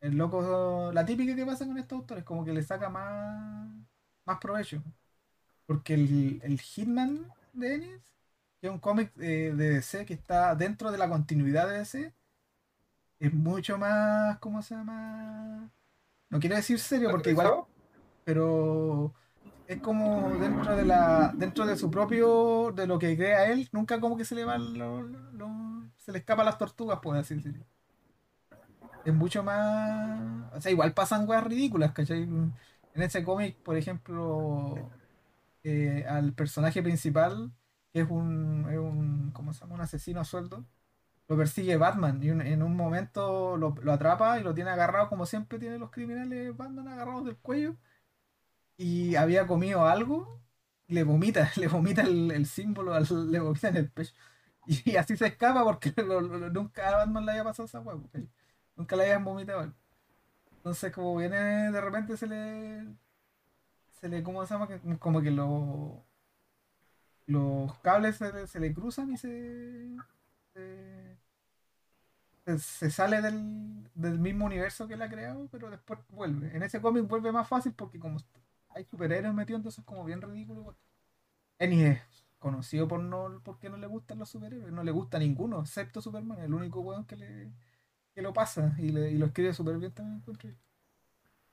el 0.01 0.17
loco 0.17 0.91
la 0.93 1.05
típica 1.05 1.35
que 1.35 1.45
pasa 1.45 1.65
con 1.65 1.77
estos 1.77 1.99
autores 1.99 2.23
como 2.23 2.43
que 2.43 2.51
le 2.53 2.61
saca 2.61 2.89
más 2.89 3.73
más 4.25 4.37
provecho 4.39 4.83
porque 5.65 5.93
el, 5.95 6.41
el 6.43 6.59
Hitman 6.59 7.25
de 7.53 7.75
Ennis 7.75 8.01
que 8.59 8.67
es 8.67 8.73
un 8.73 8.79
cómic 8.79 9.11
eh, 9.17 9.53
de 9.55 9.69
DC 9.75 10.05
que 10.05 10.13
está 10.13 10.55
dentro 10.55 10.91
de 10.91 10.97
la 10.97 11.09
continuidad 11.09 11.67
de 11.69 11.79
DC 11.79 12.13
es 13.23 13.33
mucho 13.33 13.77
más 13.77 14.39
¿cómo 14.39 14.61
se 14.61 14.75
llama? 14.75 15.71
no 16.29 16.39
quiero 16.41 16.55
decir 16.57 16.79
serio 16.79 17.11
porque 17.11 17.31
igual 17.31 17.59
pero 18.25 19.15
es 19.67 19.81
como 19.81 20.37
dentro 20.39 20.75
de 20.75 20.85
la 20.85 21.33
dentro 21.35 21.65
de 21.67 21.77
su 21.77 21.91
propio 21.91 22.71
de 22.73 22.87
lo 22.87 22.99
que 22.99 23.17
crea 23.17 23.47
él 23.51 23.69
nunca 23.73 23.99
como 24.01 24.17
que 24.17 24.25
se 24.25 24.35
le 24.35 24.45
van 24.45 24.77
lo- 24.77 25.91
se 25.97 26.11
le 26.11 26.19
escapan 26.19 26.45
las 26.47 26.57
tortugas 26.57 26.99
por 27.01 27.17
así 27.17 27.35
decirlo 27.35 27.65
es 29.03 29.13
mucho 29.13 29.43
más 29.43 30.53
o 30.53 30.61
sea 30.61 30.71
igual 30.71 30.93
pasan 30.93 31.25
cosas 31.27 31.43
ridículas 31.45 31.91
¿cachai? 31.93 32.23
en 32.23 32.53
ese 32.93 33.23
cómic 33.23 33.57
por 33.63 33.77
ejemplo 33.77 34.93
eh, 35.63 36.05
al 36.09 36.33
personaje 36.35 36.83
principal 36.83 37.53
que 37.93 38.01
es 38.01 38.09
un, 38.09 38.67
es 38.71 38.79
un 38.79 39.31
¿cómo 39.33 39.53
se 39.53 39.61
llama? 39.61 39.75
un 39.75 39.81
asesino 39.81 40.21
a 40.21 40.25
sueldo 40.25 40.65
lo 41.33 41.37
persigue 41.37 41.77
Batman 41.77 42.21
y 42.23 42.29
en 42.29 42.63
un 42.63 42.75
momento 42.75 43.57
lo, 43.57 43.75
atrapa 43.91 44.39
y 44.39 44.43
lo 44.43 44.53
tiene 44.53 44.69
agarrado 44.71 45.09
como 45.09 45.25
siempre 45.25 45.59
tienen 45.59 45.79
los 45.79 45.91
criminales 45.91 46.55
Batman 46.55 46.87
agarrados 46.89 47.25
del 47.25 47.37
cuello 47.37 47.75
y 48.77 49.15
había 49.15 49.47
comido 49.47 49.85
algo, 49.85 50.41
le 50.87 51.03
vomita, 51.03 51.51
le 51.57 51.67
vomita 51.67 52.01
el, 52.03 52.45
símbolo, 52.45 52.93
al- 52.93 53.31
le 53.31 53.39
vomita 53.39 53.69
en 53.69 53.77
el 53.77 53.89
pecho. 53.91 54.13
Y, 54.65 54.95
así 54.95 55.17
se 55.17 55.27
escapa 55.27 55.63
porque 55.63 55.93
nunca 56.53 56.89
a 56.89 56.97
Batman 56.97 57.25
le 57.25 57.31
había 57.33 57.43
pasado 57.43 57.65
esa 57.67 57.79
hueá, 57.81 57.97
nunca 58.75 58.95
le 58.95 59.03
habían 59.03 59.23
vomitado. 59.25 59.73
Entonces, 60.57 60.93
como 60.93 61.17
viene, 61.17 61.71
de 61.71 61.81
repente 61.81 62.17
se 62.17 62.27
le. 62.27 62.87
Se 64.01 64.09
le, 64.09 64.21
¿cómo 64.23 64.45
se 64.45 64.53
llama? 64.53 64.67
Como 64.99 65.21
que 65.21 65.31
lo, 65.31 66.05
los 67.25 67.73
cables 67.79 68.17
se 68.17 68.31
le, 68.31 68.47
se 68.47 68.59
le 68.59 68.73
cruzan 68.73 69.11
y. 69.11 69.17
Se, 69.17 69.29
se- 72.59 72.91
sale 72.91 73.21
del, 73.21 73.89
del 73.95 74.19
mismo 74.19 74.45
universo 74.45 74.87
que 74.87 74.95
él 74.95 75.01
ha 75.01 75.09
creado, 75.09 75.47
pero 75.51 75.69
después 75.69 75.99
vuelve. 76.09 76.55
En 76.55 76.63
ese 76.63 76.81
cómic 76.81 77.07
vuelve 77.07 77.31
más 77.31 77.47
fácil 77.47 77.73
porque, 77.73 77.99
como 77.99 78.19
hay 78.69 78.85
superhéroes 78.85 79.33
metidos, 79.33 79.59
entonces 79.59 79.79
es 79.79 79.85
como 79.85 80.03
bien 80.05 80.21
ridículo. 80.21 80.75
Ennis 81.59 81.83
es 81.85 82.01
conocido 82.39 82.87
por 82.87 83.01
no 83.01 83.41
porque 83.45 83.69
no 83.69 83.77
le 83.77 83.87
gustan 83.87 84.19
los 84.19 84.29
superhéroes, 84.29 84.73
no 84.73 84.83
le 84.83 84.91
gusta 84.91 85.19
ninguno, 85.19 85.61
excepto 85.61 86.01
Superman, 86.01 86.39
el 86.39 86.53
único 86.53 86.81
weón 86.81 87.05
que 87.05 87.17
le 87.17 87.53
que 88.15 88.21
lo 88.23 88.33
pasa 88.33 88.75
y, 88.79 88.89
le- 88.91 89.11
y 89.11 89.17
lo 89.19 89.27
escribe 89.27 89.53
súper 89.53 89.77
bien 89.79 89.93
también 89.93 90.17
encuentro. 90.19 90.49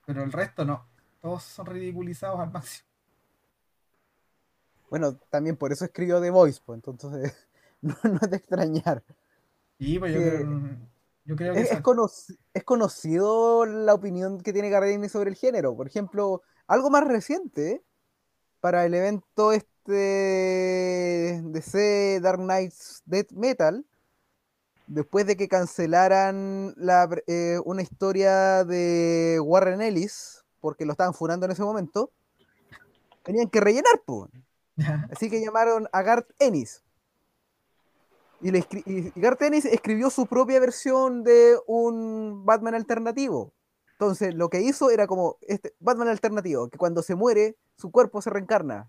Pero 0.04 0.22
el 0.22 0.30
resto 0.32 0.64
no, 0.66 0.86
todos 1.22 1.42
son 1.42 1.64
ridiculizados 1.64 2.38
al 2.38 2.50
máximo. 2.50 2.86
Bueno, 4.90 5.16
también 5.30 5.56
por 5.56 5.72
eso 5.72 5.84
escribió 5.84 6.20
The 6.20 6.30
Voice, 6.30 6.60
pues 6.64 6.76
entonces 6.78 7.34
no, 7.80 7.94
no 8.04 8.18
es 8.22 8.30
de 8.30 8.36
extrañar. 8.36 9.02
Y 9.80 9.98
pues 9.98 10.12
yo 10.14 10.20
Que- 10.20 10.28
creo, 10.28 10.78
yo 11.24 11.36
creo 11.36 11.54
que 11.54 11.60
Es, 12.54 12.64
conocido 12.64 13.64
la 13.64 13.94
opinión 13.94 14.40
que 14.40 14.52
tiene 14.52 14.68
Garrini 14.68 15.08
sobre 15.08 15.30
el 15.30 15.36
género. 15.36 15.74
Por 15.74 15.86
ejemplo, 15.86 16.42
algo 16.66 16.90
más 16.90 17.04
reciente, 17.08 17.82
para 18.60 18.84
el 18.84 18.92
evento 18.94 19.52
este 19.52 21.40
DC 21.42 22.20
Dark 22.20 22.38
Knights 22.40 23.02
Death 23.06 23.32
Metal, 23.32 23.86
después 24.86 25.26
de 25.26 25.36
que 25.36 25.48
cancelaran 25.48 26.74
la 26.76 27.08
eh, 27.26 27.58
una 27.64 27.80
historia 27.80 28.64
de 28.64 29.40
Warren 29.42 29.80
Ellis, 29.80 30.44
porque 30.60 30.84
lo 30.84 30.92
estaban 30.92 31.14
furando 31.14 31.46
en 31.46 31.52
ese 31.52 31.62
momento, 31.62 32.12
tenían 33.22 33.48
que 33.48 33.60
rellenar, 33.60 34.02
pues. 34.04 34.30
Así 35.10 35.30
que 35.30 35.40
llamaron 35.40 35.88
a 35.90 36.02
Garth 36.02 36.30
Ennis. 36.38 36.82
Y, 38.42 39.10
Garth 39.20 39.42
Ennis 39.42 39.64
escribió 39.66 40.10
su 40.10 40.26
propia 40.26 40.60
versión 40.60 41.22
de 41.24 41.56
un 41.66 42.44
Batman 42.44 42.74
alternativo. 42.74 43.52
Entonces, 43.92 44.34
lo 44.34 44.48
que 44.48 44.62
hizo 44.62 44.90
era 44.90 45.06
como 45.06 45.36
este 45.42 45.74
Batman 45.78 46.08
alternativo, 46.08 46.68
que 46.68 46.78
cuando 46.78 47.02
se 47.02 47.14
muere, 47.14 47.56
su 47.76 47.90
cuerpo 47.90 48.22
se 48.22 48.30
reencarna. 48.30 48.88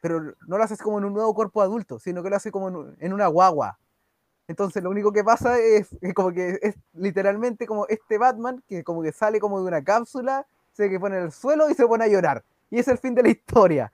Pero 0.00 0.20
no 0.46 0.58
lo 0.58 0.62
hace 0.62 0.76
como 0.76 0.98
en 0.98 1.04
un 1.06 1.14
nuevo 1.14 1.34
cuerpo 1.34 1.62
adulto, 1.62 1.98
sino 1.98 2.22
que 2.22 2.30
lo 2.30 2.36
hace 2.36 2.50
como 2.52 2.68
en, 2.68 2.76
un- 2.76 2.96
en 3.00 3.12
una 3.14 3.26
guagua. 3.26 3.78
Entonces, 4.48 4.82
lo 4.82 4.90
único 4.90 5.12
que 5.12 5.24
pasa 5.24 5.58
es, 5.58 5.88
es 6.00 6.14
como 6.14 6.32
que 6.32 6.58
es 6.62 6.74
literalmente 6.94 7.66
como 7.66 7.86
este 7.88 8.18
Batman 8.18 8.62
que 8.68 8.84
como 8.84 9.02
que 9.02 9.12
sale 9.12 9.40
como 9.40 9.60
de 9.60 9.66
una 9.66 9.82
cápsula, 9.82 10.46
se 10.72 10.88
que 10.88 11.00
pone 11.00 11.16
en 11.18 11.24
el 11.24 11.32
suelo 11.32 11.68
y 11.70 11.74
se 11.74 11.86
pone 11.86 12.04
a 12.04 12.08
llorar. 12.08 12.44
Y 12.70 12.78
es 12.78 12.88
el 12.88 12.98
fin 12.98 13.14
de 13.14 13.22
la 13.22 13.30
historia. 13.30 13.92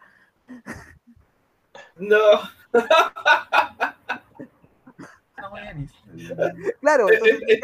No, 1.96 2.18
bien. 5.52 5.90
Claro, 6.80 7.08
eh, 7.10 7.14
entonces, 7.14 7.42
eh, 7.48 7.60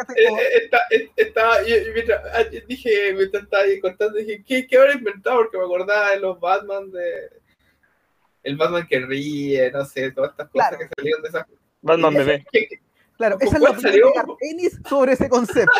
eh, 0.90 1.12
está- 1.16 1.62
eh, 1.66 1.90
mientras- 1.94 2.22
ah, 2.34 2.44
dije, 2.66 3.12
mientras 3.14 3.42
estaba 3.44 3.62
ahí 3.62 3.80
contando, 3.80 4.18
dije, 4.18 4.42
¿qué, 4.46 4.66
qué 4.66 4.78
habrá 4.78 4.92
inventado? 4.94 5.36
Porque 5.38 5.58
me 5.58 5.64
acordaba 5.64 6.10
de 6.10 6.20
los 6.20 6.38
Batman 6.40 6.90
de. 6.90 7.40
El 8.42 8.56
Batman 8.56 8.86
que 8.88 9.00
ríe, 9.00 9.70
no 9.70 9.84
sé, 9.84 10.10
todas 10.12 10.30
estas 10.30 10.48
cosas 10.48 10.68
Claro. 10.68 10.78
que 10.78 10.88
salieron 10.96 11.22
de 11.22 11.28
esas. 11.28 11.46
Batman 11.82 12.14
bebé. 12.14 12.44
Claro, 13.16 13.38
¿Con 13.38 13.48
esa 13.48 13.56
es 13.56 13.62
la 13.62 13.70
opinión 13.70 14.12
salió? 14.12 14.36
de 14.40 14.88
sobre 14.88 15.12
ese 15.12 15.28
concepto. 15.28 15.72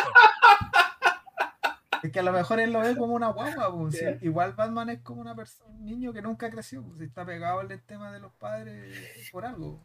Es 2.03 2.11
que 2.11 2.19
a 2.19 2.23
lo 2.23 2.31
mejor 2.31 2.59
él 2.59 2.71
lo 2.73 2.79
ve 2.79 2.95
como 2.97 3.13
una 3.13 3.27
guagua, 3.29 3.71
pues, 3.75 3.95
Sí. 3.95 4.05
sí. 4.05 4.25
igual 4.25 4.53
Batman 4.53 4.89
es 4.89 5.01
como 5.01 5.21
una 5.21 5.35
persona, 5.35 5.69
un 5.69 5.85
niño 5.85 6.11
que 6.13 6.21
nunca 6.21 6.49
creció, 6.49 6.81
pues, 6.83 6.99
está 7.01 7.23
pegado 7.25 7.59
al 7.59 7.81
tema 7.83 8.11
de 8.11 8.19
los 8.19 8.31
padres 8.33 9.29
por 9.31 9.45
algo. 9.45 9.79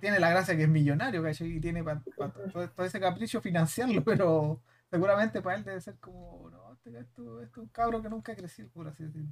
Tiene 0.00 0.18
la 0.20 0.30
gracia 0.30 0.56
que 0.56 0.62
es 0.64 0.68
millonario, 0.68 1.22
¿cachai? 1.22 1.48
Y 1.56 1.60
tiene 1.60 1.82
para 1.84 2.00
todo, 2.00 2.68
todo 2.70 2.86
ese 2.86 3.00
capricho 3.00 3.40
financiarlo, 3.40 4.02
pero 4.04 4.60
seguramente 4.90 5.40
para 5.42 5.56
él 5.56 5.64
debe 5.64 5.80
ser 5.80 5.96
como, 5.98 6.50
no, 6.50 6.72
este, 6.74 6.90
esto, 6.98 7.42
esto 7.42 7.60
es 7.60 7.64
un 7.64 7.68
cabro 7.68 8.02
que 8.02 8.08
nunca 8.08 8.34
creció, 8.34 8.68
por 8.68 8.88
así 8.88 9.04
decirlo. 9.04 9.28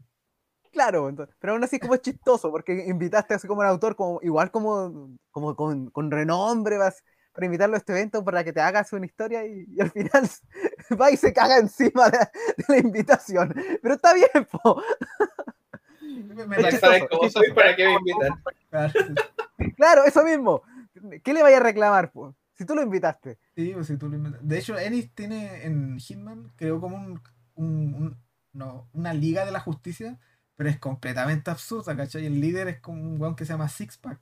Claro, 0.72 1.08
entonces, 1.10 1.36
pero 1.38 1.52
aún 1.52 1.62
así 1.64 1.78
como 1.78 1.94
es 1.94 2.00
chistoso, 2.00 2.50
porque 2.50 2.84
invitaste 2.86 3.34
así 3.34 3.46
como 3.46 3.60
un 3.60 3.66
autor, 3.66 3.94
como, 3.94 4.20
igual 4.22 4.50
como, 4.50 5.10
como 5.30 5.54
con, 5.54 5.90
con 5.90 6.10
renombre, 6.10 6.78
vas 6.78 7.04
para 7.34 7.44
invitarlo 7.46 7.74
a 7.74 7.78
este 7.78 7.92
evento 7.92 8.24
para 8.24 8.42
que 8.44 8.52
te 8.54 8.60
hagas 8.60 8.92
una 8.94 9.04
historia 9.06 9.44
y, 9.46 9.64
y 9.68 9.80
al 9.80 9.90
final 9.90 10.28
va 11.00 11.10
y 11.10 11.16
se 11.18 11.32
caga 11.32 11.58
encima 11.58 12.08
de, 12.10 12.18
de 12.18 12.64
la 12.68 12.78
invitación. 12.78 13.54
Pero 13.82 13.94
está 13.94 14.14
bien, 14.14 14.46
po. 14.50 14.82
Me- 16.00 16.46
me 16.46 16.56
Es 16.56 16.62
parece- 16.62 16.78
sabes 16.80 17.00
chistoso, 17.02 17.18
cómo 17.18 17.30
soy, 17.30 17.42
chistoso. 17.42 17.54
¿para 17.54 17.76
qué 17.76 17.84
me 17.86 17.92
invitan? 17.94 18.42
claro, 19.76 20.04
eso 20.04 20.24
mismo. 20.24 20.62
¿Qué 21.24 21.32
le 21.32 21.42
vaya 21.42 21.58
a 21.58 21.60
reclamar, 21.60 22.12
po? 22.12 22.36
Si 22.54 22.64
tú 22.64 22.74
lo 22.74 22.82
invitaste. 22.82 23.38
sí, 23.56 23.72
pues, 23.74 23.86
si 23.86 23.96
tú 23.98 24.08
lo 24.08 24.16
inventas. 24.16 24.46
De 24.46 24.58
hecho, 24.58 24.78
Ennis 24.78 25.12
tiene 25.14 25.64
en 25.64 25.98
Hitman, 25.98 26.52
creó 26.56 26.80
como 26.80 26.96
un, 26.96 27.22
un- 27.54 28.18
no, 28.52 28.88
una 28.92 29.14
liga 29.14 29.44
de 29.46 29.52
la 29.52 29.60
justicia, 29.60 30.18
pero 30.56 30.68
es 30.70 30.78
completamente 30.78 31.50
absurda, 31.50 31.96
¿cachai? 31.96 32.26
El 32.26 32.40
líder 32.40 32.68
es 32.68 32.80
como 32.80 33.02
un 33.02 33.20
weón 33.20 33.34
que 33.36 33.44
se 33.46 33.52
llama 33.52 33.68
Sixpack, 33.68 34.20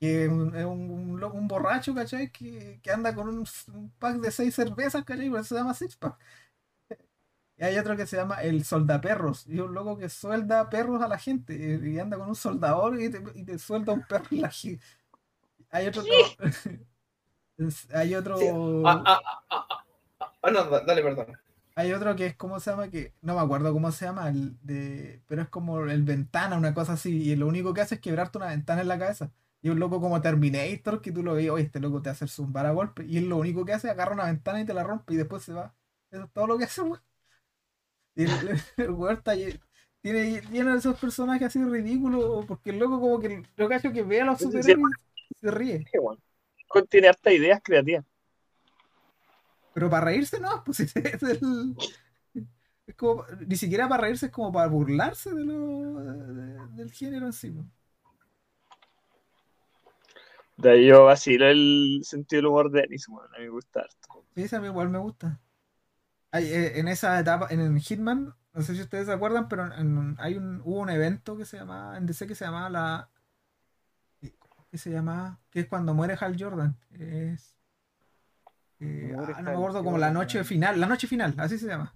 que 0.00 0.24
es 0.24 0.30
un, 0.30 0.54
un- 0.56 1.24
un 1.24 1.48
borracho, 1.48 1.94
¿cachai? 1.94 2.30
Que, 2.30 2.80
que 2.82 2.90
anda 2.90 3.14
con 3.14 3.28
un, 3.28 3.46
un 3.74 3.90
pack 3.98 4.16
de 4.18 4.30
seis 4.30 4.54
cervezas, 4.54 5.04
¿cachai? 5.04 5.30
Por 5.30 5.40
eso 5.40 5.50
se 5.54 5.60
llama 5.60 5.74
Sixpack. 5.74 6.18
Y 7.58 7.64
hay 7.64 7.78
otro 7.78 7.96
que 7.96 8.06
se 8.06 8.16
llama 8.16 8.42
el 8.42 8.64
soldaperros, 8.64 9.46
y 9.46 9.54
es 9.56 9.60
un 9.62 9.74
loco 9.74 9.96
que 9.98 10.08
suelda 10.10 10.68
perros 10.70 11.02
a 11.02 11.08
la 11.08 11.18
gente, 11.18 11.54
y, 11.56 11.94
y 11.94 11.98
anda 11.98 12.18
con 12.18 12.28
un 12.28 12.34
soldador 12.36 13.00
y 13.00 13.10
te, 13.10 13.22
y 13.34 13.44
te 13.44 13.58
suelda 13.58 13.92
un 13.94 14.02
perro 14.06 14.26
en 14.30 14.42
la 14.42 14.50
gi- 14.50 14.78
Hay 15.70 15.86
otro... 15.88 16.02
es- 17.58 17.88
Hay 17.92 18.14
otro... 18.14 18.38
Sí. 18.38 18.46
Ah, 18.84 19.02
ah, 19.06 19.20
ah, 19.50 19.84
ah, 20.42 20.50
no, 20.50 20.64
da- 20.64 20.80
dale, 20.84 21.02
perdón. 21.02 21.26
Hay 21.74 21.92
otro 21.92 22.16
que 22.16 22.26
es, 22.26 22.36
¿cómo 22.36 22.58
se 22.60 22.70
llama? 22.70 22.88
Que 22.90 23.12
no 23.20 23.34
me 23.34 23.40
acuerdo 23.40 23.72
cómo 23.72 23.92
se 23.92 24.06
llama, 24.06 24.28
el 24.30 24.56
de, 24.62 25.22
pero 25.26 25.42
es 25.42 25.48
como 25.48 25.80
el 25.80 26.02
ventana, 26.04 26.56
una 26.56 26.72
cosa 26.74 26.94
así, 26.94 27.30
y 27.30 27.36
lo 27.36 27.46
único 27.46 27.74
que 27.74 27.82
hace 27.82 27.96
es 27.96 28.00
quebrarte 28.00 28.38
una 28.38 28.48
ventana 28.48 28.80
en 28.82 28.88
la 28.88 28.98
cabeza. 28.98 29.30
Y 29.62 29.68
un 29.70 29.78
loco 29.80 30.00
como 30.00 30.20
Terminator, 30.22 31.02
que 31.02 31.12
tú 31.12 31.22
lo 31.22 31.34
ves, 31.34 31.50
oye, 31.50 31.64
este 31.64 31.80
loco 31.80 32.00
te 32.02 32.10
hace 32.10 32.26
zumbar 32.28 32.66
a 32.66 32.70
golpe, 32.72 33.04
y 33.04 33.18
él 33.18 33.28
lo 33.28 33.36
único 33.38 33.64
que 33.66 33.74
hace 33.74 33.88
es 33.88 33.92
agarra 33.92 34.14
una 34.14 34.24
ventana 34.26 34.60
y 34.60 34.64
te 34.64 34.72
la 34.74 34.84
rompe, 34.84 35.14
y 35.14 35.16
después 35.18 35.42
se 35.42 35.52
va. 35.52 35.74
Eso 36.10 36.24
es 36.24 36.32
todo 36.32 36.46
lo 36.46 36.56
que 36.58 36.64
hace, 36.64 36.80
weón. 36.82 37.00
El, 38.76 38.90
weón 38.90 39.16
está 39.18 39.34
tiene, 40.00 40.40
tiene 40.40 40.76
esos 40.76 40.98
personajes 40.98 41.48
así 41.48 41.62
ridículos, 41.62 42.46
porque 42.46 42.70
el 42.70 42.78
loco 42.78 43.00
como 43.00 43.20
que 43.20 43.42
lo 43.56 43.68
cacho 43.68 43.92
que 43.92 44.02
ve 44.02 44.20
a 44.20 44.24
los 44.24 44.38
superhéroes 44.38 44.86
se 45.40 45.50
ríe. 45.50 45.84
Bueno. 46.00 46.20
Tiene 46.88 47.08
hartas 47.08 47.32
ideas 47.32 47.60
creativas. 47.62 48.04
Pero 49.74 49.90
para 49.90 50.06
reírse 50.06 50.40
no, 50.40 50.62
pues 50.64 50.80
es 50.96 51.22
el. 51.22 51.76
Es 52.86 52.94
como, 52.94 53.24
ni 53.46 53.56
siquiera 53.56 53.88
para 53.88 54.04
reírse, 54.04 54.26
es 54.26 54.32
como 54.32 54.52
para 54.52 54.68
burlarse 54.68 55.34
de 55.34 55.44
lo, 55.44 55.94
de- 56.00 56.66
del 56.76 56.92
género 56.92 57.26
en 57.26 57.32
sí. 57.32 57.50
pues. 57.50 57.66
De 60.56 60.70
ahí 60.70 60.86
yo 60.86 61.04
vacilo 61.04 61.46
el 61.48 62.00
sentido 62.04 62.38
del 62.38 62.46
humor 62.46 62.70
de 62.70 62.80
Ennis, 62.80 63.06
bueno, 63.08 63.28
a 63.34 63.38
mí 63.38 63.44
me 63.44 63.50
gusta 63.50 63.80
harto. 63.80 64.24
Sí, 64.34 64.54
a 64.54 64.60
mí 64.60 64.68
igual 64.68 64.88
me 64.88 64.98
gusta. 64.98 65.38
Hay, 66.36 66.46
eh, 66.52 66.78
en 66.80 66.88
esa 66.88 67.18
etapa, 67.20 67.48
en 67.50 67.78
Hitman, 67.80 68.34
no 68.54 68.62
sé 68.62 68.74
si 68.74 68.82
ustedes 68.82 69.06
se 69.06 69.12
acuerdan, 69.12 69.48
pero 69.48 69.72
en- 69.74 70.16
hay 70.18 70.36
un, 70.36 70.60
hubo 70.64 70.80
un 70.80 70.90
evento 70.90 71.36
que 71.36 71.44
se 71.44 71.56
llamaba, 71.58 71.96
en 71.98 72.06
DC 72.06 72.26
que 72.26 72.34
se 72.34 72.44
llamaba 72.44 72.70
la. 72.70 73.10
¿Cómo 74.38 74.66
que 74.70 74.78
se 74.78 74.90
llamaba? 74.90 75.40
Que 75.50 75.60
es 75.60 75.66
cuando 75.68 75.94
muere 75.94 76.16
Hal 76.20 76.36
Jordan. 76.38 76.76
Es. 76.90 77.54
eh, 78.80 79.12
ah, 79.18 79.42
no 79.42 79.50
me 79.50 79.50
Hal 79.50 79.56
acuerdo 79.56 79.84
como 79.84 79.98
la 79.98 80.10
noche 80.10 80.44
final, 80.44 80.80
la 80.80 80.86
noche 80.86 81.06
final, 81.06 81.34
así 81.38 81.58
se 81.58 81.66
llama. 81.66 81.94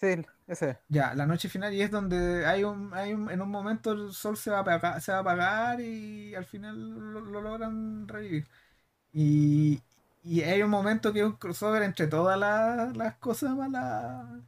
Sí, 0.00 0.24
ese. 0.46 0.78
Ya, 0.90 1.14
la 1.14 1.26
noche 1.26 1.48
final 1.50 1.74
y 1.74 1.82
es 1.82 1.90
donde 1.90 2.46
hay 2.46 2.64
un, 2.64 2.94
hay 2.94 3.12
un, 3.12 3.30
en 3.30 3.42
un 3.42 3.50
momento 3.50 3.92
el 3.92 4.12
sol 4.12 4.36
se 4.38 4.50
va 4.50 4.58
a 4.58 4.60
apagar, 4.62 5.00
se 5.02 5.12
va 5.12 5.18
a 5.18 5.20
apagar 5.20 5.80
y 5.82 6.34
al 6.34 6.46
final 6.46 7.12
lo, 7.12 7.20
lo 7.20 7.40
logran 7.42 8.08
revivir. 8.08 8.48
Y, 9.12 9.82
y 10.28 10.42
hay 10.42 10.62
un 10.62 10.70
momento 10.70 11.12
que 11.12 11.20
es 11.20 11.26
un 11.26 11.32
crossover 11.36 11.82
entre 11.82 12.06
todas 12.06 12.38
las, 12.38 12.96
las 12.96 13.16
cosas, 13.18 13.54
más 13.56 13.70
la- 13.70 14.42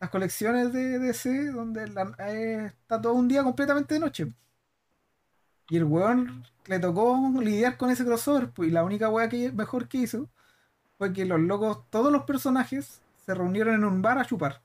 las 0.00 0.10
colecciones 0.10 0.72
de 0.72 0.98
DC, 1.00 1.48
donde 1.52 1.88
la- 1.88 2.14
eh, 2.20 2.66
está 2.66 3.00
todo 3.02 3.14
un 3.14 3.28
día 3.28 3.44
completamente 3.44 3.94
de 3.94 4.00
noche. 4.00 4.34
Y 5.68 5.76
el 5.76 5.84
weón 5.84 6.44
le 6.66 6.78
tocó 6.78 7.18
lidiar 7.42 7.76
con 7.76 7.90
ese 7.90 8.04
crossover, 8.06 8.50
pues, 8.50 8.70
y 8.70 8.72
la 8.72 8.82
única 8.82 9.10
wea 9.10 9.28
que 9.28 9.52
mejor 9.52 9.88
que 9.88 9.98
hizo 9.98 10.30
fue 10.98 11.12
que 11.12 11.24
los 11.26 11.40
locos, 11.40 11.80
todos 11.90 12.12
los 12.12 12.24
personajes 12.24 13.02
se 13.26 13.34
reunieron 13.34 13.74
en 13.76 13.84
un 13.84 14.02
bar 14.02 14.18
a 14.18 14.26
chupar. 14.26 14.62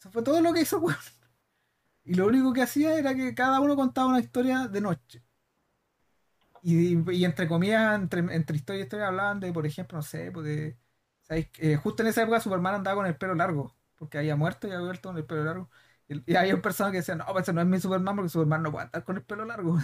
Eso 0.00 0.10
fue 0.10 0.22
todo 0.22 0.40
lo 0.40 0.52
que 0.54 0.62
hizo, 0.62 0.78
weón. 0.78 0.96
Y 2.04 2.14
lo 2.14 2.26
único 2.26 2.54
que 2.54 2.62
hacía 2.62 2.98
era 2.98 3.14
que 3.14 3.34
cada 3.34 3.60
uno 3.60 3.76
contaba 3.76 4.08
una 4.08 4.20
historia 4.20 4.66
de 4.66 4.80
noche. 4.80 5.22
Y, 6.66 6.98
y 7.12 7.24
entre 7.24 7.46
comillas, 7.48 7.94
entre, 7.94 8.20
entre 8.34 8.56
historia 8.56 8.80
y 8.80 8.82
historia 8.84 9.08
hablaban 9.08 9.38
de, 9.40 9.52
por 9.52 9.66
ejemplo, 9.66 9.98
no 9.98 10.02
sé, 10.02 10.30
pues 10.32 10.46
de 10.46 10.78
¿Sabéis? 11.22 11.48
Eh, 11.58 11.76
justo 11.76 12.02
en 12.02 12.08
esa 12.08 12.22
época 12.22 12.40
Superman 12.40 12.76
andaba 12.76 12.96
con 12.96 13.06
el 13.06 13.16
pelo 13.16 13.34
largo, 13.34 13.76
porque 13.96 14.18
había 14.18 14.36
muerto 14.36 14.68
y 14.68 14.70
había 14.72 14.86
vuelto 14.86 15.08
con 15.10 15.16
el 15.18 15.24
pelo 15.26 15.44
largo. 15.44 15.70
Y, 16.08 16.32
y 16.32 16.36
había 16.36 16.54
un 16.54 16.62
personaje 16.62 16.92
que 16.94 16.98
decía, 16.98 17.16
no, 17.16 17.26
pues 17.32 17.42
ese 17.44 17.52
no 17.52 17.60
es 17.62 17.66
mi 17.66 17.80
Superman 17.80 18.16
porque 18.16 18.28
Superman 18.30 18.62
no 18.64 18.72
puede 18.72 18.86
andar 18.86 19.04
con 19.04 19.16
el 19.16 19.24
pelo 19.24 19.44
largo. 19.44 19.78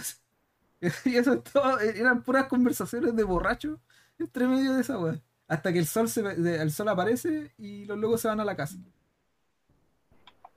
y 1.05 1.15
eso 1.17 1.33
es 1.33 1.43
todo, 1.43 1.79
eran 1.81 2.23
puras 2.23 2.47
conversaciones 2.47 3.15
de 3.15 3.23
borracho 3.23 3.81
entre 4.19 4.47
medio 4.47 4.73
de 4.75 4.81
esa 4.81 4.99
weá. 4.99 5.21
Hasta 5.47 5.73
que 5.73 5.79
el 5.79 5.87
sol, 5.87 6.09
se, 6.09 6.21
el 6.21 6.71
sol 6.71 6.89
aparece 6.89 7.53
y 7.57 7.85
los 7.85 7.97
locos 7.99 8.21
se 8.21 8.27
van 8.29 8.39
a 8.41 8.45
la 8.45 8.55
casa. 8.57 8.77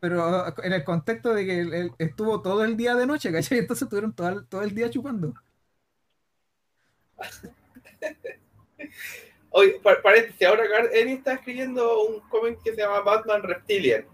Pero 0.00 0.46
en 0.62 0.72
el 0.72 0.84
contexto 0.84 1.34
de 1.34 1.44
que 1.46 1.60
él- 1.60 1.74
él 1.74 1.92
estuvo 1.98 2.42
todo 2.42 2.64
el 2.64 2.76
día 2.76 2.94
de 2.94 3.06
noche, 3.06 3.32
¿cachai? 3.32 3.58
Entonces 3.58 3.84
estuvieron 3.84 4.14
todo 4.14 4.28
el, 4.28 4.46
todo 4.46 4.62
el 4.62 4.74
día 4.74 4.90
chupando. 4.90 5.34
Oye, 9.50 9.80
pa- 9.82 10.00
paréntesis, 10.02 10.46
ahora 10.46 10.64
Ennis 10.92 11.18
está 11.18 11.34
escribiendo 11.34 12.04
un 12.04 12.20
cómic 12.28 12.58
que 12.62 12.74
se 12.74 12.82
llama 12.82 13.00
Batman 13.00 13.42
Reptilian. 13.42 14.04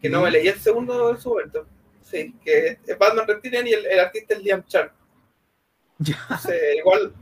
Que 0.00 0.10
no 0.10 0.20
me 0.22 0.30
leí 0.30 0.48
el 0.48 0.58
segundo 0.60 1.10
en 1.10 1.18
su 1.18 1.30
momento. 1.30 1.66
Sí, 2.02 2.34
que 2.44 2.78
es 2.86 2.98
Batman 2.98 3.26
Reptilian 3.26 3.66
y 3.66 3.72
el, 3.72 3.86
el 3.86 4.00
artista 4.00 4.34
es 4.34 4.42
Liam 4.42 4.62
Sharp. 4.66 4.92
Ya. 5.98 6.16
Entonces, 6.22 6.60
igual, 6.76 7.14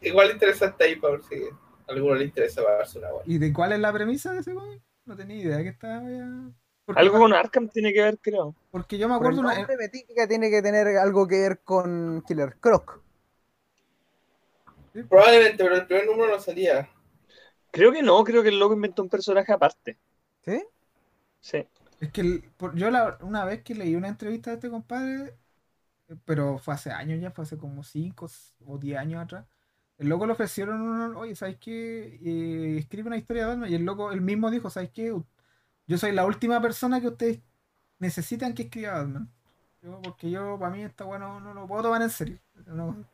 igual 0.00 0.30
interesante 0.32 0.82
ahí 0.84 0.96
para 0.96 1.12
ver 1.14 1.22
si 1.22 1.36
a 1.36 1.92
alguno 1.92 2.16
le 2.16 2.24
interesa 2.24 2.60
para 2.62 2.78
darse 2.78 2.98
una 2.98 3.10
buena. 3.12 3.24
¿Y 3.32 3.38
de 3.38 3.52
cuál 3.52 3.72
es 3.72 3.78
la 3.78 3.92
premisa 3.92 4.32
de 4.32 4.40
ese 4.40 4.52
cómic? 4.52 4.82
No 5.04 5.16
tenía 5.16 5.36
idea 5.36 5.62
que 5.62 5.68
estaba 5.68 6.02
ya. 6.10 6.26
Porque, 6.84 7.00
Algo 7.00 7.18
con 7.18 7.32
Arkham 7.32 7.68
tiene 7.68 7.92
que 7.92 8.02
ver, 8.02 8.18
creo. 8.20 8.54
porque 8.72 8.98
yo 8.98 9.08
me 9.08 9.14
acuerdo 9.14 9.40
una, 9.40 9.64
que 9.64 10.26
tiene 10.26 10.50
que 10.50 10.60
tener 10.60 10.88
algo 10.98 11.26
que 11.28 11.40
ver 11.40 11.60
con 11.60 12.22
Killer 12.26 12.56
Croc. 12.60 13.00
Probablemente, 15.04 15.62
pero 15.64 15.76
el 15.76 15.86
primer 15.86 16.06
número 16.06 16.30
no 16.32 16.40
salía. 16.40 16.88
Creo 17.70 17.92
que 17.92 18.02
no, 18.02 18.24
creo 18.24 18.42
que 18.42 18.48
el 18.48 18.58
loco 18.58 18.74
inventó 18.74 19.02
un 19.02 19.08
personaje 19.08 19.52
aparte. 19.52 19.98
¿Sí? 20.44 20.62
Sí. 21.40 21.66
Es 22.00 22.10
que 22.12 22.20
el- 22.20 22.42
por- 22.56 22.74
yo 22.76 22.90
la, 22.90 23.18
una 23.22 23.44
vez 23.44 23.62
que 23.62 23.74
leí 23.74 23.94
una 23.96 24.08
entrevista 24.08 24.50
de 24.50 24.56
este 24.56 24.70
compadre, 24.70 25.34
pero 26.24 26.58
fue 26.58 26.74
hace 26.74 26.90
años 26.92 27.20
ya, 27.20 27.30
fue 27.32 27.44
hace 27.44 27.58
como 27.58 27.84
5 27.84 28.28
o 28.66 28.78
10 28.78 28.98
años 28.98 29.22
atrás. 29.24 29.46
El 29.98 30.08
loco 30.08 30.26
le 30.26 30.32
ofrecieron, 30.34 30.80
un- 30.82 31.16
oye, 31.16 31.36
¿sabes 31.36 31.58
qué? 31.60 32.18
Eh, 32.22 32.78
escribe 32.78 33.08
una 33.08 33.16
historia 33.18 33.44
de 33.44 33.48
Batman. 33.50 33.70
Y 33.72 33.74
el 33.76 33.84
loco, 33.84 34.12
él 34.12 34.20
mismo 34.22 34.50
dijo, 34.50 34.70
¿sabes 34.70 34.90
qué? 34.90 35.14
Yo 35.88 35.98
soy 35.98 36.12
la 36.12 36.26
última 36.26 36.60
persona 36.62 37.00
que 37.00 37.08
ustedes 37.08 37.40
necesitan 38.00 38.54
que 38.54 38.64
escriba 38.64 38.94
Batman. 38.94 39.30
Yo- 39.82 40.00
porque 40.02 40.30
yo, 40.30 40.58
para 40.58 40.72
mí, 40.72 40.82
esta 40.82 41.04
weá 41.06 41.18
no, 41.18 41.40
no 41.40 41.54
lo 41.54 41.66
puedo 41.68 41.82
tomar 41.84 42.02
en 42.02 42.10
serio. 42.10 42.38
No- 42.66 43.04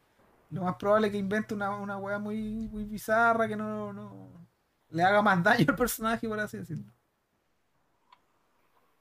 lo 0.53 0.63
más 0.63 0.77
probable 0.77 1.09
es 1.09 1.13
que 1.13 1.19
invente 1.19 1.55
una, 1.55 1.77
una 1.77 1.97
weá 1.99 2.19
muy, 2.19 2.69
muy 2.69 2.85
bizarra 2.85 3.49
que 3.49 3.57
no, 3.57 3.93
no 3.93 4.47
le 4.91 5.03
haga 5.03 5.23
más 5.23 5.43
daño 5.43 5.67
al 5.69 5.77
personaje, 5.77 6.29
por 6.29 6.39
así 6.41 6.59
decirlo. 6.59 6.93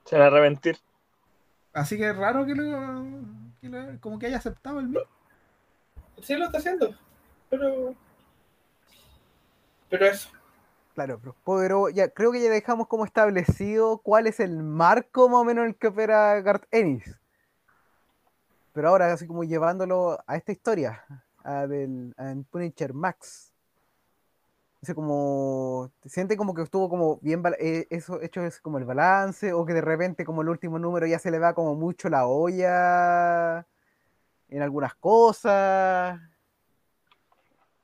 Se 0.06 0.16
van 0.16 0.26
a 0.26 0.28
arrepentir. 0.28 0.78
Así 1.74 1.98
que 1.98 2.10
es 2.10 2.16
raro 2.16 2.46
que 2.46 2.56
lo, 2.56 2.64
que 3.62 3.70
lo- 3.70 4.00
como 4.00 4.20
que 4.20 4.28
haya 4.28 4.38
aceptado 4.38 4.80
el 4.80 4.88
mismo. 4.88 5.08
Sí 6.22 6.36
lo 6.36 6.46
está 6.46 6.60
haciendo, 6.60 6.96
pero... 7.50 7.96
Pero 9.90 10.06
eso. 10.06 10.30
Claro, 10.94 11.20
pero, 11.20 11.36
pero 11.46 11.90
ya 11.90 12.10
creo 12.10 12.32
que 12.32 12.42
ya 12.42 12.50
dejamos 12.50 12.88
como 12.88 13.06
establecido 13.06 14.00
cuál 14.00 14.28
es 14.28 14.40
el 14.40 14.62
marco 14.64 15.30
más 15.30 15.40
o 15.40 15.44
menos 15.46 15.64
en 15.64 15.70
el 15.70 15.76
que 15.78 15.88
opera 15.88 16.40
Garth 16.42 16.66
Ennis. 16.72 17.18
Pero 18.74 18.90
ahora, 18.90 19.12
así 19.12 19.28
como 19.28 19.44
llevándolo 19.44 20.20
a 20.28 20.36
esta 20.38 20.52
historia, 20.52 21.06
a 21.44 21.68
del 21.68 22.14
a 22.18 22.32
en 22.32 22.44
Punisher 22.44 22.94
Max. 22.94 23.54
Dice 24.82 24.96
como, 24.96 25.92
¿te 26.00 26.10
siente 26.10 26.36
como 26.36 26.56
que 26.56 26.64
estuvo 26.64 26.90
como 26.90 27.18
bien, 27.22 27.44
bala- 27.44 27.58
eh, 27.60 27.86
eso 27.92 28.20
hecho 28.22 28.42
es 28.44 28.60
como 28.60 28.80
el 28.80 28.86
balance, 28.86 29.54
o 29.54 29.64
que 29.66 29.74
de 29.74 29.82
repente 29.82 30.26
como 30.26 30.42
el 30.42 30.50
último 30.50 30.80
número 30.80 31.06
ya 31.06 31.20
se 31.20 31.30
le 31.30 31.38
va 31.38 31.54
como 31.54 31.76
mucho 31.76 32.10
la 32.10 32.26
olla 32.26 33.68
en 34.50 34.62
algunas 34.64 34.96
cosas? 34.96 36.20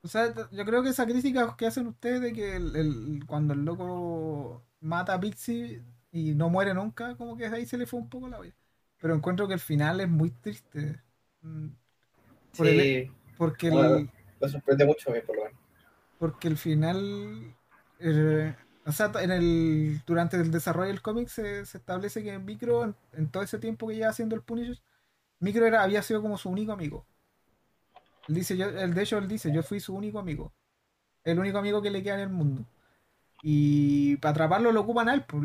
O 0.02 0.08
sea, 0.08 0.32
yo 0.50 0.64
creo 0.64 0.82
que 0.82 0.88
esa 0.90 1.06
crítica 1.06 1.54
que 1.56 1.66
hacen 1.66 1.86
ustedes 1.86 2.20
de 2.20 2.32
que 2.32 2.56
el- 2.56 2.74
el- 2.76 3.24
cuando 3.26 3.54
el 3.54 3.64
loco 3.64 4.62
mata 4.80 5.14
a 5.14 5.20
Pixie 5.20 5.82
y 6.10 6.34
no 6.34 6.48
muere 6.50 6.74
nunca, 6.74 7.16
como 7.16 7.36
que 7.36 7.46
ahí 7.46 7.66
se 7.66 7.76
le 7.78 7.86
fue 7.86 8.00
un 8.00 8.08
poco 8.08 8.28
la 8.28 8.38
olla. 8.38 8.54
Pero 9.00 9.14
encuentro 9.14 9.46
que 9.46 9.54
el 9.54 9.60
final 9.60 10.00
es 10.00 10.08
muy 10.08 10.30
triste. 10.30 11.00
Mm, 11.42 11.68
Por 12.56 12.66
el- 12.66 13.12
Porque 13.38 13.68
el, 13.68 14.10
me 14.40 14.48
sorprende 14.50 14.84
mucho 14.84 15.10
a 15.10 15.14
mí, 15.14 15.20
por 15.22 15.36
lo 15.36 15.44
menos. 15.44 15.58
porque 16.18 16.48
el 16.48 16.58
final, 16.58 17.56
eh, 18.00 18.54
o 18.84 18.92
sea, 18.92 19.12
en 19.20 19.30
el, 19.30 20.02
durante 20.06 20.36
el 20.36 20.50
desarrollo 20.50 20.88
del 20.88 21.02
cómic 21.02 21.28
se, 21.28 21.64
se 21.66 21.78
establece 21.78 22.22
que 22.22 22.38
Micro, 22.38 22.84
en, 22.84 22.96
en 23.12 23.30
todo 23.30 23.42
ese 23.42 23.58
tiempo 23.58 23.88
que 23.88 23.94
lleva 23.96 24.10
haciendo 24.10 24.36
el 24.36 24.42
Punisher, 24.42 24.78
Micro 25.40 25.66
era, 25.66 25.82
había 25.82 26.02
sido 26.02 26.22
como 26.22 26.38
su 26.38 26.50
único 26.50 26.72
amigo. 26.72 27.06
Él 28.28 28.34
dice, 28.36 28.56
yo, 28.56 28.66
él, 28.68 28.94
de 28.94 29.02
hecho, 29.02 29.18
él 29.18 29.28
dice, 29.28 29.52
yo 29.52 29.62
fui 29.62 29.80
su 29.80 29.94
único 29.94 30.18
amigo. 30.18 30.52
El 31.24 31.38
único 31.38 31.58
amigo 31.58 31.82
que 31.82 31.90
le 31.90 32.02
queda 32.02 32.16
en 32.16 32.20
el 32.20 32.30
mundo. 32.30 32.66
Y 33.42 34.16
para 34.16 34.32
atraparlo 34.32 34.72
lo 34.72 34.80
ocupan 34.80 35.08
a 35.08 35.14
él. 35.14 35.24
pues, 35.26 35.44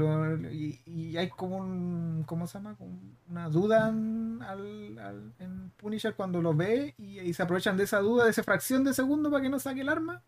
y, 0.52 1.16
hay 1.18 1.30
como 1.30 1.58
un, 1.58 2.24
¿cómo 2.26 2.48
se 2.48 2.56
llama? 2.58 2.76
Una 3.30 3.50
duda 3.50 3.89
en, 3.89 4.39
al- 4.41 4.98
al- 5.00 5.34
Punisher 5.78 6.16
cuando 6.16 6.41
lo 6.41 6.54
ve 6.56 6.96
y, 6.98 7.34
se 7.34 7.44
aprovechan 7.44 7.78
de 7.78 7.84
esa 7.84 8.00
duda, 8.00 8.26
de 8.26 8.32
esa 8.32 8.44
fracción 8.44 8.84
de 8.84 8.94
segundo 8.94 9.30
para 9.32 9.44
que 9.44 9.50
no 9.50 9.60
saque 9.60 9.82
el 9.82 9.89
arma 9.89 10.24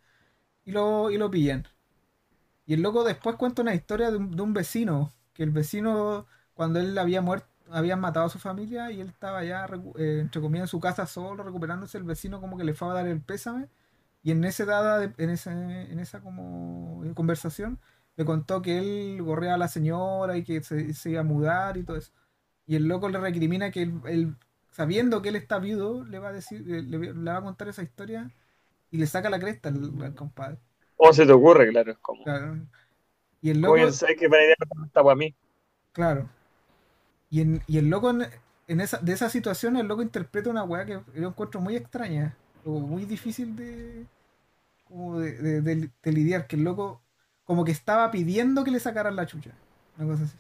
y 0.66 0.72
lo, 0.74 1.12
y 1.12 1.18
lo 1.18 1.32
pillan. 1.32 1.66
Y 2.66 2.74
el 2.74 2.82
loco 2.82 3.04
después 3.04 3.36
cuenta 3.36 3.62
una 3.62 3.76
historia 3.76 4.12
de 4.12 4.18
un, 4.18 4.32
de 4.36 4.42
un 4.42 4.54
vecino, 4.54 5.12
que 5.34 5.44
el 5.44 5.52
vecino, 5.52 6.26
cuando 6.54 6.80
él 6.80 6.98
había 6.98 7.22
muerto, 7.22 7.48
habían 7.70 8.00
matado 8.00 8.26
a 8.28 8.30
su 8.30 8.40
familia 8.40 8.92
y 8.92 9.02
él 9.02 9.10
estaba 9.10 9.44
ya, 9.44 9.68
eh, 9.98 10.20
entre 10.22 10.42
comillas, 10.42 10.66
en 10.66 10.68
su 10.70 10.80
casa 10.80 11.06
solo, 11.08 11.44
recuperándose, 11.44 11.98
el 11.98 12.04
vecino 12.04 12.42
como 12.42 12.58
que 12.58 12.64
le 12.64 12.74
fue 12.74 12.90
a 12.90 12.94
dar 12.94 13.08
el 13.08 13.22
pésame. 13.22 13.68
Y 14.26 14.32
en 14.34 14.46
ese 14.46 14.66
dada, 14.66 15.06
en 15.20 15.32
ese, 15.32 15.52
en 15.52 16.00
esa 16.02 16.22
como 16.22 17.04
conversación, 17.16 17.80
le 18.18 18.26
contó 18.26 18.62
que 18.64 18.80
él 18.80 19.24
gorreaba 19.24 19.56
a 19.56 19.60
la 19.60 19.70
señora 19.70 20.38
y 20.38 20.44
que 20.46 20.64
se, 20.64 20.94
se 20.96 21.12
iba 21.12 21.22
a 21.22 21.26
mudar 21.26 21.78
y 21.78 21.86
todo 21.86 21.98
eso. 21.98 22.14
Y 22.68 22.76
el 22.78 22.88
loco 22.88 23.10
le 23.10 23.20
recrimina 23.20 23.72
que 23.72 23.84
él, 23.84 24.02
él, 24.08 24.36
sabiendo 24.72 25.22
que 25.24 25.30
él 25.32 25.38
está 25.38 25.60
viudo, 25.60 26.06
le 26.06 26.20
va 26.20 26.30
a 26.30 26.34
decir, 26.34 26.62
le, 26.68 26.84
le- 26.84 27.14
va 27.14 27.38
a 27.40 27.44
contar 27.44 27.70
esa 27.70 27.84
historia 27.84 28.32
y 28.92 28.98
le 29.00 29.08
saca 29.08 29.30
la 29.32 29.40
cresta 29.40 29.70
al, 29.70 30.02
al 30.04 30.16
compadre. 30.16 30.60
¿Cómo 30.98 31.14
se 31.14 31.26
te 31.26 31.32
ocurre? 31.32 31.70
Claro, 31.70 31.92
es 31.94 31.98
como. 32.00 32.26
Claro. 32.26 32.68
Y 33.42 33.52
el 33.52 33.62
loco, 33.62 33.82
Oye, 33.82 33.92
¿sabes 33.92 34.16
qué 34.18 34.28
buena 34.30 34.46
idea 34.46 34.56
me 34.78 34.86
está 34.88 35.04
para 35.04 35.16
mí? 35.16 35.36
claro. 35.92 36.30
Y, 37.30 37.42
en- 37.42 37.64
y 37.68 37.78
el 37.78 37.90
loco 37.90 38.10
en, 38.12 38.28
en 38.68 38.82
esa, 38.82 38.98
de 39.00 39.14
esa 39.14 39.30
situación, 39.30 39.78
el 39.78 39.88
loco 39.88 40.02
interpreta 40.02 40.50
una 40.50 40.64
weá 40.64 40.86
que 40.86 41.02
yo 41.16 41.28
encuentro 41.30 41.62
muy 41.62 41.76
extraña, 41.76 42.38
o 42.66 42.80
muy 42.80 43.06
difícil 43.06 43.56
de, 43.56 44.08
como 44.86 45.20
de, 45.20 45.34
de- 45.34 45.62
de- 45.62 45.92
de 46.04 46.12
lidiar, 46.12 46.48
que 46.48 46.56
el 46.56 46.64
loco 46.64 47.02
como 47.44 47.64
que 47.66 47.72
estaba 47.72 48.10
pidiendo 48.12 48.64
que 48.64 48.72
le 48.72 48.80
sacaran 48.80 49.16
la 49.16 49.26
chucha. 49.28 49.52
Una 49.98 50.08
cosa 50.14 50.24
así. 50.24 50.38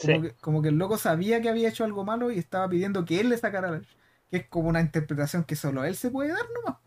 Como, 0.00 0.14
Sí. 0.16 0.22
que, 0.22 0.34
como 0.40 0.62
que 0.62 0.68
el 0.70 0.76
loco 0.78 0.98
sabía 0.98 1.40
que 1.40 1.48
había 1.48 1.68
hecho 1.68 1.84
algo 1.84 2.04
malo 2.04 2.30
y 2.32 2.38
estaba 2.38 2.68
pidiendo 2.68 3.04
que 3.04 3.20
él 3.20 3.28
le 3.28 3.38
sacara 3.38 3.70
la 3.70 3.80
chucha. 3.80 3.96
Que 4.30 4.38
es 4.38 4.48
como 4.48 4.68
una 4.68 4.80
interpretación 4.80 5.44
que 5.44 5.54
solo 5.56 5.84
él 5.84 5.94
se 5.96 6.10
puede 6.10 6.30
dar 6.30 6.44
nomás. 6.56 6.78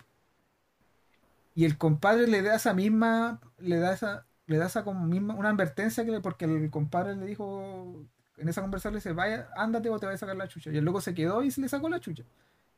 Y 1.56 1.66
el 1.66 1.78
compadre 1.78 2.28
le 2.28 2.42
da 2.42 2.56
esa 2.56 2.74
misma, 2.74 3.40
le 3.58 3.78
da 3.78 3.94
esa, 3.94 4.26
le 4.46 4.58
da 4.58 4.68
esa 4.68 4.84
como 4.84 5.06
misma, 5.06 5.34
una 5.36 5.50
advertencia 5.50 6.06
que 6.06 6.12
le- 6.12 6.22
porque 6.22 6.46
el 6.46 6.70
compadre 6.70 7.16
le 7.16 7.26
dijo 7.26 7.96
en 8.38 8.50
esa 8.50 8.62
conversación 8.62 8.94
le 8.94 9.00
dice, 9.00 9.14
vaya, 9.14 9.50
ándate 9.56 9.90
o 9.90 9.98
te 10.00 10.06
va 10.06 10.14
a 10.14 10.18
sacar 10.18 10.36
la 10.36 10.48
chucha. 10.48 10.72
Y 10.72 10.78
el 10.78 10.86
loco 10.86 11.02
se 11.02 11.16
quedó 11.16 11.42
y 11.42 11.50
se 11.50 11.60
le 11.62 11.70
sacó 11.70 11.90
la 11.90 12.00
chucha. 12.00 12.24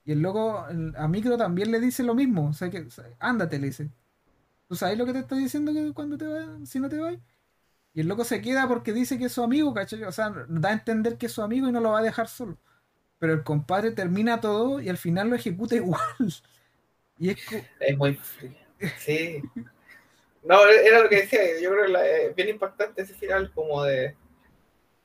Y 0.10 0.14
el 0.14 0.22
loco 0.24 0.66
a 0.98 1.08
Micro 1.08 1.38
también 1.38 1.70
le 1.72 1.80
dice 1.80 2.02
lo 2.02 2.16
mismo, 2.16 2.48
o 2.50 2.54
sea 2.54 2.72
que 2.72 2.88
ándate, 3.20 3.60
le 3.60 3.68
dice. 3.68 3.92
¿Tú 4.68 4.76
sabes 4.76 4.98
lo 4.98 5.06
que 5.06 5.14
te 5.14 5.20
estoy 5.20 5.40
diciendo 5.44 5.74
que 5.74 5.94
cuando 5.94 6.18
te 6.18 6.28
va, 6.28 6.60
si 6.66 6.80
no 6.80 6.90
te 6.90 6.98
vas? 7.00 7.18
Y 7.94 8.02
el 8.02 8.08
loco 8.08 8.26
se 8.26 8.42
queda 8.42 8.68
porque 8.68 8.94
dice 8.94 9.20
que 9.20 9.26
es 9.26 9.34
su 9.34 9.44
amigo, 9.44 9.74
¿cachai? 9.74 10.04
O 10.06 10.12
sea, 10.12 10.34
da 10.50 10.70
a 10.70 10.74
entender 10.74 11.18
que 11.18 11.28
es 11.28 11.34
su 11.34 11.44
amigo 11.44 11.70
y 11.70 11.74
no 11.74 11.82
lo 11.82 11.92
va 11.92 12.00
a 12.00 12.04
dejar 12.04 12.28
solo. 12.30 12.58
Pero 13.20 13.34
el 13.34 13.44
compadre 13.44 13.92
termina 13.92 14.42
todo 14.42 14.82
y 14.82 14.90
al 14.90 14.98
final 14.98 15.30
lo 15.30 15.36
ejecuta 15.38 15.76
igual. 15.76 16.02
Y 17.20 17.30
es 17.32 17.38
co- 17.46 17.66
Es 17.80 17.98
muy. 17.98 18.20
Sí. 18.98 19.42
No, 20.44 20.66
era 20.68 21.02
lo 21.04 21.10
que 21.10 21.18
decía. 21.18 21.40
Yo 21.62 21.72
creo 21.72 21.86
que 21.86 21.92
la- 21.92 22.08
es 22.08 22.36
bien 22.36 22.50
impactante 22.50 23.02
ese 23.02 23.14
final, 23.14 23.52
como 23.54 23.84
de. 23.84 24.16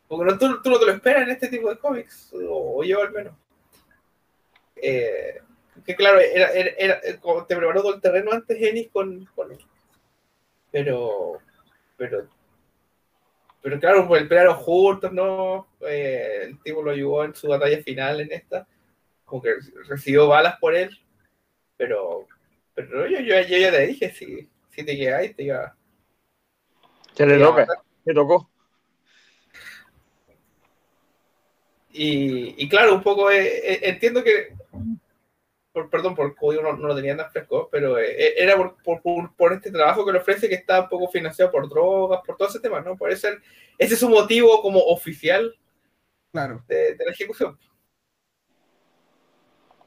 Porque 0.08 0.24
no, 0.32 0.38
tú, 0.38 0.62
tú 0.62 0.70
no 0.70 0.78
te 0.80 0.86
lo 0.86 0.92
esperas 0.92 1.24
en 1.24 1.30
este 1.32 1.48
tipo 1.48 1.70
de 1.70 1.78
cómics, 1.78 2.32
o, 2.34 2.80
o 2.80 2.84
yo 2.84 3.02
al 3.02 3.12
menos. 3.12 3.34
Eh, 4.76 5.40
que 5.84 5.94
claro, 5.96 6.20
era, 6.20 6.52
era, 6.52 6.70
era- 7.00 7.20
como 7.20 7.44
te 7.46 7.56
preparó 7.56 7.82
todo 7.82 7.94
el 7.94 8.00
terreno 8.00 8.32
antes 8.32 8.60
Ennis 8.60 8.88
con, 8.92 9.24
con 9.34 9.52
él. 9.52 9.58
Pero. 10.70 11.38
Pero. 11.96 12.28
Pero 13.62 13.80
claro, 13.80 14.06
pues 14.06 14.24
pelearon 14.24 14.56
juntos, 14.56 15.12
¿no? 15.12 15.68
Eh, 15.80 16.40
el 16.44 16.62
tipo 16.62 16.82
lo 16.82 16.90
ayudó 16.90 17.24
en 17.24 17.34
su 17.34 17.48
batalla 17.48 17.82
final 17.82 18.20
en 18.20 18.32
esta. 18.32 18.66
Como 19.24 19.40
que 19.42 19.54
recibió 19.88 20.28
balas 20.28 20.56
por 20.58 20.74
él. 20.74 20.90
Pero 21.76 22.26
pero 22.74 23.06
yo, 23.06 23.20
yo, 23.20 23.40
yo 23.42 23.56
ya 23.56 23.70
te 23.70 23.86
dije, 23.86 24.10
si, 24.12 24.48
si 24.70 24.84
te 24.84 24.96
quedáis, 24.96 25.34
te 25.36 25.44
iba, 25.44 25.76
Ya 27.14 27.26
le 27.26 27.38
toca, 27.38 27.66
le 28.04 28.14
tocó. 28.14 28.50
Y, 31.92 32.60
y 32.60 32.68
claro, 32.68 32.94
un 32.96 33.02
poco 33.04 33.30
eh, 33.30 33.74
eh, 33.74 33.80
entiendo 33.84 34.24
que, 34.24 34.48
por, 35.74 35.90
perdón, 35.90 36.14
por 36.14 36.26
el 36.26 36.36
código 36.36 36.62
no, 36.62 36.72
no 36.74 36.86
lo 36.88 36.94
tenía 36.94 37.16
tan 37.16 37.30
fresco, 37.30 37.68
pero 37.70 37.98
eh, 37.98 38.12
eh, 38.16 38.34
era 38.38 38.56
por, 38.56 38.76
por, 39.02 39.34
por- 39.34 39.52
este 39.52 39.72
trabajo 39.72 40.06
que 40.06 40.12
le 40.12 40.18
ofrece 40.20 40.48
que 40.48 40.54
está 40.54 40.82
un 40.82 40.88
poco 40.88 41.08
financiado 41.08 41.50
por 41.50 41.68
drogas, 41.68 42.20
por 42.24 42.36
todo 42.36 42.48
ese 42.48 42.60
tema, 42.60 42.80
¿no? 42.80 42.96
Por 42.96 43.10
ese, 43.10 43.38
ese 43.76 43.94
es 43.94 44.00
su 44.00 44.08
motivo 44.08 44.62
como 44.62 44.78
oficial 44.80 45.54
Claro. 46.32 46.64
de, 46.68 46.94
de 46.94 47.04
la 47.04 47.10
ejecución. 47.10 47.58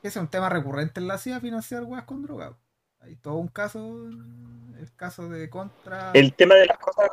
Ese 0.04 0.20
es 0.20 0.24
un 0.24 0.28
tema 0.30 0.50
recurrente 0.50 1.00
en 1.00 1.08
la 1.08 1.18
CIA, 1.18 1.40
financiar 1.40 1.84
weas 1.84 2.04
con 2.06 2.22
droga. 2.22 2.58
Hay 3.00 3.16
todo 3.16 3.36
un 3.36 3.48
caso, 3.48 4.06
el 4.08 4.92
caso 4.96 5.30
de 5.30 5.50
contra... 5.50 6.12
El 6.14 6.34
tema 6.34 6.56
de 6.56 6.66
las 6.66 6.78
cosas, 6.80 7.10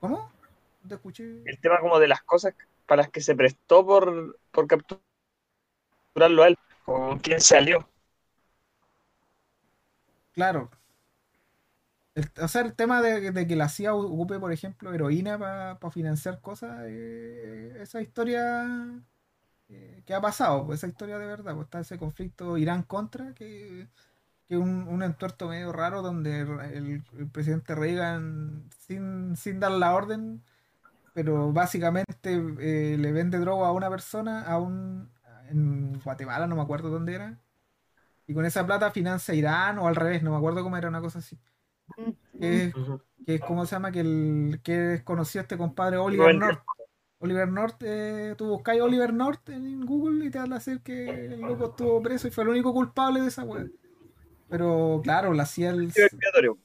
¿Cómo? 0.00 0.32
Te 0.88 0.94
escuché. 0.94 1.42
el 1.44 1.60
tema 1.60 1.78
como 1.80 1.98
de 1.98 2.08
las 2.08 2.22
cosas 2.22 2.54
para 2.86 3.02
las 3.02 3.10
que 3.10 3.20
se 3.20 3.34
prestó 3.34 3.84
por, 3.84 4.38
por 4.50 4.66
con 6.84 7.18
quién 7.20 7.40
salió. 7.40 7.88
Claro. 10.32 10.70
El- 12.14 12.30
o 12.42 12.48
sea, 12.48 12.62
el 12.62 12.74
tema 12.74 13.00
de, 13.02 13.46
que 13.46 13.56
la 13.56 13.68
CIA 13.68 13.94
ocupe, 13.94 14.38
por 14.40 14.52
ejemplo, 14.52 14.92
heroína 14.92 15.38
para 15.38 15.78
financiar 15.90 16.40
cosas, 16.40 16.80
eh, 16.88 17.76
esa 17.80 18.00
historia 18.02 18.66
eh, 19.68 20.02
que 20.06 20.14
ha 20.14 20.20
pasado, 20.20 20.66
pues 20.66 20.80
esa 20.80 20.88
historia 20.88 21.18
de 21.18 21.26
verdad, 21.26 21.54
pues 21.54 21.66
está 21.66 21.80
ese 21.80 21.98
conflicto 21.98 22.58
Irán-Contra, 22.58 23.34
que 23.34 23.88
que 24.48 24.58
un, 24.58 24.88
un 24.88 25.02
entuerto 25.02 25.48
medio 25.48 25.72
raro 25.72 26.02
donde 26.02 26.40
el, 26.40 27.04
el 27.18 27.28
presidente 27.30 27.74
Reagan, 27.74 28.70
sin, 28.78 29.36
sin 29.36 29.60
dar 29.60 29.72
la 29.72 29.94
orden, 29.94 30.42
pero 31.14 31.52
básicamente 31.52 32.06
eh, 32.60 32.96
le 32.98 33.12
vende 33.12 33.38
droga 33.38 33.68
a 33.68 33.72
una 33.72 33.90
persona, 33.90 34.42
a 34.42 34.58
un, 34.58 35.10
en 35.50 36.00
Guatemala, 36.00 36.46
no 36.46 36.56
me 36.56 36.62
acuerdo 36.62 36.90
dónde 36.90 37.14
era, 37.14 37.38
y 38.26 38.34
con 38.34 38.44
esa 38.44 38.66
plata 38.66 38.90
financia 38.90 39.34
Irán 39.34 39.78
o 39.78 39.88
al 39.88 39.96
revés, 39.96 40.22
no 40.22 40.32
me 40.32 40.36
acuerdo 40.36 40.62
cómo 40.62 40.76
era 40.76 40.88
una 40.88 41.00
cosa 41.00 41.18
así. 41.20 41.38
Que 42.38 42.64
es, 42.64 42.74
que 43.24 43.34
es 43.36 43.40
como 43.40 43.64
se 43.64 43.74
llama, 43.74 43.90
que 43.90 44.00
el 44.00 44.60
que 44.62 44.94
es 44.94 45.02
conocido 45.02 45.42
este 45.42 45.56
compadre 45.56 45.96
Oliver 45.96 46.34
North. 46.34 46.60
Oliver 47.20 47.48
North, 47.48 47.82
eh, 47.82 48.34
tú 48.36 48.48
buscáis 48.48 48.80
Oliver 48.80 49.12
North 49.12 49.48
en 49.48 49.84
Google 49.84 50.26
y 50.26 50.30
te 50.30 50.38
van 50.38 50.52
a 50.52 50.56
hacer 50.56 50.82
que 50.82 51.08
el 51.08 51.40
loco 51.40 51.70
estuvo 51.70 52.00
preso 52.02 52.28
y 52.28 52.30
fue 52.30 52.44
el 52.44 52.50
único 52.50 52.72
culpable 52.72 53.22
de 53.22 53.28
esa 53.28 53.44
web. 53.44 53.72
Pero 54.48 55.00
claro, 55.02 55.32
la 55.32 55.46
CIA, 55.46 55.70
el, 55.70 55.92
Chivo 55.92 56.06
expiatorio. 56.06 56.58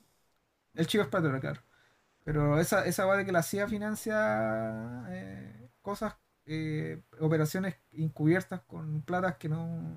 el 0.75 0.87
chivo 0.87 1.03
expiatorio, 1.03 1.39
claro. 1.39 1.61
Pero 2.23 2.59
esa, 2.59 2.85
esa 2.85 3.07
weá 3.07 3.17
de 3.17 3.25
que 3.25 3.31
la 3.31 3.43
CIA 3.43 3.67
financia 3.67 5.05
eh, 5.09 5.69
cosas, 5.81 6.15
eh, 6.45 7.01
operaciones 7.19 7.75
encubiertas 7.93 8.61
con 8.61 9.01
platas 9.03 9.37
que 9.37 9.49
no, 9.49 9.95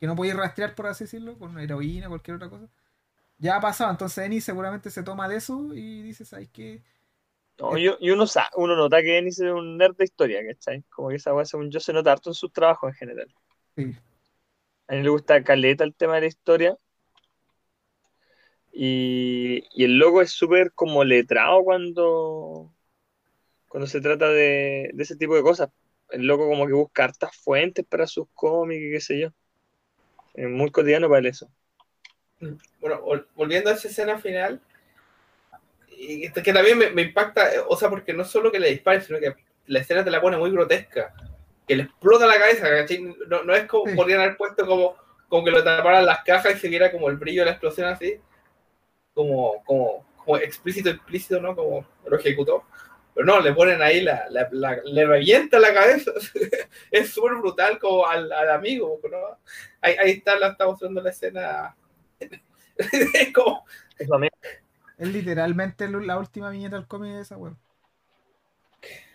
que 0.00 0.06
no 0.06 0.16
podéis 0.16 0.36
rastrear, 0.36 0.74
por 0.74 0.86
así 0.86 1.04
decirlo, 1.04 1.38
con 1.38 1.58
heroína, 1.58 2.08
cualquier 2.08 2.36
otra 2.36 2.50
cosa. 2.50 2.68
Ya 3.38 3.56
ha 3.56 3.60
pasado, 3.60 3.90
entonces 3.90 4.24
Eni 4.26 4.40
seguramente 4.40 4.90
se 4.90 5.02
toma 5.02 5.28
de 5.28 5.36
eso 5.36 5.74
y 5.74 6.02
dice, 6.02 6.24
¿sabes 6.24 6.48
qué? 6.50 6.82
No, 7.58 7.76
y, 7.78 7.90
y 8.00 8.10
uno, 8.10 8.26
sa- 8.26 8.50
uno 8.56 8.74
nota 8.76 9.00
que 9.02 9.12
Denis 9.12 9.38
es 9.40 9.52
un 9.52 9.76
nerd 9.76 9.96
de 9.96 10.04
historia, 10.04 10.40
¿cachai? 10.46 10.82
Como 10.90 11.08
que 11.10 11.16
esa 11.16 11.34
weá, 11.34 11.44
según 11.44 11.70
yo, 11.70 11.80
se 11.80 11.92
nota 11.92 12.12
harto 12.12 12.30
en 12.30 12.34
sus 12.34 12.52
trabajos 12.52 12.90
en 12.90 12.94
general. 12.96 13.34
Sí. 13.76 13.94
A 14.86 14.94
él 14.94 15.02
le 15.02 15.08
gusta 15.08 15.42
caleta 15.42 15.82
el 15.82 15.92
tema 15.94 16.14
de 16.14 16.20
la 16.20 16.26
historia. 16.28 16.78
Y, 18.72 19.64
y 19.74 19.84
el 19.84 19.98
loco 19.98 20.22
es 20.22 20.30
súper 20.30 20.72
como 20.72 21.04
letrado 21.04 21.62
cuando, 21.62 22.71
cuando 23.72 23.88
se 23.88 24.00
trata 24.02 24.28
de, 24.30 24.90
de 24.94 25.04
ese 25.04 25.16
tipo 25.16 25.36
de 25.36 25.42
cosas. 25.42 25.70
El 26.10 26.26
loco 26.26 26.48
como 26.48 26.66
que 26.68 26.74
busca 26.74 27.04
hartas 27.04 27.36
fuentes 27.36 27.86
para 27.86 28.06
sus 28.06 28.28
cómics 28.34 28.82
y 28.82 28.92
qué 28.92 29.00
sé 29.00 29.20
yo. 29.20 29.30
Es 30.34 30.46
muy 30.46 30.70
cotidiano 30.70 31.08
para 31.08 31.20
él 31.20 31.26
eso. 31.26 31.50
Bueno, 32.80 33.00
vol- 33.02 33.26
volviendo 33.34 33.70
a 33.70 33.74
esa 33.74 33.88
escena 33.88 34.18
final, 34.18 34.60
y 35.90 36.30
que 36.32 36.52
también 36.52 36.78
me, 36.78 36.90
me 36.90 37.02
impacta, 37.02 37.48
o 37.68 37.76
sea, 37.76 37.88
porque 37.90 38.12
no 38.12 38.24
solo 38.24 38.50
que 38.50 38.58
le 38.58 38.70
disparen, 38.70 39.02
sino 39.02 39.20
que 39.20 39.34
la 39.66 39.80
escena 39.80 40.04
te 40.04 40.10
la 40.10 40.20
pone 40.20 40.36
muy 40.36 40.50
grotesca, 40.50 41.14
que 41.66 41.76
le 41.76 41.84
explota 41.84 42.26
la 42.26 42.38
cabeza, 42.38 42.68
¿cachai? 42.68 43.14
No, 43.28 43.44
no 43.44 43.54
es 43.54 43.66
como 43.66 43.90
Sí. 43.90 43.94
podrían 43.94 44.20
haber 44.20 44.36
puesto 44.36 44.66
como, 44.66 44.96
como 45.28 45.44
que 45.44 45.50
lo 45.50 45.62
taparan 45.62 46.04
las 46.06 46.24
cajas 46.24 46.56
y 46.56 46.58
se 46.58 46.68
viera 46.68 46.90
como 46.90 47.08
el 47.08 47.16
brillo 47.16 47.42
de 47.42 47.46
la 47.46 47.52
explosión 47.52 47.88
así, 47.88 48.18
como, 49.14 49.64
como, 49.64 50.06
como 50.18 50.38
explícito, 50.38 50.90
explícito, 50.90 51.40
¿no? 51.40 51.56
Como 51.56 51.86
lo 52.06 52.18
ejecutó. 52.18 52.64
Pero 53.14 53.26
no, 53.26 53.40
le 53.40 53.52
ponen 53.52 53.82
ahí, 53.82 54.00
la, 54.00 54.26
la- 54.30 54.48
la- 54.52 54.80
le 54.84 55.06
revienta 55.06 55.58
la 55.58 55.74
cabeza. 55.74 56.12
es 56.90 57.10
súper 57.10 57.34
brutal 57.36 57.78
como 57.78 58.06
al, 58.06 58.32
al 58.32 58.50
amigo, 58.50 59.00
¿no? 59.10 59.38
Ahí, 59.80 59.94
ahí 59.98 60.10
está, 60.12 60.38
la 60.38 60.48
está 60.48 60.66
mostrando 60.66 61.00
la 61.02 61.10
escena. 61.10 61.76
es 62.78 63.32
como, 63.32 63.64
Es 64.96 65.06
literalmente 65.08 65.86
la 65.86 66.16
última 66.18 66.48
viñeta 66.48 66.76
del 66.76 66.86
cómic 66.86 67.12
de 67.12 67.20
esa 67.20 67.36
web. 67.36 67.54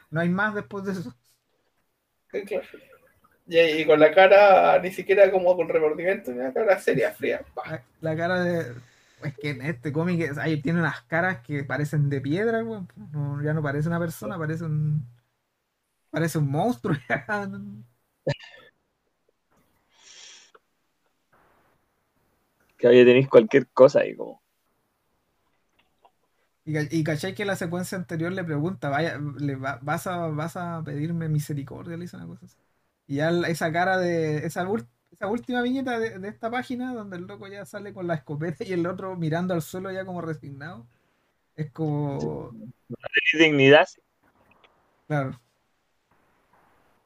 No 0.09 0.19
hay 0.21 0.29
más 0.29 0.53
después 0.55 0.83
de 0.85 0.91
eso. 0.93 1.13
claro. 2.47 2.67
Y, 3.47 3.59
y 3.59 3.85
con 3.85 3.99
la 3.99 4.13
cara 4.13 4.79
ni 4.79 4.91
siquiera 4.91 5.31
como 5.31 5.55
con 5.55 5.69
remordimiento, 5.69 6.31
una 6.31 6.53
cara 6.53 6.79
seria, 6.79 7.11
fría. 7.13 7.41
la 8.01 8.15
cara 8.15 8.43
de. 8.43 8.73
Es 9.23 9.35
que 9.37 9.49
en 9.51 9.61
este 9.61 9.91
cómic 9.91 10.37
ahí 10.37 10.61
tiene 10.61 10.79
unas 10.79 11.01
caras 11.03 11.39
que 11.41 11.63
parecen 11.63 12.09
de 12.09 12.21
piedra, 12.21 12.63
weón. 12.63 12.87
No, 13.11 13.41
ya 13.43 13.53
no 13.53 13.61
parece 13.63 13.87
una 13.89 13.99
persona, 13.99 14.37
parece 14.37 14.63
un. 14.65 15.05
Parece 16.11 16.37
un 16.37 16.49
monstruo. 16.51 16.95
ya. 17.09 17.47
que 22.77 22.87
ahí 22.87 23.05
tenéis 23.05 23.27
cualquier 23.27 23.67
cosa 23.67 23.99
ahí 24.01 24.15
como. 24.15 24.41
Y, 26.65 26.99
y 26.99 27.03
cachai 27.03 27.33
que 27.33 27.45
la 27.45 27.55
secuencia 27.55 27.97
anterior 27.97 28.31
le 28.31 28.43
pregunta, 28.43 28.89
vaya, 28.89 29.19
le 29.39 29.55
va- 29.55 29.79
vas 29.81 30.05
a, 30.07 30.27
vas 30.27 30.57
a 30.57 30.83
pedirme 30.83 31.29
misericordia, 31.29 31.95
le 31.97 32.03
dice 32.03 32.17
una 32.17 32.27
cosa 32.27 32.45
así. 32.45 32.57
Y 33.07 33.15
ya 33.17 33.29
esa 33.47 33.71
cara 33.71 33.97
de, 33.97 34.45
esa, 34.45 34.65
esa 35.17 35.27
última 35.27 35.61
viñeta 35.63 35.99
de, 35.99 36.19
de 36.19 36.27
esta 36.29 36.51
página, 36.51 36.93
donde 36.93 37.17
el 37.17 37.25
loco 37.25 37.47
ya 37.47 37.65
sale 37.65 37.93
con 37.93 38.05
la 38.07 38.15
escopeta 38.15 38.63
y 38.63 38.73
el 38.73 38.85
otro 38.85 39.15
mirando 39.15 39.53
al 39.53 39.63
suelo 39.63 39.91
ya 39.91 40.05
como 40.05 40.21
resignado, 40.21 40.85
es 41.55 41.71
como, 41.71 42.51
Tenéis 42.51 43.49
dignidad. 43.49 43.87
claro. 45.07 45.39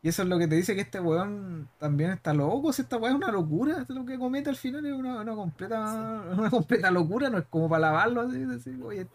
Y 0.03 0.09
eso 0.09 0.23
es 0.23 0.29
lo 0.29 0.39
que 0.39 0.47
te 0.47 0.55
dice 0.55 0.73
que 0.73 0.81
este 0.81 0.99
weón 0.99 1.69
también 1.77 2.09
está 2.11 2.33
loco, 2.33 2.73
si 2.73 2.81
esta 2.81 2.97
weón 2.97 3.13
es 3.13 3.23
una 3.23 3.31
locura, 3.31 3.77
esto 3.79 3.93
es 3.93 3.99
lo 3.99 4.05
que 4.05 4.17
comete 4.17 4.49
al 4.49 4.55
final 4.55 4.83
es 4.85 4.93
una, 4.93 5.21
una 5.21 5.35
completa, 5.35 6.23
una 6.37 6.49
completa 6.49 6.91
locura, 6.91 7.29
no 7.29 7.37
es 7.37 7.45
como 7.45 7.69
para 7.69 7.81
lavarlo 7.81 8.21
así, 8.21 8.39
decir, 8.39 8.79
oye, 8.83 9.07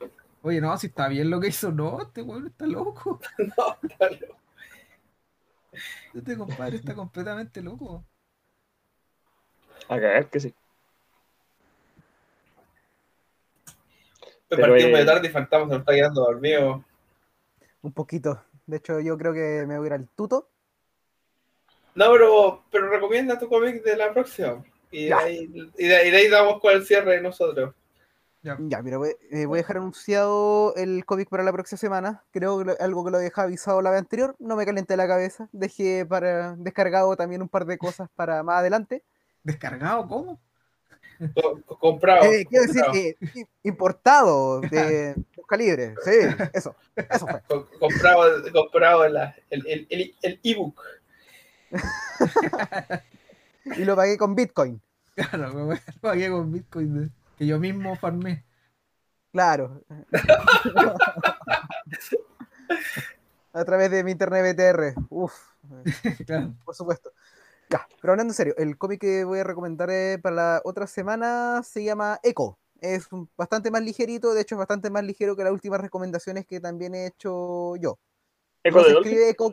oye, 0.43 0.61
no, 0.61 0.79
si 0.79 0.87
está 0.87 1.09
bien 1.09 1.29
lo 1.29 1.41
que 1.41 1.49
hizo, 1.49 1.73
no, 1.73 2.01
este 2.01 2.23
weón 2.23 2.47
está 2.47 2.67
loco. 2.67 3.21
No, 3.39 3.77
claro. 3.97 4.37
Este 6.15 6.37
compadre 6.39 6.77
está 6.77 6.95
completamente 6.95 7.61
loco. 7.61 8.03
A 9.89 10.01
cagar 10.01 10.29
que 10.31 10.41
sí. 10.41 10.55
Estoy 14.25 14.59
Pero, 14.59 14.69
partiendo 14.69 14.97
eh, 14.97 15.01
de 15.01 15.07
tarde 15.07 15.27
y 15.29 15.31
Fantasma 15.31 15.67
se 15.67 15.73
me 15.73 15.79
está 15.79 15.93
quedando 15.93 16.23
dormido. 16.23 16.85
Un 17.83 17.93
poquito. 17.93 18.43
De 18.67 18.77
hecho, 18.79 19.01
yo 19.01 19.17
creo 19.19 19.33
que 19.33 19.65
me 19.67 19.77
voy 19.79 19.87
a 19.87 19.89
ir 19.89 19.93
al 19.95 20.09
tuto. 20.09 20.49
No, 21.95 22.13
pero, 22.13 22.65
pero 22.71 22.91
recomienda 22.91 23.39
tu 23.39 23.49
cómic 23.49 23.83
de 23.83 23.97
la 23.97 24.13
próxima. 24.13 24.65
Y 24.91 25.07
de, 25.07 25.15
ahí, 25.15 25.51
y, 25.77 25.87
de, 25.87 26.07
y 26.07 26.11
de 26.11 26.17
ahí 26.17 26.29
damos 26.29 26.61
con 26.61 26.73
el 26.73 26.85
cierre 26.85 27.13
de 27.17 27.21
nosotros. 27.23 27.75
Ya. 28.43 28.57
Ya, 28.61 28.81
mira, 28.83 28.99
voy, 28.99 29.17
eh, 29.33 29.47
voy 29.47 29.59
a 29.59 29.63
dejar 29.63 29.79
anunciado 29.79 30.73
el 30.77 31.05
cómic 31.05 31.29
para 31.29 31.43
la 31.43 31.53
próxima 31.53 31.79
semana. 31.79 32.23
Creo 32.31 32.59
que 32.59 32.65
lo- 32.67 32.77
algo 32.79 33.05
que 33.05 33.11
lo 33.11 33.19
dejé 33.19 33.41
avisado 33.41 33.83
la 33.83 33.91
vez 33.91 34.01
anterior. 34.01 34.37
No 34.39 34.55
me 34.55 34.65
calenté 34.65 34.97
la 34.97 35.09
cabeza. 35.09 35.49
Dejé 35.53 36.07
para 36.07 36.55
descargado 36.57 37.17
también 37.17 37.43
un 37.43 37.49
par 37.49 37.65
de 37.67 37.79
cosas 37.79 38.09
para 38.15 38.43
más 38.45 38.59
adelante. 38.61 39.03
¿Descargado 39.47 40.09
cómo? 40.09 40.41
Co- 41.35 41.61
co- 41.65 41.79
comprado. 41.79 42.25
Eh, 42.25 42.45
quiero 42.47 42.67
decir, 42.67 42.83
comprado, 42.83 42.99
eh, 42.99 43.17
importado 43.63 44.61
de 44.73 45.15
calibre. 45.49 45.95
Sí, 46.05 46.11
eso. 46.53 46.75
Eso 46.97 47.27
fue. 47.29 47.41
co- 47.49 47.69
comprado, 47.79 48.53
comprado 48.53 49.09
la- 49.09 49.37
el 49.51 49.65
el- 49.69 49.87
el- 49.89 50.15
el 50.23 50.41
ebook. 50.43 50.83
Y 53.77 53.85
lo 53.85 53.95
pagué 53.95 54.19
con 54.19 54.35
Bitcoin. 54.35 54.83
Claro, 55.15 55.47
a 55.47 55.65
pagué 56.01 56.29
con 56.29 56.51
Bitcoin 56.53 57.03
de- 57.05 57.11
que 57.39 57.47
yo 57.47 57.59
mismo 57.61 57.95
farmé. 57.97 58.45
Claro. 59.33 59.83
A 63.53 63.65
través 63.65 63.91
de 63.91 64.05
mi 64.05 64.11
internet 64.13 64.55
BTR. 64.55 64.95
Uf. 65.09 65.33
Claro. 66.27 66.53
por 66.65 66.75
supuesto. 66.75 67.11
Ya, 67.69 67.87
pero 68.01 68.13
hablando 68.13 68.31
en 68.33 68.37
serio, 68.37 68.55
el 68.59 68.79
cómic 68.79 69.01
que 69.01 69.25
voy 69.25 69.41
a 69.41 69.45
recomendar 69.45 69.91
eh, 69.91 70.19
para 70.23 70.37
la 70.37 70.61
otra 70.65 70.87
semana 70.87 71.63
se 71.65 71.83
llama 71.83 72.21
Echo, 72.23 72.59
Es 72.81 73.11
un- 73.11 73.29
bastante 73.37 73.71
más 73.71 73.83
ligerito, 73.83 74.35
de 74.35 74.43
hecho 74.43 74.55
es 74.55 74.59
bastante 74.59 74.91
más 74.91 75.03
ligero 75.03 75.35
que 75.35 75.43
las 75.43 75.53
últimas 75.53 75.81
recomendaciones 75.81 76.47
que 76.47 76.61
también 76.61 76.95
he 76.95 77.07
hecho 77.07 77.75
yo. 77.77 77.99
Eco 78.63 78.79
no 78.79 78.85
de 78.85 78.91
se 78.91 78.99
escribe 78.99 79.31
eco. 79.31 79.53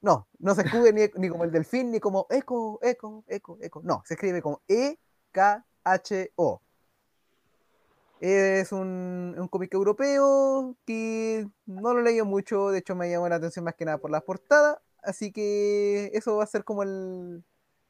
No, 0.00 0.28
no 0.38 0.54
se 0.54 0.62
escribe 0.62 0.92
ni, 0.92 1.10
ni 1.20 1.28
como 1.28 1.42
el 1.44 1.50
delfín, 1.50 1.90
ni 1.90 1.98
como 1.98 2.26
eco, 2.30 2.78
eco, 2.82 3.24
eco, 3.26 3.58
eco. 3.60 3.80
No, 3.82 4.02
se 4.04 4.14
escribe 4.14 4.40
como 4.40 4.62
E-K-H-O. 4.68 6.60
Es 8.20 8.72
un, 8.72 9.34
un 9.38 9.48
cómic 9.48 9.72
europeo 9.74 10.76
que 10.84 11.48
no 11.66 11.94
lo 11.94 12.02
leí 12.02 12.20
mucho, 12.22 12.70
de 12.70 12.78
hecho 12.78 12.94
me 12.96 13.08
llamó 13.10 13.28
la 13.28 13.36
atención 13.36 13.64
más 13.64 13.74
que 13.74 13.84
nada 13.84 13.98
por 13.98 14.10
la 14.10 14.20
portada, 14.20 14.82
así 15.02 15.32
que 15.32 16.10
eso 16.14 16.36
va 16.36 16.44
a 16.44 16.46
ser 16.48 16.64
como 16.64 16.82
el- 16.82 17.42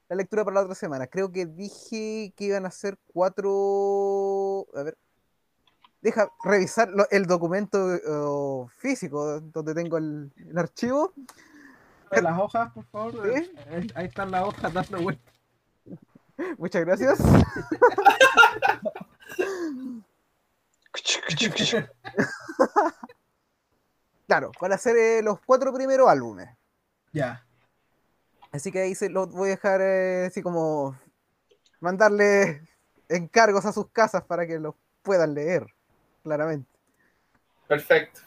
la 0.09 0.17
lectura 0.17 0.45
para 0.45 0.55
la 0.55 0.61
otra 0.63 0.75
semana. 0.75 1.07
Creo 1.07 1.31
que 1.31 1.45
dije 1.47 2.33
que 2.37 2.45
iban 2.45 2.65
a 2.67 2.71
ser 2.71 2.99
cuatro... 3.13 4.67
A 4.75 4.83
ver, 4.83 4.97
deja 6.01 6.31
revisar 6.45 6.89
lo- 6.91 7.09
el 7.11 7.27
documento 7.27 7.95
eh, 7.95 8.67
físico 8.79 9.41
donde 9.41 9.75
tengo 9.75 9.99
el, 9.99 10.33
el 10.37 10.57
archivo. 10.59 11.13
Las 12.11 12.39
hojas, 12.39 12.73
por 12.73 12.85
favor. 12.87 13.13
¿Sí? 13.37 13.53
Ahí, 13.71 13.87
ahí 13.95 14.07
están 14.07 14.31
las 14.31 14.45
hojas 14.45 14.73
dando 14.73 15.03
vueltas. 15.03 15.35
Muchas 16.57 16.85
gracias. 16.85 17.19
Claro, 24.27 24.51
para 24.61 24.75
hacer 24.75 24.95
eh, 24.97 25.23
los 25.23 25.41
cuatro 25.41 25.73
primeros 25.73 26.07
álbumes. 26.09 26.51
Ya. 27.13 27.45
Así 28.53 28.73
que 28.73 28.81
ahí 28.81 28.95
se 28.95 29.11
los 29.11 29.31
voy 29.31 29.49
a 29.49 29.51
dejar 29.53 29.81
eh, 29.81 30.27
así 30.27 30.43
como 30.43 30.97
mandarle 31.81 32.63
encargos 33.09 33.65
a 33.65 33.73
sus 33.73 33.91
casas 33.91 34.23
para 34.25 34.47
que 34.47 34.59
los 34.59 34.75
puedan 35.03 35.35
leer, 35.35 35.67
claramente. 36.23 36.69
Perfecto. 37.67 38.21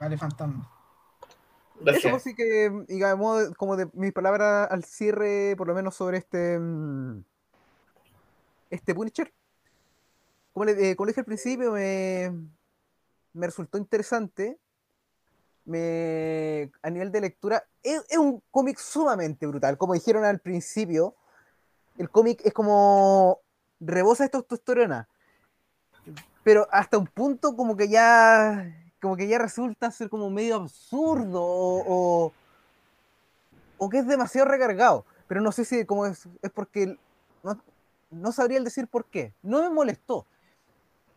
Vale, 0.00 0.16
fantasma. 0.16 0.70
Eso 1.86 2.10
pues 2.10 2.22
sí 2.22 2.34
que, 2.34 2.70
digamos, 2.88 3.54
como 3.56 3.76
de 3.76 3.88
mis 3.92 4.12
palabras 4.12 4.68
al 4.70 4.84
cierre, 4.84 5.54
por 5.56 5.68
lo 5.68 5.74
menos 5.74 5.94
sobre 5.94 6.18
este 6.18 6.58
mm, 6.58 7.22
este 8.70 8.94
Punisher. 8.94 9.32
Como 10.52 10.64
le, 10.64 10.90
eh, 10.90 10.96
como 10.96 11.06
le 11.06 11.12
dije 11.12 11.20
al 11.20 11.26
principio, 11.26 11.72
me, 11.72 12.32
me 13.32 13.46
resultó 13.46 13.78
interesante. 13.78 14.58
Me, 15.68 16.70
a 16.80 16.88
nivel 16.88 17.12
de 17.12 17.20
lectura, 17.20 17.62
es, 17.82 18.02
un 18.16 18.42
cómic 18.50 18.78
sumamente 18.78 19.46
brutal. 19.46 19.76
Como 19.76 19.92
dijeron 19.92 20.24
al 20.24 20.38
principio, 20.38 21.14
el 21.98 22.08
cómic 22.08 22.40
es 22.42 22.54
como 22.54 23.40
rebosa 23.78 24.24
esta 24.24 24.38
testosterona. 24.38 25.06
Pero 26.42 26.66
hasta 26.70 26.96
un 26.96 27.06
punto 27.06 27.54
como 27.54 27.76
que 27.76 27.88
ya 27.88 28.74
como 29.02 29.14
que 29.14 29.28
ya 29.28 29.38
resulta 29.38 29.90
ser 29.90 30.08
como 30.08 30.30
medio 30.30 30.56
absurdo 30.56 31.42
o, 31.42 32.32
o, 33.76 33.88
que 33.90 33.98
es 33.98 34.06
demasiado 34.06 34.48
recargado. 34.48 35.04
Pero 35.26 35.42
no 35.42 35.52
sé 35.52 35.66
si 35.66 35.84
como 35.84 36.06
es, 36.06 36.26
es 36.40 36.50
porque 36.50 36.96
no, 37.42 37.60
no 38.10 38.32
sabría 38.32 38.58
decir 38.60 38.88
por 38.88 39.04
qué. 39.04 39.34
No 39.42 39.60
me 39.60 39.68
molestó. 39.68 40.24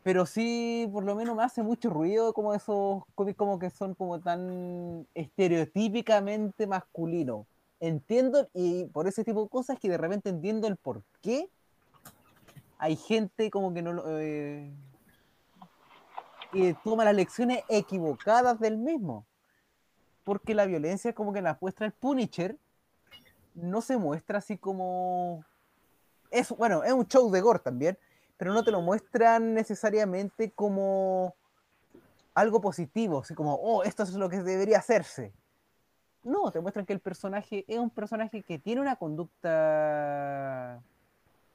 Pero 0.03 0.25
sí, 0.25 0.89
por 0.91 1.03
lo 1.03 1.15
menos 1.15 1.35
me 1.35 1.43
hace 1.43 1.61
mucho 1.61 1.89
ruido 1.89 2.33
como 2.33 2.53
esos 2.53 3.03
cómics 3.13 3.37
como 3.37 3.59
que 3.59 3.69
son 3.69 3.93
como 3.93 4.19
tan 4.19 5.07
estereotípicamente 5.13 6.65
masculinos. 6.65 7.45
Entiendo, 7.79 8.47
y 8.53 8.85
por 8.85 9.07
ese 9.07 9.23
tipo 9.23 9.43
de 9.43 9.49
cosas 9.49 9.79
que 9.79 9.89
de 9.89 9.97
repente 9.97 10.29
entiendo 10.29 10.67
el 10.67 10.77
por 10.77 11.03
qué 11.21 11.49
hay 12.77 12.95
gente 12.95 13.51
como 13.51 13.73
que 13.73 13.81
no 13.83 14.03
eh, 14.07 14.71
que 16.51 16.75
toma 16.83 17.05
las 17.05 17.15
lecciones 17.15 17.63
equivocadas 17.69 18.59
del 18.59 18.77
mismo. 18.77 19.25
Porque 20.23 20.53
la 20.53 20.65
violencia 20.65 21.13
como 21.13 21.33
que 21.33 21.41
la 21.41 21.57
muestra 21.61 21.85
el 21.85 21.91
Punisher 21.93 22.57
no 23.53 23.81
se 23.81 23.97
muestra 23.97 24.39
así 24.39 24.57
como... 24.57 25.45
Es, 26.29 26.49
bueno, 26.49 26.83
es 26.83 26.93
un 26.93 27.07
show 27.07 27.29
de 27.29 27.41
gore 27.41 27.59
también, 27.59 27.97
pero 28.41 28.53
no 28.53 28.63
te 28.63 28.71
lo 28.71 28.81
muestran 28.81 29.53
necesariamente 29.53 30.49
como 30.49 31.35
algo 32.33 32.59
positivo, 32.59 33.19
así 33.19 33.35
como, 33.35 33.53
oh, 33.53 33.83
esto 33.83 34.01
es 34.01 34.15
lo 34.15 34.29
que 34.29 34.41
debería 34.41 34.79
hacerse. 34.79 35.31
No, 36.23 36.49
te 36.49 36.59
muestran 36.59 36.87
que 36.87 36.93
el 36.93 37.01
personaje 37.01 37.65
es 37.67 37.77
un 37.77 37.91
personaje 37.91 38.41
que 38.41 38.57
tiene 38.57 38.81
una 38.81 38.95
conducta 38.95 40.81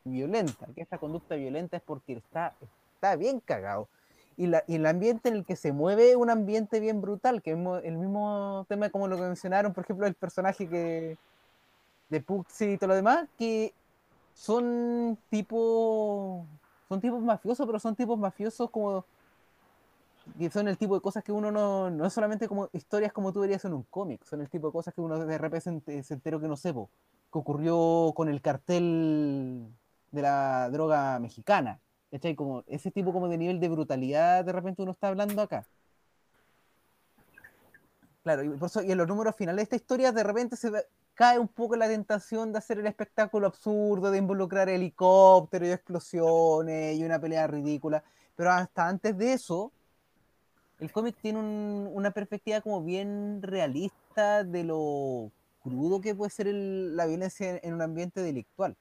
violenta, 0.04 0.68
que 0.76 0.82
esta 0.82 0.98
conducta 0.98 1.34
violenta 1.34 1.76
es 1.76 1.82
porque 1.82 2.12
está, 2.12 2.54
está 2.94 3.16
bien 3.16 3.40
cagado. 3.40 3.88
Y, 4.36 4.46
la, 4.46 4.62
y 4.68 4.76
el 4.76 4.86
ambiente 4.86 5.28
en 5.28 5.34
el 5.34 5.44
que 5.44 5.56
se 5.56 5.72
mueve 5.72 6.10
es 6.10 6.16
un 6.16 6.30
ambiente 6.30 6.78
bien 6.78 7.00
brutal, 7.00 7.42
que 7.42 7.50
es 7.50 7.58
el 7.82 7.98
mismo 7.98 8.64
tema 8.68 8.90
como 8.90 9.08
lo 9.08 9.16
que 9.16 9.22
mencionaron, 9.22 9.72
por 9.72 9.82
ejemplo, 9.82 10.06
el 10.06 10.14
personaje 10.14 10.68
que 10.68 11.18
de 12.10 12.20
Puxi 12.20 12.74
y 12.74 12.78
todo 12.78 12.90
lo 12.90 12.94
demás, 12.94 13.28
que 13.36 13.74
son 14.34 15.18
tipo 15.30 16.46
son 16.88 17.00
tipos 17.00 17.22
mafiosos, 17.22 17.66
pero 17.66 17.78
son 17.78 17.96
tipos 17.96 18.18
mafiosos 18.18 18.70
como 18.70 19.04
que 20.38 20.50
son 20.50 20.68
el 20.68 20.76
tipo 20.76 20.94
de 20.94 21.00
cosas 21.00 21.22
que 21.22 21.32
uno 21.32 21.50
no, 21.50 21.88
no 21.90 22.04
es 22.06 22.12
solamente 22.12 22.48
como 22.48 22.68
historias 22.72 23.12
como 23.12 23.32
tú 23.32 23.40
verías 23.40 23.64
en 23.64 23.72
un 23.74 23.84
cómic, 23.84 24.24
son 24.24 24.40
el 24.40 24.50
tipo 24.50 24.68
de 24.68 24.72
cosas 24.72 24.92
que 24.92 25.00
uno 25.00 25.24
de 25.24 25.38
repente 25.38 26.02
se 26.02 26.14
enteró 26.14 26.40
que 26.40 26.48
no 26.48 26.56
sé, 26.56 26.74
po, 26.74 26.90
que 27.32 27.38
ocurrió 27.38 28.12
con 28.14 28.28
el 28.28 28.40
cartel 28.42 29.68
de 30.10 30.22
la 30.22 30.68
droga 30.70 31.18
mexicana. 31.18 31.80
¿Cachai? 32.10 32.36
Como 32.36 32.62
ese 32.68 32.90
tipo 32.90 33.12
como 33.12 33.28
de 33.28 33.36
nivel 33.36 33.58
de 33.60 33.68
brutalidad 33.68 34.44
de 34.44 34.52
repente 34.52 34.80
uno 34.82 34.92
está 34.92 35.08
hablando 35.08 35.42
acá. 35.42 35.66
Claro, 38.22 38.42
y, 38.42 38.48
por 38.50 38.66
eso, 38.66 38.82
y 38.82 38.90
en 38.90 38.98
los 38.98 39.06
números 39.06 39.36
finales 39.36 39.56
de 39.56 39.62
esta 39.62 39.76
historia 39.76 40.12
de 40.12 40.22
repente 40.22 40.56
se 40.56 40.70
ve- 40.70 40.86
cae 41.16 41.38
un 41.40 41.48
poco 41.48 41.76
la 41.76 41.88
tentación 41.88 42.52
de 42.52 42.58
hacer 42.58 42.78
el 42.78 42.86
espectáculo 42.86 43.48
absurdo, 43.48 44.10
de 44.10 44.18
involucrar 44.18 44.68
helicópteros 44.68 45.68
y 45.68 45.72
explosiones 45.72 46.96
y 46.98 47.04
una 47.04 47.18
pelea 47.18 47.46
ridícula. 47.48 48.04
Pero 48.36 48.52
hasta 48.52 48.86
antes 48.86 49.16
de 49.18 49.32
eso, 49.32 49.72
el 50.78 50.92
cómic 50.92 51.16
tiene 51.20 51.38
un- 51.40 51.90
una 51.92 52.10
perspectiva 52.10 52.60
como 52.60 52.82
bien 52.82 53.40
realista 53.42 54.44
de 54.44 54.64
lo 54.64 55.30
crudo 55.62 56.00
que 56.00 56.14
puede 56.14 56.30
ser 56.30 56.48
la 56.48 57.06
violencia 57.06 57.58
en, 57.62 57.74
un 57.74 57.82
ambiente 57.82 58.20
delictual. 58.20 58.76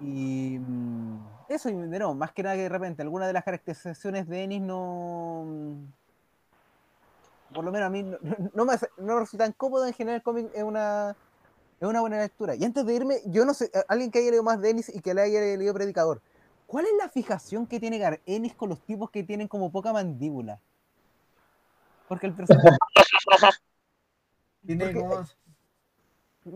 Y 0.00 0.58
mm, 0.58 1.18
eso, 1.48 1.68
y 1.68 1.74
nuevo, 1.74 2.14
más 2.14 2.32
que 2.32 2.42
nada 2.42 2.56
que 2.56 2.62
de 2.62 2.68
repente 2.68 3.02
algunas 3.02 3.28
de 3.28 3.34
las 3.34 3.44
caracterizaciones 3.44 4.26
de 4.26 4.42
Ennis 4.42 4.62
no. 4.62 5.44
Por 7.54 7.64
lo 7.64 7.72
menos 7.72 7.86
a 7.86 7.90
mí 7.90 8.02
no, 8.02 8.18
no 8.54 8.64
me, 8.64 8.74
no 8.98 9.14
me 9.14 9.20
resultan 9.20 9.52
cómodas 9.52 9.88
en 9.88 9.94
general 9.94 10.16
el 10.16 10.22
cómic 10.22 10.50
es 10.54 10.62
una, 10.62 11.16
es 11.80 11.88
una 11.88 12.00
buena 12.00 12.18
lectura. 12.18 12.54
Y 12.54 12.64
antes 12.64 12.84
de 12.84 12.94
irme, 12.94 13.20
yo 13.26 13.44
no 13.44 13.54
sé, 13.54 13.70
alguien 13.88 14.10
que 14.10 14.18
haya 14.18 14.30
leído 14.30 14.42
más 14.42 14.60
de 14.60 14.70
Ennis 14.70 14.94
y 14.94 15.00
que 15.00 15.14
le 15.14 15.22
haya 15.22 15.40
leído 15.40 15.72
Predicador, 15.74 16.20
¿cuál 16.66 16.84
es 16.86 16.92
la 16.98 17.08
fijación 17.08 17.66
que 17.66 17.80
tiene 17.80 17.98
Gar 17.98 18.20
Ennis 18.26 18.54
con 18.54 18.68
los 18.68 18.80
tipos 18.82 19.10
que 19.10 19.22
tienen 19.22 19.48
como 19.48 19.72
poca 19.72 19.92
mandíbula? 19.92 20.60
Porque 22.08 22.26
el 22.26 22.34
personaje. 22.34 22.68
Tiene 24.66 24.86
Porque- 24.92 25.00
como. 25.00 25.20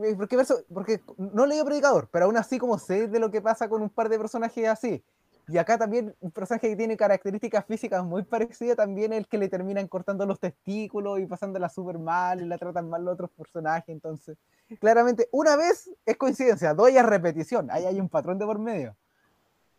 Eh, 0.05 0.15
Porque, 0.17 0.39
porque 0.73 1.01
no 1.19 1.45
leí 1.47 1.63
Predicador, 1.63 2.09
pero 2.11 2.25
aún 2.25 2.37
así 2.39 2.59
como 2.59 2.79
sé 2.79 3.09
de 3.09 3.19
lo 3.19 3.31
que 3.31 3.43
pasa 3.43 3.69
con 3.69 3.83
un 3.83 3.91
par 3.91 4.09
de 4.09 4.19
personajes 4.19 4.67
así. 4.69 5.03
Y 5.49 5.59
acá 5.59 5.77
también 5.77 6.15
un 6.21 6.31
personaje 6.31 6.69
que 6.69 6.77
tiene 6.77 6.97
características 6.97 7.65
físicas 7.67 8.05
muy 8.05 8.23
parecidas 8.23 8.77
también 8.77 9.13
es 9.13 9.19
el 9.19 9.27
que 9.27 9.39
le 9.39 9.49
terminan 9.49 9.89
cortando 9.89 10.25
los 10.25 10.39
testículos 10.39 11.19
y 11.19 11.27
pasándola 11.27 11.69
súper 11.69 11.99
mal 11.99 12.41
y 12.41 12.47
la 12.47 12.59
tratan 12.59 12.89
mal 12.89 13.05
los 13.05 13.15
otros 13.15 13.31
personajes. 13.31 13.89
Entonces, 13.89 14.39
claramente, 14.79 15.29
una 15.33 15.57
vez 15.57 15.91
es 16.07 16.17
coincidencia, 16.17 16.75
dos 16.75 16.93
ya 16.93 17.01
es 17.01 17.07
repetición. 17.07 17.71
Ahí 17.71 17.85
hay 17.85 18.01
un 18.01 18.09
patrón 18.09 18.39
de 18.39 18.47
por 18.47 18.59
medio. 18.59 18.97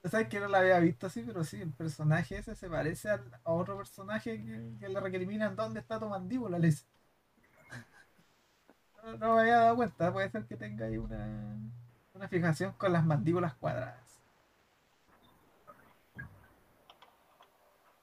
¿Sabes 0.03 0.27
que 0.27 0.41
no 0.41 0.49
la 0.49 0.59
había 0.59 0.79
visto 0.79 1.07
así? 1.07 1.23
Pero 1.25 1.45
sí, 1.45 1.61
el 1.61 1.71
personaje 1.71 2.37
ese 2.37 2.55
se 2.55 2.69
parece 2.69 3.09
a 3.09 3.21
otro 3.45 3.77
personaje 3.77 4.43
que, 4.79 4.89
le 4.89 4.99
recriminan 4.99 5.55
dónde 5.55 5.79
está 5.79 5.97
tu 5.97 6.07
mandíbula. 6.07 6.59
No, 6.59 6.67
no 9.17 9.35
me 9.35 9.41
había 9.41 9.59
dado 9.59 9.77
cuenta, 9.77 10.11
puede 10.11 10.29
ser 10.29 10.45
que 10.45 10.57
tenga 10.57 10.87
ahí 10.87 10.97
una, 10.97 11.57
una 12.13 12.27
fijación 12.27 12.73
con 12.73 12.91
las 12.91 13.05
mandíbulas 13.05 13.53
cuadradas. 13.55 14.12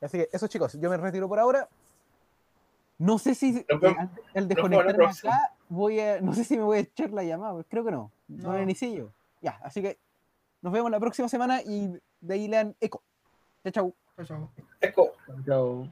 Así 0.01 0.19
que 0.19 0.29
eso 0.33 0.47
chicos, 0.47 0.79
yo 0.81 0.89
me 0.91 0.97
retiro 0.97 1.29
por 1.29 1.39
ahora. 1.39 1.69
No 2.99 3.19
sé 3.19 3.35
si 3.35 3.59
eh, 3.59 3.67
al, 4.35 4.47
desconectarme 4.49 5.07
acá 5.07 5.55
voy 5.69 6.01
a, 6.01 6.21
no 6.21 6.35
sé 6.35 6.45
si 6.45 6.57
me 6.57 6.65
voy 6.65 6.79
a 6.79 6.81
echar 6.81 7.11
la 7.11 7.23
llamada, 7.23 7.55
pues 7.55 7.67
creo 7.69 7.85
que 7.85 7.91
no. 7.91 8.13
No, 8.29 8.53
No. 8.53 8.63
inicié 8.63 8.93
yo. 8.95 9.11
Ya, 9.41 9.59
así 9.63 9.81
que 9.81 9.99
nos 10.61 10.73
vemos 10.73 10.91
la 10.91 11.01
próxima 11.01 11.29
semana 11.29 11.63
y 11.63 11.99
de 12.21 12.35
ahí 12.35 12.47
lean 12.49 12.77
eco. 12.81 13.03
Chao, 13.65 13.73
chao. 13.73 13.95
Chao, 14.17 14.27
chao. 14.27 14.51
Eco, 14.81 15.13
Chao. 15.47 15.89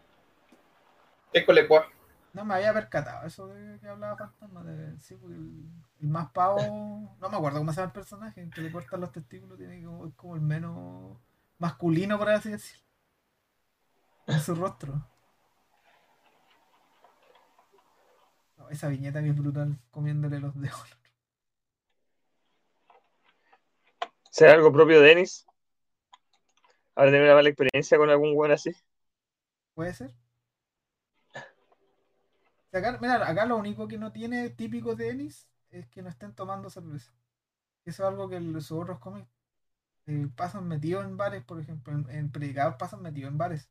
eco. 1.33 1.53
No 2.35 2.45
me 2.45 2.55
había 2.55 2.75
percatado 2.75 3.27
eso 3.27 3.49
de 3.49 3.79
que 3.81 3.89
hablaba 3.89 4.17
fantasma. 4.17 4.63
De, 4.63 4.99
sí, 5.01 5.15
porque 5.17 5.37
el, 5.37 5.65
el 6.03 6.09
más 6.09 6.31
pavo 6.31 6.59
No 7.21 7.29
me 7.31 7.37
acuerdo 7.37 7.59
cómo 7.59 7.73
se 7.73 7.77
llama 7.81 7.87
el 7.87 7.93
personaje, 7.93 8.43
el 8.43 8.51
que 8.51 8.61
le 8.61 8.71
cortan 8.71 9.01
los 9.01 9.13
testículos, 9.13 9.57
tiene 9.59 9.83
como, 9.83 10.07
es 10.07 10.15
como 10.15 10.35
el 10.35 10.43
menos 10.43 11.17
masculino, 11.59 12.19
por 12.19 12.29
así 12.29 12.51
decirlo. 12.51 12.85
En 14.29 14.41
su 14.41 14.55
rostro. 14.55 14.93
No, 18.59 18.69
esa 18.69 18.89
viñeta 18.89 19.23
que 19.23 19.31
es 19.31 19.37
brutal, 19.37 19.79
comiéndole 19.91 20.39
los 20.39 20.55
dedos. 20.61 20.97
¿Será 24.31 24.53
algo 24.53 24.71
propio 24.71 25.01
de 25.01 25.13
Ennis? 25.13 25.47
¿Habrá 26.95 27.11
tenido 27.11 27.27
una 27.27 27.37
mala 27.37 27.49
experiencia 27.49 27.97
con 27.97 28.11
algún 28.11 28.37
weón 28.37 28.53
así? 28.53 28.77
¿Puede 29.75 29.95
ser? 29.95 30.15
Acá, 32.71 32.99
mira, 33.01 33.27
acá 33.27 33.47
lo 33.47 33.57
único 33.57 33.89
que 33.89 33.97
no 33.97 34.13
tiene 34.13 34.51
típico 34.51 34.95
de 34.95 35.09
Ennis 35.09 35.49
es 35.71 35.89
que 35.89 36.03
no 36.03 36.11
estén 36.11 36.35
tomando 36.35 36.69
cerveza. 36.69 37.13
Eso 37.87 38.03
es 38.03 38.09
algo 38.09 38.29
que 38.29 38.39
sus 38.39 38.73
otros 38.73 38.99
cómics 38.99 39.29
eh, 40.07 40.29
pasan 40.37 40.69
metidos 40.69 41.07
en 41.07 41.17
bares, 41.17 41.43
por 41.45 41.59
ejemplo. 41.59 41.95
En, 41.95 42.11
en 42.11 42.31
Predicados 42.31 42.77
pasan 42.77 43.01
metidos 43.01 43.31
en 43.31 43.39
bares. 43.39 43.71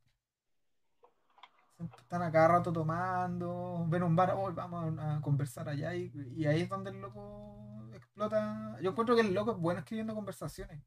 Están 1.80 2.23
a 2.23 2.32
cada 2.32 2.47
rato 2.47 2.73
tomando, 2.73 3.86
ven 3.88 4.03
un 4.03 4.15
bar, 4.15 4.34
oh, 4.36 4.51
vamos 4.53 4.97
a, 4.99 5.21
conversar 5.21 5.69
allá. 5.69 5.93
Y, 5.95 6.11
y 6.36 6.45
ahí 6.45 6.61
es 6.61 6.69
donde 6.69 6.89
el 6.91 7.01
loco 7.01 7.89
explota. 7.93 8.78
Yo 8.82 8.91
encuentro 8.91 9.15
que 9.15 9.21
el 9.21 9.34
loco 9.34 9.51
es 9.51 9.57
bueno 9.57 9.80
escribiendo 9.80 10.15
conversaciones 10.15 10.82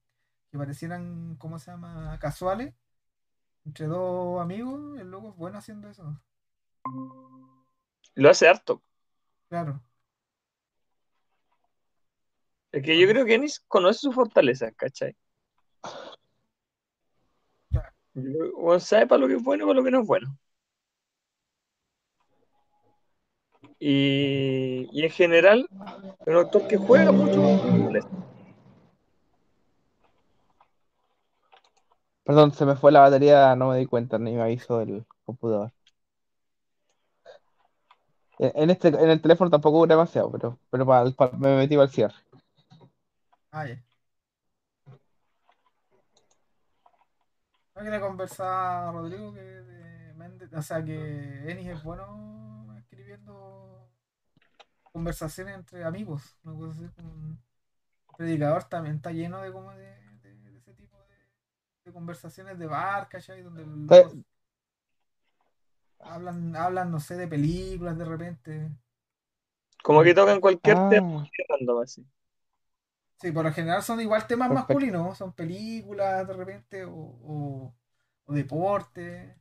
que 0.50 0.58
parecieran, 0.58 1.36
¿cómo 1.36 1.58
se 1.58 1.70
llama? 1.70 2.18
Casuales. 2.18 2.74
Entre 3.64 3.86
dos 3.86 4.40
amigos, 4.40 4.98
el 4.98 5.10
loco 5.10 5.30
es 5.30 5.36
bueno 5.36 5.58
haciendo 5.58 5.88
eso. 5.88 6.20
Lo 8.14 8.30
hace 8.30 8.48
harto. 8.48 8.82
Claro. 9.48 9.80
Es 12.72 12.82
que 12.82 12.98
yo 12.98 13.06
creo 13.08 13.24
que 13.24 13.34
Ennis 13.34 13.60
conoce 13.68 14.00
sus 14.00 14.14
fortalezas, 14.14 14.72
¿cachai? 14.76 15.16
Que 18.12 18.20
Weón 18.20 18.80
sabe 18.80 19.06
para 19.06 19.20
lo 19.20 19.28
que 19.28 19.34
es 19.34 19.42
bueno 19.42 19.64
y 19.64 19.66
para 19.66 19.78
lo 19.78 19.84
que 19.84 19.90
no 19.90 20.00
es 20.00 20.06
bueno. 20.06 20.38
Y, 23.80 24.88
y 24.92 25.02
en 25.04 25.10
general, 25.10 25.66
un 26.26 26.34
autor 26.36 26.68
que 26.68 26.76
juega 26.76 27.10
mucho. 27.12 27.40
Perdón, 32.24 32.52
se 32.54 32.64
me 32.66 32.76
fue 32.76 32.92
la 32.92 33.00
batería, 33.00 33.56
no 33.56 33.68
me 33.70 33.78
di 33.78 33.86
cuenta, 33.86 34.18
ni 34.18 34.32
me 34.34 34.42
aviso 34.42 34.78
del 34.78 35.04
computador. 35.24 35.72
En 38.38 38.70
este, 38.70 38.88
en 38.88 39.10
el 39.10 39.20
teléfono 39.20 39.50
tampoco 39.50 39.78
dura 39.78 39.94
demasiado, 39.94 40.30
pero, 40.32 40.58
pero 40.70 40.86
para 40.86 41.06
el- 41.06 41.14
para- 41.14 41.36
me 41.36 41.56
metí 41.56 41.74
para 41.74 41.84
el 41.84 41.90
cierre. 41.90 42.14
Ah, 43.52 43.66
ya. 43.66 43.76
No 47.74 47.82
quería 47.82 48.00
conversar, 48.00 48.92
Rodrigo, 48.94 49.32
que 49.32 49.40
de 49.40 50.14
Méndez- 50.14 50.52
o 50.56 50.62
sea, 50.62 50.84
que 50.84 51.50
Ennis 51.50 51.68
es 51.68 51.82
bueno 51.82 52.76
escribiendo 52.78 53.59
conversaciones 54.92 55.54
entre 55.54 55.84
amigos, 55.84 56.36
una 56.44 56.54
cosa 56.56 56.72
así, 56.72 56.90
un 57.02 57.38
predicador 58.16 58.64
también 58.64 58.96
está 58.96 59.12
lleno 59.12 59.40
de 59.40 59.52
como 59.52 59.72
de, 59.74 59.94
de- 60.22 60.34
de 60.36 60.58
ese 60.58 60.74
tipo 60.74 60.96
de, 60.98 61.16
de 61.84 61.92
conversaciones 61.92 62.58
de 62.58 62.66
bar, 62.66 63.08
¿cachai? 63.08 63.42
Donde 63.42 63.66
los 63.66 63.88
Pues- 63.88 64.16
hablan, 66.00 66.56
hablan, 66.56 66.90
no 66.90 67.00
sé, 67.00 67.16
de 67.16 67.28
películas 67.28 67.96
de 67.96 68.04
repente. 68.04 68.70
Como 69.82 70.02
que 70.02 70.14
tocan 70.14 70.40
cualquier 70.40 70.76
Ah, 70.76 70.90
tema 70.90 71.26
así. 71.82 72.06
Sí, 73.20 73.32
por 73.32 73.44
lo 73.44 73.52
general 73.52 73.82
son 73.82 74.00
igual 74.00 74.26
temas 74.26 74.48
Perfecto. 74.48 74.72
masculinos, 74.72 75.18
son 75.18 75.32
películas 75.32 76.26
de 76.26 76.32
repente 76.34 76.84
o, 76.84 76.92
o, 76.94 77.74
o 78.24 78.32
deporte. 78.32 79.36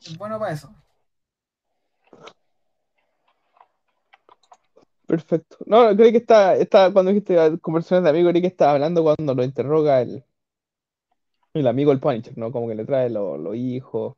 Es 0.00 0.16
bueno 0.16 0.38
para 0.38 0.52
eso. 0.52 0.74
Perfecto. 5.06 5.56
No, 5.66 5.94
creí 5.96 6.12
que 6.12 6.18
está, 6.18 6.56
está 6.56 6.92
cuando 6.92 7.10
dijiste 7.12 7.36
conversaciones 7.60 8.04
de 8.04 8.10
amigos, 8.10 8.30
creí 8.30 8.42
que 8.42 8.48
estaba 8.48 8.72
hablando 8.72 9.02
cuando 9.02 9.34
lo 9.34 9.44
interroga 9.44 10.00
el, 10.02 10.24
el 11.54 11.66
amigo 11.66 11.90
el 11.92 11.98
Punisher, 12.00 12.36
¿no? 12.38 12.52
Como 12.52 12.68
que 12.68 12.74
le 12.74 12.84
trae 12.84 13.10
lo- 13.10 13.36
los 13.38 13.56
hijos 13.56 14.14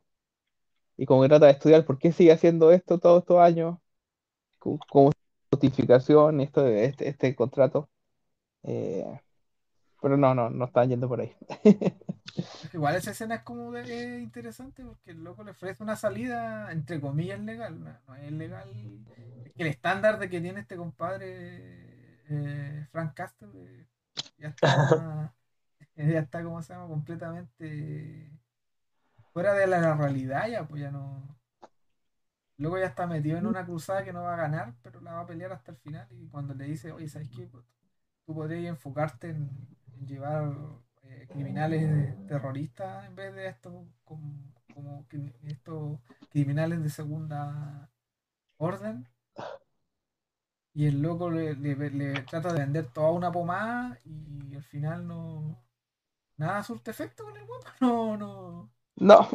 y 0.97 1.05
como 1.05 1.21
que 1.23 1.29
trata 1.29 1.45
de 1.47 1.53
estudiar 1.53 1.85
por 1.85 1.97
qué 1.99 2.11
sigue 2.11 2.31
haciendo 2.31 2.71
esto 2.71 2.99
todos 2.99 3.21
estos 3.23 3.39
años, 3.39 3.77
co- 4.59 4.79
como 4.89 5.11
justificación, 5.51 6.41
esto 6.41 6.63
de 6.63 6.85
este, 6.85 7.09
este 7.09 7.35
contrato. 7.35 7.89
Eh, 8.63 9.05
pero 10.01 10.17
no, 10.17 10.35
no, 10.35 10.49
no 10.51 10.65
están 10.65 10.89
yendo 10.89 11.07
por 11.09 11.21
ahí. 11.21 11.35
Igual 12.73 12.95
esa 12.95 13.11
escena 13.11 13.35
es 13.35 13.41
como 13.41 13.75
es 13.75 14.21
interesante 14.21 14.83
porque 14.83 15.11
el 15.11 15.23
loco 15.23 15.43
le 15.43 15.51
ofrece 15.51 15.83
una 15.83 15.95
salida, 15.95 16.71
entre 16.71 16.99
comillas, 17.01 17.39
legal. 17.39 17.99
No, 18.07 18.15
es 18.15 18.31
legal. 18.31 18.69
El 19.55 19.67
estándar 19.67 20.19
de 20.19 20.29
que 20.29 20.41
tiene 20.41 20.61
este 20.61 20.77
compadre 20.77 21.99
eh, 22.29 22.87
Frank 22.91 23.13
Castle 23.13 23.49
eh, 23.55 23.87
ya 24.37 24.49
está, 24.49 25.33
ya 25.95 26.19
está, 26.19 26.43
¿cómo 26.43 26.61
se 26.61 26.73
llama? 26.73 26.87
Completamente 26.87 28.31
fuera 29.33 29.53
de 29.53 29.67
la 29.67 29.95
realidad 29.95 30.47
ya, 30.47 30.67
pues 30.67 30.81
ya 30.81 30.91
no. 30.91 31.37
Luego 32.57 32.77
ya 32.77 32.87
está 32.87 33.07
metido 33.07 33.37
en 33.37 33.47
una 33.47 33.65
cruzada 33.65 34.03
que 34.03 34.11
no 34.13 34.23
va 34.23 34.33
a 34.33 34.37
ganar, 34.37 34.75
pero 34.83 34.99
la 35.01 35.13
va 35.13 35.21
a 35.21 35.25
pelear 35.25 35.53
hasta 35.53 35.71
el 35.71 35.77
final. 35.77 36.07
Y 36.11 36.27
cuando 36.27 36.53
le 36.53 36.65
dice, 36.65 36.91
oye, 36.91 37.07
¿sabes 37.07 37.29
qué? 37.29 37.47
Pues, 37.47 37.63
tú 38.25 38.35
podrías 38.35 38.69
enfocarte 38.69 39.29
en, 39.29 39.49
en 39.93 40.07
llevar 40.07 40.53
eh, 41.09 41.27
criminales 41.31 42.15
terroristas 42.27 43.05
en 43.07 43.15
vez 43.15 43.33
de 43.35 43.47
estos 43.47 43.73
como, 44.05 44.53
como 44.73 45.05
estos 45.43 45.99
criminales 46.29 46.81
de 46.83 46.89
segunda 46.89 47.89
orden. 48.57 49.07
Y 50.73 50.85
el 50.87 51.01
loco 51.01 51.29
le, 51.29 51.55
le- 51.55 51.75
le 51.91 52.21
trata 52.23 52.53
de 52.53 52.59
vender 52.61 52.87
toda 52.87 53.11
una 53.11 53.31
pomada 53.31 53.97
y 54.05 54.55
al 54.55 54.63
final 54.63 55.07
no. 55.07 55.61
Nada 56.37 56.63
surte 56.63 56.91
efecto 56.91 57.25
con 57.25 57.37
el 57.37 57.45
guapo. 57.45 57.67
No, 57.81 58.17
no. 58.17 58.71
No, 58.97 59.29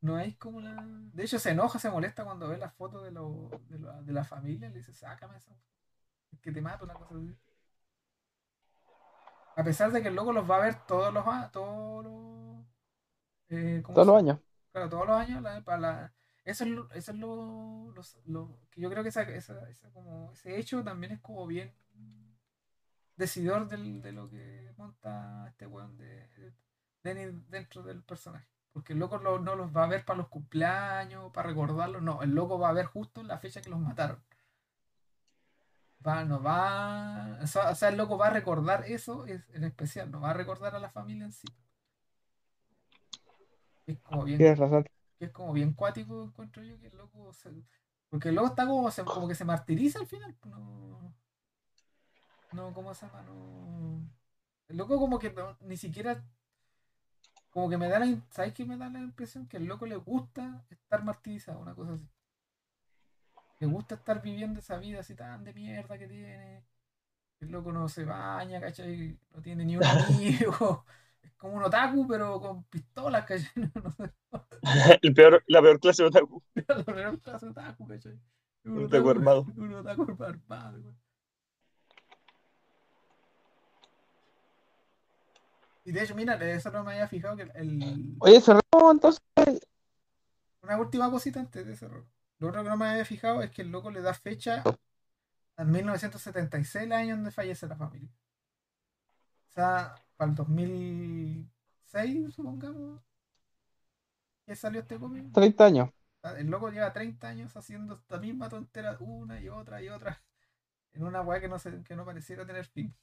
No 0.00 0.16
hay 0.16 0.34
como 0.34 0.60
la. 0.60 0.74
De 1.12 1.24
hecho, 1.24 1.38
se 1.38 1.50
enoja, 1.50 1.78
se 1.78 1.90
molesta 1.90 2.24
cuando 2.24 2.48
ve 2.48 2.56
las 2.58 2.74
fotos 2.74 3.02
de, 3.04 3.10
lo- 3.10 3.50
de, 3.68 3.78
la, 3.78 4.00
de 4.02 4.12
la 4.12 4.24
familia. 4.24 4.68
Le 4.68 4.78
dice, 4.78 4.92
sácame 4.92 5.36
esa. 5.38 5.56
Es 6.32 6.40
que 6.40 6.52
te 6.52 6.60
mato, 6.62 6.84
una 6.84 6.94
cosa 6.94 7.16
así. 7.16 7.36
A 9.60 9.62
pesar 9.64 9.92
de 9.92 10.00
que 10.02 10.08
el 10.08 10.14
loco 10.14 10.32
los 10.32 10.48
va 10.50 10.56
a 10.56 10.60
ver 10.66 10.74
todos 10.86 11.12
los. 11.12 11.24
Todos 11.52 12.04
los. 12.04 12.64
eh, 13.50 13.82
¿cómo 13.84 13.94
todos 13.94 14.06
los 14.06 14.16
llama? 14.16 14.18
años. 14.18 14.38
Claro, 14.72 14.88
todos 14.88 15.06
los 15.06 15.16
años. 15.16 15.42
la- 15.42 15.62
para 15.62 15.78
la- 15.80 16.14
eso 16.44 16.64
es 16.64 16.70
lo, 16.70 16.90
eso 16.92 17.12
es 17.12 17.18
lo, 17.18 18.58
que 18.70 18.80
yo 18.80 18.90
creo 18.90 19.02
que 19.02 19.10
esa, 19.10 19.22
esa- 19.22 19.68
esa 19.70 19.90
como, 19.92 20.32
ese 20.32 20.58
hecho 20.58 20.82
también 20.84 21.12
es 21.12 21.20
como 21.20 21.46
bien 21.46 21.74
decidor 23.16 23.68
del- 23.68 24.00
de 24.02 24.12
lo 24.12 24.28
que 24.30 24.72
monta 24.76 25.46
este 25.48 25.66
weón 25.66 25.96
de, 25.98 26.28
de 27.02 27.32
dentro 27.48 27.82
del 27.82 28.02
personaje. 28.02 28.46
Porque 28.72 28.92
el 28.92 28.98
loco 28.98 29.18
lo- 29.18 29.40
no 29.40 29.56
los 29.56 29.74
va 29.76 29.84
a 29.84 29.88
ver 29.88 30.04
para 30.04 30.18
los 30.18 30.28
cumpleaños, 30.28 31.32
para 31.32 31.48
recordarlos, 31.48 32.02
no, 32.02 32.22
el 32.22 32.30
loco 32.34 32.58
va 32.58 32.68
a 32.70 32.72
ver 32.72 32.86
justo 32.86 33.22
la 33.22 33.38
fecha 33.38 33.60
que 33.62 33.70
los 33.70 33.80
mataron. 33.80 34.22
Va, 36.06 36.24
no 36.24 36.40
va, 36.42 37.38
o 37.42 37.46
sea, 37.46 37.70
o 37.70 37.74
sea, 37.74 37.88
el 37.88 37.96
loco 37.96 38.16
va 38.16 38.28
a 38.28 38.30
recordar 38.30 38.84
eso 38.86 39.26
es- 39.26 39.44
en 39.52 39.64
especial, 39.64 40.10
no 40.10 40.20
va 40.20 40.30
a 40.30 40.34
recordar 40.34 40.74
a 40.74 40.78
la 40.78 40.90
familia 40.90 41.24
en 41.26 41.32
sí. 41.32 41.48
Es 43.86 43.98
como 44.00 44.24
bien, 44.24 44.38
Tienes 44.38 44.58
razón. 44.58 44.84
que 45.18 45.24
es 45.26 45.30
como 45.32 45.52
bien 45.52 45.72
cuático, 45.74 46.22
encuentro 46.24 46.62
yo, 46.62 46.78
que 46.78 46.86
el 46.88 46.96
loco 46.96 47.32
se- 47.32 47.50
porque 48.10 48.28
el 48.30 48.36
loco 48.36 48.48
está 48.48 48.66
como, 48.66 48.90
se- 48.90 49.04
como 49.04 49.28
que 49.28 49.34
se 49.34 49.44
martiriza 49.44 49.98
al 49.98 50.06
final. 50.06 50.34
pues, 50.40 50.54
No, 50.54 51.14
no, 52.52 52.72
¿cómo 52.74 52.94
se 52.94 53.06
llama? 53.06 53.22
No. 53.22 54.08
El 54.68 54.76
loco 54.76 54.98
como 54.98 55.18
que 55.18 55.30
no- 55.32 55.56
ni 55.60 55.76
siquiera, 55.76 56.24
como 57.50 57.68
que 57.68 57.78
me 57.78 57.88
da 57.88 57.98
la, 57.98 58.06
¿sabes 58.30 58.54
qué 58.54 58.64
me 58.64 58.76
da 58.76 58.88
la 58.88 59.00
impresión? 59.00 59.46
Que 59.48 59.56
el 59.56 59.64
loco 59.66 59.86
le 59.86 59.96
gusta 59.96 60.64
estar 60.70 61.02
martirizado, 61.04 61.58
una 61.60 61.74
cosa 61.74 61.94
así. 61.94 62.08
Le 63.60 63.66
gusta 63.66 63.96
estar 63.96 64.22
viviendo 64.22 64.60
esa 64.60 64.76
vida 64.78 65.00
así 65.00 65.14
tan 65.14 65.42
de 65.44 65.52
mierda 65.52 65.98
que 65.98 66.06
tiene. 66.06 66.64
El 67.40 67.50
loco 67.50 67.72
no 67.72 67.88
se 67.88 68.04
baña, 68.04 68.60
¿cachai? 68.60 69.18
No 69.30 69.42
tiene 69.42 69.64
ni 69.64 69.76
un 69.76 69.84
amigo. 69.84 70.84
Es 71.22 71.32
como 71.34 71.54
un 71.54 71.64
otaku, 71.64 72.06
pero 72.06 72.40
con 72.40 72.64
pistolas, 72.64 73.24
¿cachai? 73.24 73.48
No 73.82 73.90
sé. 73.92 74.12
El 75.02 75.14
peor, 75.14 75.42
la 75.46 75.62
peor 75.62 75.80
clase 75.80 76.02
de 76.02 76.08
otaku. 76.08 76.42
Lo 76.54 76.84
primero 76.84 77.20
que 77.20 77.30
hace 77.30 77.46
otaku, 77.46 77.86
¿cachai? 77.88 78.18
Un 78.64 78.84
otaku 78.84 79.10
armado. 79.10 79.46
Un 79.56 79.74
otaku 79.74 80.22
armado, 80.22 80.82
güey. 80.82 80.94
Y 85.84 85.92
de 85.92 86.02
hecho, 86.02 86.14
mira, 86.14 86.36
de 86.36 86.52
eso 86.52 86.70
no 86.70 86.84
me 86.84 86.92
había 86.92 87.08
fijado 87.08 87.34
que 87.36 87.44
el, 87.54 88.14
Oye, 88.20 88.40
cerramos 88.42 88.92
entonces. 88.92 89.22
una 90.62 90.76
última 90.76 91.10
cosita 91.10 91.40
antes 91.40 91.66
de 91.66 91.74
cerrar. 91.74 92.02
Lo 92.38 92.48
otro 92.48 92.62
que 92.62 92.70
no 92.70 92.76
me 92.76 92.86
había 92.86 93.04
fijado 93.04 93.42
es 93.42 93.50
que 93.50 93.62
el 93.62 93.70
loco 93.70 93.90
le 93.90 94.00
da 94.00 94.14
fecha 94.14 94.62
En 95.56 95.70
1976, 95.70 96.84
el 96.84 96.92
año 96.92 97.16
donde 97.16 97.30
fallece 97.32 97.66
la 97.66 97.76
familia. 97.76 98.10
O 99.48 99.52
sea, 99.52 99.94
para 100.16 100.30
el 100.30 100.36
2006, 100.36 102.34
supongamos, 102.34 103.00
que 104.46 104.54
salió 104.54 104.80
este 104.80 104.98
cómic. 104.98 105.32
30 105.32 105.64
años. 105.64 105.90
El 106.36 106.46
loco 106.48 106.70
lleva 106.70 106.92
30 106.92 107.28
años 107.28 107.56
haciendo 107.56 107.94
esta 107.94 108.18
misma 108.18 108.48
tontera 108.48 108.96
una 109.00 109.40
y 109.40 109.48
otra 109.48 109.82
y 109.82 109.88
otra. 109.88 110.22
En 110.92 111.04
una 111.04 111.22
weá 111.22 111.40
que 111.40 111.48
no, 111.48 111.58
se, 111.58 111.82
que 111.82 111.96
no 111.96 112.04
pareciera 112.04 112.46
tener 112.46 112.64
fin. 112.66 112.94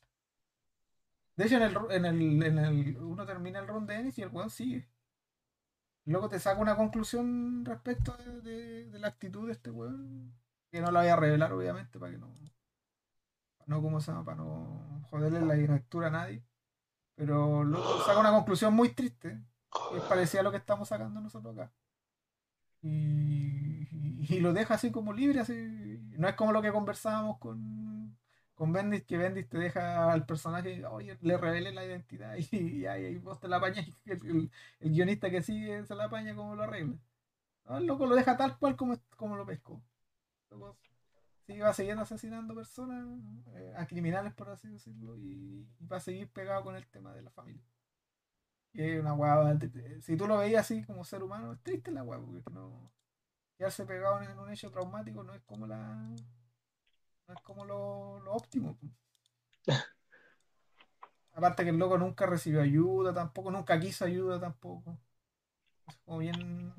De 1.35 1.45
hecho, 1.45 1.57
en 1.57 1.63
el, 1.63 1.77
en 1.91 2.05
el, 2.05 2.43
en 2.43 2.57
el 2.57 2.97
uno 2.97 3.25
termina 3.25 3.59
el 3.59 3.67
run 3.67 3.85
de 3.85 3.95
Ennis 3.95 4.17
y 4.17 4.21
el 4.21 4.29
weón 4.29 4.49
sigue. 4.49 4.87
Luego 6.05 6.29
te 6.29 6.39
saca 6.39 6.61
una 6.61 6.75
conclusión 6.75 7.65
respecto 7.65 8.15
de, 8.43 8.89
la 8.93 9.07
actitud 9.07 9.47
de 9.47 9.53
este 9.53 9.71
weón. 9.71 10.33
Que 10.71 10.81
no 10.81 10.91
la 10.91 11.01
voy 11.01 11.09
a 11.09 11.15
revelar, 11.15 11.51
obviamente, 11.53 11.99
para 11.99 12.11
que 12.11 12.17
no. 12.19 12.27
Para 13.57 13.67
no, 13.67 13.81
¿cómo 13.81 13.99
se? 13.99 14.11
Para 14.11 14.35
no 14.35 15.05
joderle 15.09 15.41
la 15.41 15.55
lectura 15.55 16.07
a 16.07 16.11
nadie. 16.11 16.43
Pero 17.15 17.63
luego 17.63 18.01
saca 18.05 18.19
una 18.19 18.31
conclusión 18.31 18.73
muy 18.73 18.89
triste. 18.89 19.41
Que 19.91 19.97
es 19.97 20.03
parecida 20.03 20.41
a 20.41 20.43
lo 20.43 20.51
que 20.51 20.57
estamos 20.57 20.89
sacando 20.89 21.19
nosotros 21.21 21.57
acá. 21.57 21.71
Y, 22.81 23.87
y 24.29 24.39
lo 24.41 24.53
deja 24.53 24.75
así 24.75 24.91
como 24.91 25.11
libre, 25.11 25.39
así. 25.39 25.53
No 26.17 26.27
es 26.27 26.35
como 26.35 26.51
lo 26.51 26.61
que 26.61 26.71
conversábamos 26.71 27.39
con, 27.39 28.15
con 28.55 28.71
Bendis, 28.73 29.03
que 29.03 29.17
Bendis 29.17 29.47
te 29.49 29.57
deja 29.57 30.11
al 30.11 30.25
personaje, 30.25 30.85
oye, 30.85 31.17
le 31.21 31.37
revele 31.37 31.71
la 31.71 31.85
identidad 31.85 32.35
y, 32.51 32.85
ahí 32.85 33.17
vos 33.17 33.39
te 33.39 33.47
la 33.47 33.57
apañas 33.57 33.87
el, 34.05 34.49
guionista 34.79 35.29
que 35.29 35.41
sigue 35.41 35.85
se 35.85 35.95
la 35.95 36.05
apaña 36.05 36.35
como 36.35 36.55
lo 36.55 36.63
arregla. 36.63 36.97
El 37.69 37.85
loco 37.85 38.05
lo 38.05 38.15
deja 38.15 38.37
tal 38.37 38.57
cual 38.57 38.75
como, 38.75 38.97
como 39.17 39.35
lo 39.35 39.45
pescó. 39.45 39.81
Loco 40.51 40.77
sigue, 41.45 41.61
va 41.61 41.73
siguiendo 41.73 42.03
asesinando 42.03 42.55
personas, 42.55 43.05
eh, 43.55 43.73
a 43.77 43.85
criminales 43.85 44.33
por 44.33 44.49
así 44.49 44.67
decirlo, 44.69 45.17
y, 45.17 45.67
va 45.91 45.97
a 45.97 45.99
seguir 45.99 46.29
pegado 46.29 46.63
con 46.63 46.75
el 46.75 46.87
tema 46.87 47.13
de 47.13 47.21
la 47.21 47.31
familia. 47.31 47.63
Y 48.73 48.81
es 48.81 48.99
una 48.99 49.13
hueá, 49.13 49.57
si 50.01 50.17
tú 50.17 50.27
lo 50.27 50.37
veías 50.37 50.61
así 50.65 50.83
como 50.83 51.03
ser 51.03 51.23
humano, 51.23 51.53
es 51.53 51.61
triste 51.61 51.91
la 51.91 52.03
hueá, 52.03 52.19
porque 52.19 52.43
no, 52.51 52.91
quedarse 53.57 53.85
pegado 53.85 54.21
en 54.21 54.37
un 54.37 54.51
hecho 54.51 54.71
traumático 54.71 55.23
no 55.23 55.33
es 55.33 55.41
como 55.43 55.67
la 55.67 56.13
no 57.27 57.33
es 57.33 57.41
como 57.41 57.65
lo, 57.65 58.19
lo 58.19 58.33
óptimo 58.33 58.77
aparte 61.35 61.63
que 61.63 61.69
el 61.69 61.77
loco 61.77 61.97
nunca 61.97 62.25
recibió 62.25 62.61
ayuda 62.61 63.13
tampoco 63.13 63.51
nunca 63.51 63.79
quiso 63.79 64.05
ayuda 64.05 64.39
tampoco. 64.39 64.97
Es 65.87 65.97
como 65.97 66.19
bien 66.19 66.73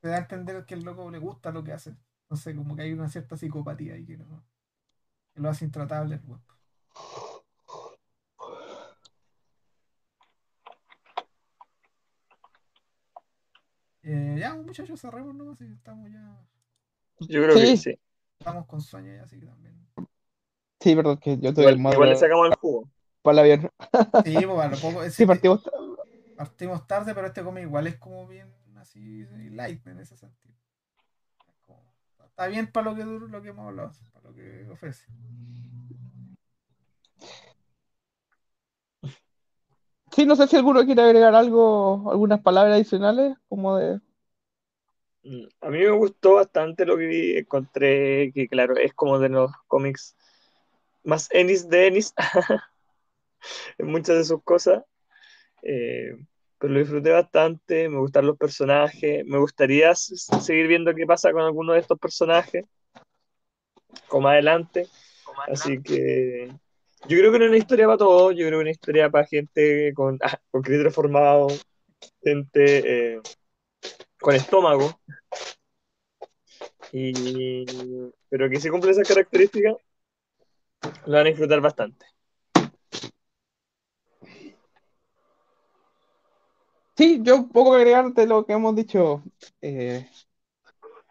te 0.00 0.08
da 0.08 0.16
a 0.16 0.18
entender 0.20 0.64
que 0.66 0.74
el 0.74 0.84
loco 0.84 1.10
le 1.10 1.18
gusta 1.18 1.50
lo 1.50 1.64
que 1.64 1.72
hace. 1.72 1.96
No 2.30 2.36
sé 2.36 2.54
como 2.54 2.76
que 2.76 2.82
hay 2.82 2.92
una 2.92 3.08
cierta 3.08 3.36
psicopatía 3.36 3.94
ahí 3.94 4.04
que, 4.06 4.16
no, 4.16 4.44
que 5.34 5.40
lo 5.40 5.48
hace 5.50 5.64
intratable 5.64 6.20
weón. 6.24 6.42
Eh, 14.02 14.36
ya 14.40 14.54
muchachos 14.54 15.00
cerremos 15.00 15.34
nomás 15.34 15.60
y 15.60 15.72
estamos 15.72 16.10
ya 16.10 16.48
Yo 17.20 17.42
creo 17.42 17.54
que 17.54 17.66
Sí. 17.66 17.76
sí. 17.76 17.98
estamos 18.38 18.66
con 18.66 18.80
sueño 18.80 19.14
ya 19.14 19.22
así 19.24 19.38
que 19.40 19.46
también 19.46 19.76
Sí, 20.80 20.94
perdón, 20.94 21.18
que 21.18 21.36
yo 21.38 21.52
tuve 21.52 21.62
Igual, 21.64 21.74
el 21.74 21.80
modo 21.80 21.94
igual 21.94 22.08
le 22.10 22.16
sacamos 22.16 22.46
el 22.48 22.54
jugo. 22.56 22.88
para 23.22 23.32
el 23.32 23.38
avión. 23.40 23.70
Sí, 24.24 24.46
pues 24.46 24.58
a 24.60 24.68
lo 24.68 24.76
poco. 24.76 24.98
Sí, 25.00 25.04
decir, 25.06 25.26
partimos. 25.26 25.62
partimos 26.36 26.86
tarde, 26.86 27.14
pero 27.14 27.26
este 27.26 27.42
cómic 27.42 27.64
igual 27.64 27.88
es 27.88 27.96
como 27.96 28.26
bien 28.28 28.54
así 28.76 29.24
light 29.50 29.84
en 29.88 29.98
ese 29.98 30.16
sentido. 30.16 30.54
Como- 31.66 31.92
está 32.24 32.46
bien 32.46 32.70
para 32.70 32.90
lo 32.90 32.96
que 32.96 33.02
dura, 33.02 33.26
lo 33.26 33.42
que 33.42 33.48
hemos 33.48 33.66
hablado, 33.66 33.90
para 34.12 34.28
lo 34.28 34.34
que 34.36 34.68
ofrece. 34.70 35.06
Sí, 40.12 40.26
no 40.26 40.36
sé 40.36 40.46
si 40.48 40.56
alguno 40.56 40.84
quiere 40.84 41.02
agregar 41.02 41.34
algo, 41.34 42.10
algunas 42.10 42.40
palabras 42.40 42.74
adicionales, 42.74 43.36
como 43.48 43.76
de. 43.76 44.00
Mm, 45.22 45.46
A 45.60 45.70
mí 45.70 45.78
me 45.78 45.90
gustó 45.90 46.34
bastante 46.34 46.86
lo 46.86 46.96
que 46.96 47.06
vi. 47.06 47.36
Encontré 47.36 48.32
que, 48.32 48.48
claro, 48.48 48.76
es 48.76 48.94
como 48.94 49.18
de 49.18 49.28
los 49.28 49.50
cómics 49.66 50.16
más 51.04 51.28
Ennis 51.32 51.68
de 51.68 51.86
Ennis 51.86 52.14
en 53.78 53.86
muchas 53.86 54.16
de 54.16 54.24
sus 54.24 54.42
cosas. 54.42 54.82
Eh, 55.62 56.16
pero 56.58 56.72
lo 56.72 56.80
disfruté 56.80 57.10
bastante. 57.10 57.88
Me 57.88 57.98
gustaron 57.98 58.28
los 58.28 58.38
personajes. 58.38 59.24
Me 59.26 59.38
gustaría 59.38 59.94
seguir 59.94 60.66
viendo 60.66 60.94
qué 60.94 61.06
pasa 61.06 61.32
con 61.32 61.42
alguno 61.42 61.72
de 61.72 61.80
estos 61.80 61.98
personajes. 61.98 62.64
Como 64.08 64.28
adelante. 64.28 64.88
Así 65.46 65.80
que 65.82 66.50
yo 67.06 67.16
creo 67.16 67.30
que 67.30 67.38
no 67.38 67.44
es 67.44 67.50
una 67.50 67.58
historia 67.58 67.86
para 67.86 67.98
todos. 67.98 68.34
Yo 68.34 68.46
creo 68.46 68.50
que 68.50 68.56
es 68.56 68.62
una 68.62 68.70
historia 68.70 69.10
para 69.10 69.26
gente 69.26 69.92
con, 69.94 70.18
ah, 70.22 70.38
con 70.50 70.62
criterio 70.62 70.90
formado, 70.90 71.48
gente 72.22 73.14
eh, 73.14 73.20
con 74.20 74.34
estómago. 74.34 75.00
Y, 76.92 77.64
pero 78.28 78.48
que 78.50 78.60
si 78.60 78.68
cumple 78.70 78.90
esas 78.92 79.08
características, 79.08 79.76
la 81.06 81.16
van 81.18 81.26
a 81.26 81.30
disfrutar 81.30 81.60
bastante. 81.60 82.06
Sí, 86.96 87.20
yo 87.22 87.48
poco 87.48 87.74
agregar 87.74 88.12
de 88.12 88.26
lo 88.26 88.44
que 88.44 88.52
hemos 88.54 88.74
dicho. 88.74 89.22
eh, 89.62 90.08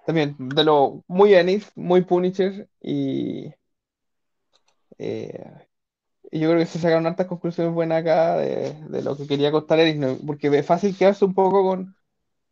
también, 0.06 0.36
de 0.40 0.64
lo 0.64 1.04
muy 1.08 1.34
Ennis, 1.34 1.72
muy 1.76 2.02
Punisher 2.04 2.70
y. 2.82 3.54
eh, 4.98 5.44
y 6.32 6.42
yo 6.42 6.50
creo 6.50 6.62
que 6.62 6.68
se 6.68 6.80
sacaron 6.80 7.08
hartas 7.08 7.28
conclusiones 7.28 7.74
buenas 7.76 8.02
acá 8.04 8.38
de, 8.38 8.76
de 8.90 9.04
lo 9.04 9.18
que 9.18 9.28
quería 9.28 9.52
contar 9.54 9.80
Ennis, 9.82 10.20
porque 10.28 10.50
es 10.50 10.68
fácil 10.68 10.98
quedarse 10.98 11.26
un 11.26 11.36
poco 11.36 11.64
con, 11.66 11.97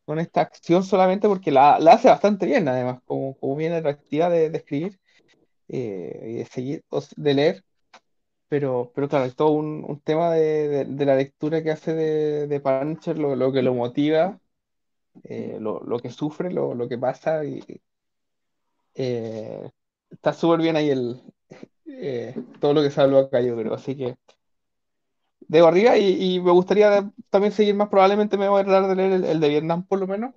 con 0.06 0.20
esta 0.20 0.42
acción 0.42 0.84
solamente 0.84 1.28
porque 1.28 1.52
la, 1.52 1.76
hace 1.76 2.10
bastante 2.10 2.46
bien, 2.46 2.68
además, 2.68 3.00
como, 3.06 3.36
como 3.38 3.56
bien 3.56 3.74
atractiva 3.74 4.30
de, 4.30 4.48
escribir 4.58 5.00
eh, 5.70 6.22
y 6.28 6.34
de 6.36 6.46
seguir, 6.46 6.86
de 7.18 7.34
leer. 7.36 7.66
Pero, 8.50 8.92
pero 8.96 9.10
claro, 9.10 9.26
es 9.26 9.36
todo 9.36 9.52
un, 9.52 10.02
tema 10.02 10.32
de, 10.34 10.86
de- 10.86 11.06
la 11.06 11.16
lectura 11.16 11.64
que 11.64 11.72
hace 11.72 11.94
de, 11.94 12.48
de 12.48 12.60
Punisher, 12.62 13.18
lo, 13.20 13.36
lo 13.36 13.52
que 13.54 13.62
lo 13.64 13.74
motiva, 13.76 14.40
eh, 15.26 15.58
lo, 15.62 15.82
lo 15.84 16.00
que 16.00 16.12
sufre, 16.12 16.52
lo, 16.52 16.76
lo 16.76 16.90
que 16.90 16.98
pasa, 16.98 17.46
y 17.46 17.62
eh, 18.96 19.70
está 20.10 20.34
súper 20.34 20.60
bien 20.62 20.76
ahí 20.76 20.90
el, 20.90 21.22
eh, 21.88 22.36
todo 22.60 22.74
lo 22.74 22.82
que 22.84 22.92
se 22.92 23.02
habló 23.02 23.20
acá, 23.20 23.42
yo 23.42 23.56
creo. 23.58 23.74
Así 23.74 23.96
que 23.98 24.18
debo 25.48 25.68
arriba 25.68 25.98
y, 25.98 26.36
y 26.36 26.40
me 26.42 26.52
gustaría 26.52 27.10
también 27.30 27.54
seguir 27.54 27.76
más, 27.76 27.90
probablemente 27.90 28.38
me 28.38 28.48
voy 28.50 28.62
a 28.62 28.66
tratar 28.66 28.90
de 28.90 28.96
leer 28.96 29.12
el, 29.14 29.26
el 29.26 29.40
de 29.40 29.50
Vietnam 29.50 29.86
por 29.86 30.00
lo 30.00 30.08
menos. 30.08 30.34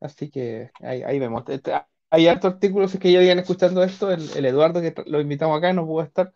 Así 0.00 0.30
que 0.30 0.70
ahí, 0.80 1.02
ahí 1.02 1.18
vemos. 1.18 1.44
Este, 1.48 1.72
hay 2.10 2.26
hartos 2.26 2.54
artículos, 2.54 2.96
que 2.98 3.12
ya 3.12 3.22
iban 3.22 3.38
escuchando 3.38 3.82
esto, 3.82 4.10
el, 4.10 4.28
el 4.36 4.44
Eduardo 4.46 4.80
que 4.80 4.94
lo 5.06 5.20
invitamos 5.20 5.56
acá, 5.58 5.72
no 5.72 5.86
pudo 5.86 6.02
estar. 6.02 6.32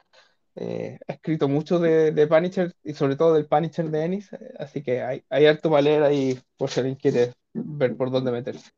eh, 0.57 0.99
ha 1.09 1.13
escrito 1.15 1.49
mucho 1.49 1.79
de, 1.81 2.13
de 2.13 2.27
Punisher 2.27 2.75
y 2.85 2.95
sobre 2.95 3.17
todo 3.17 3.35
del 3.35 3.47
Punisher 3.47 3.91
de 3.91 4.05
Ennis, 4.05 4.31
así 4.59 4.83
que 4.83 5.03
hay, 5.03 5.25
hay 5.29 5.47
harto 5.47 5.69
para 5.71 5.83
leer 5.83 6.03
ahí 6.03 6.39
por 6.57 6.71
si 6.71 6.81
alguien 6.81 6.97
quiere 6.97 7.33
ver 7.55 7.97
por 7.97 8.11
dónde 8.11 8.31
meterse. 8.31 8.71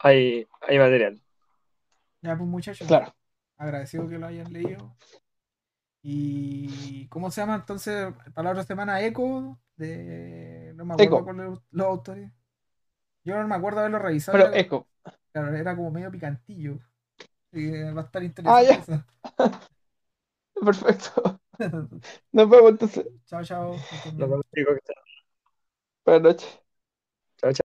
Hay, 0.00 0.46
hay 0.60 0.78
material. 0.78 1.20
Ya, 2.22 2.36
pues 2.36 2.48
muchachos, 2.48 2.86
Claro. 2.88 3.14
agradecido 3.56 4.08
que 4.08 4.18
lo 4.18 4.26
hayan 4.26 4.52
leído. 4.52 4.96
Y 6.02 7.08
¿cómo 7.08 7.30
se 7.30 7.40
llama 7.40 7.56
entonces? 7.56 8.12
Para 8.34 8.46
la 8.46 8.50
otra 8.52 8.64
semana, 8.64 9.02
Eco, 9.02 9.60
de 9.76 10.72
no 10.76 10.84
me 10.84 10.94
acuerdo 10.94 11.62
los 11.70 11.86
autores. 11.86 12.32
Yo 13.24 13.36
no 13.40 13.48
me 13.48 13.54
acuerdo 13.56 13.80
haberlo 13.80 13.98
revisado. 14.00 14.38
Pero 14.38 14.44
era, 14.46 14.52
Eco, 14.52 14.88
claro, 15.32 15.56
era 15.56 15.76
como 15.76 15.90
medio 15.92 16.10
picantillo. 16.12 16.80
Va 17.54 18.02
a 18.02 18.04
estar 18.04 18.22
Ah, 18.44 18.62
interesante 18.62 18.62
ya. 18.62 18.78
eso. 18.80 19.04
perfecto. 20.64 21.40
Nos 22.32 22.48
vemos 22.50 22.70
entonces. 22.72 23.06
chao, 23.26 23.42
chao. 23.44 23.82
Nos 24.16 24.30
vemos, 24.30 24.46
Buenas 26.04 26.22
noches. 26.22 26.60
Chao, 27.38 27.52
chao. 27.52 27.60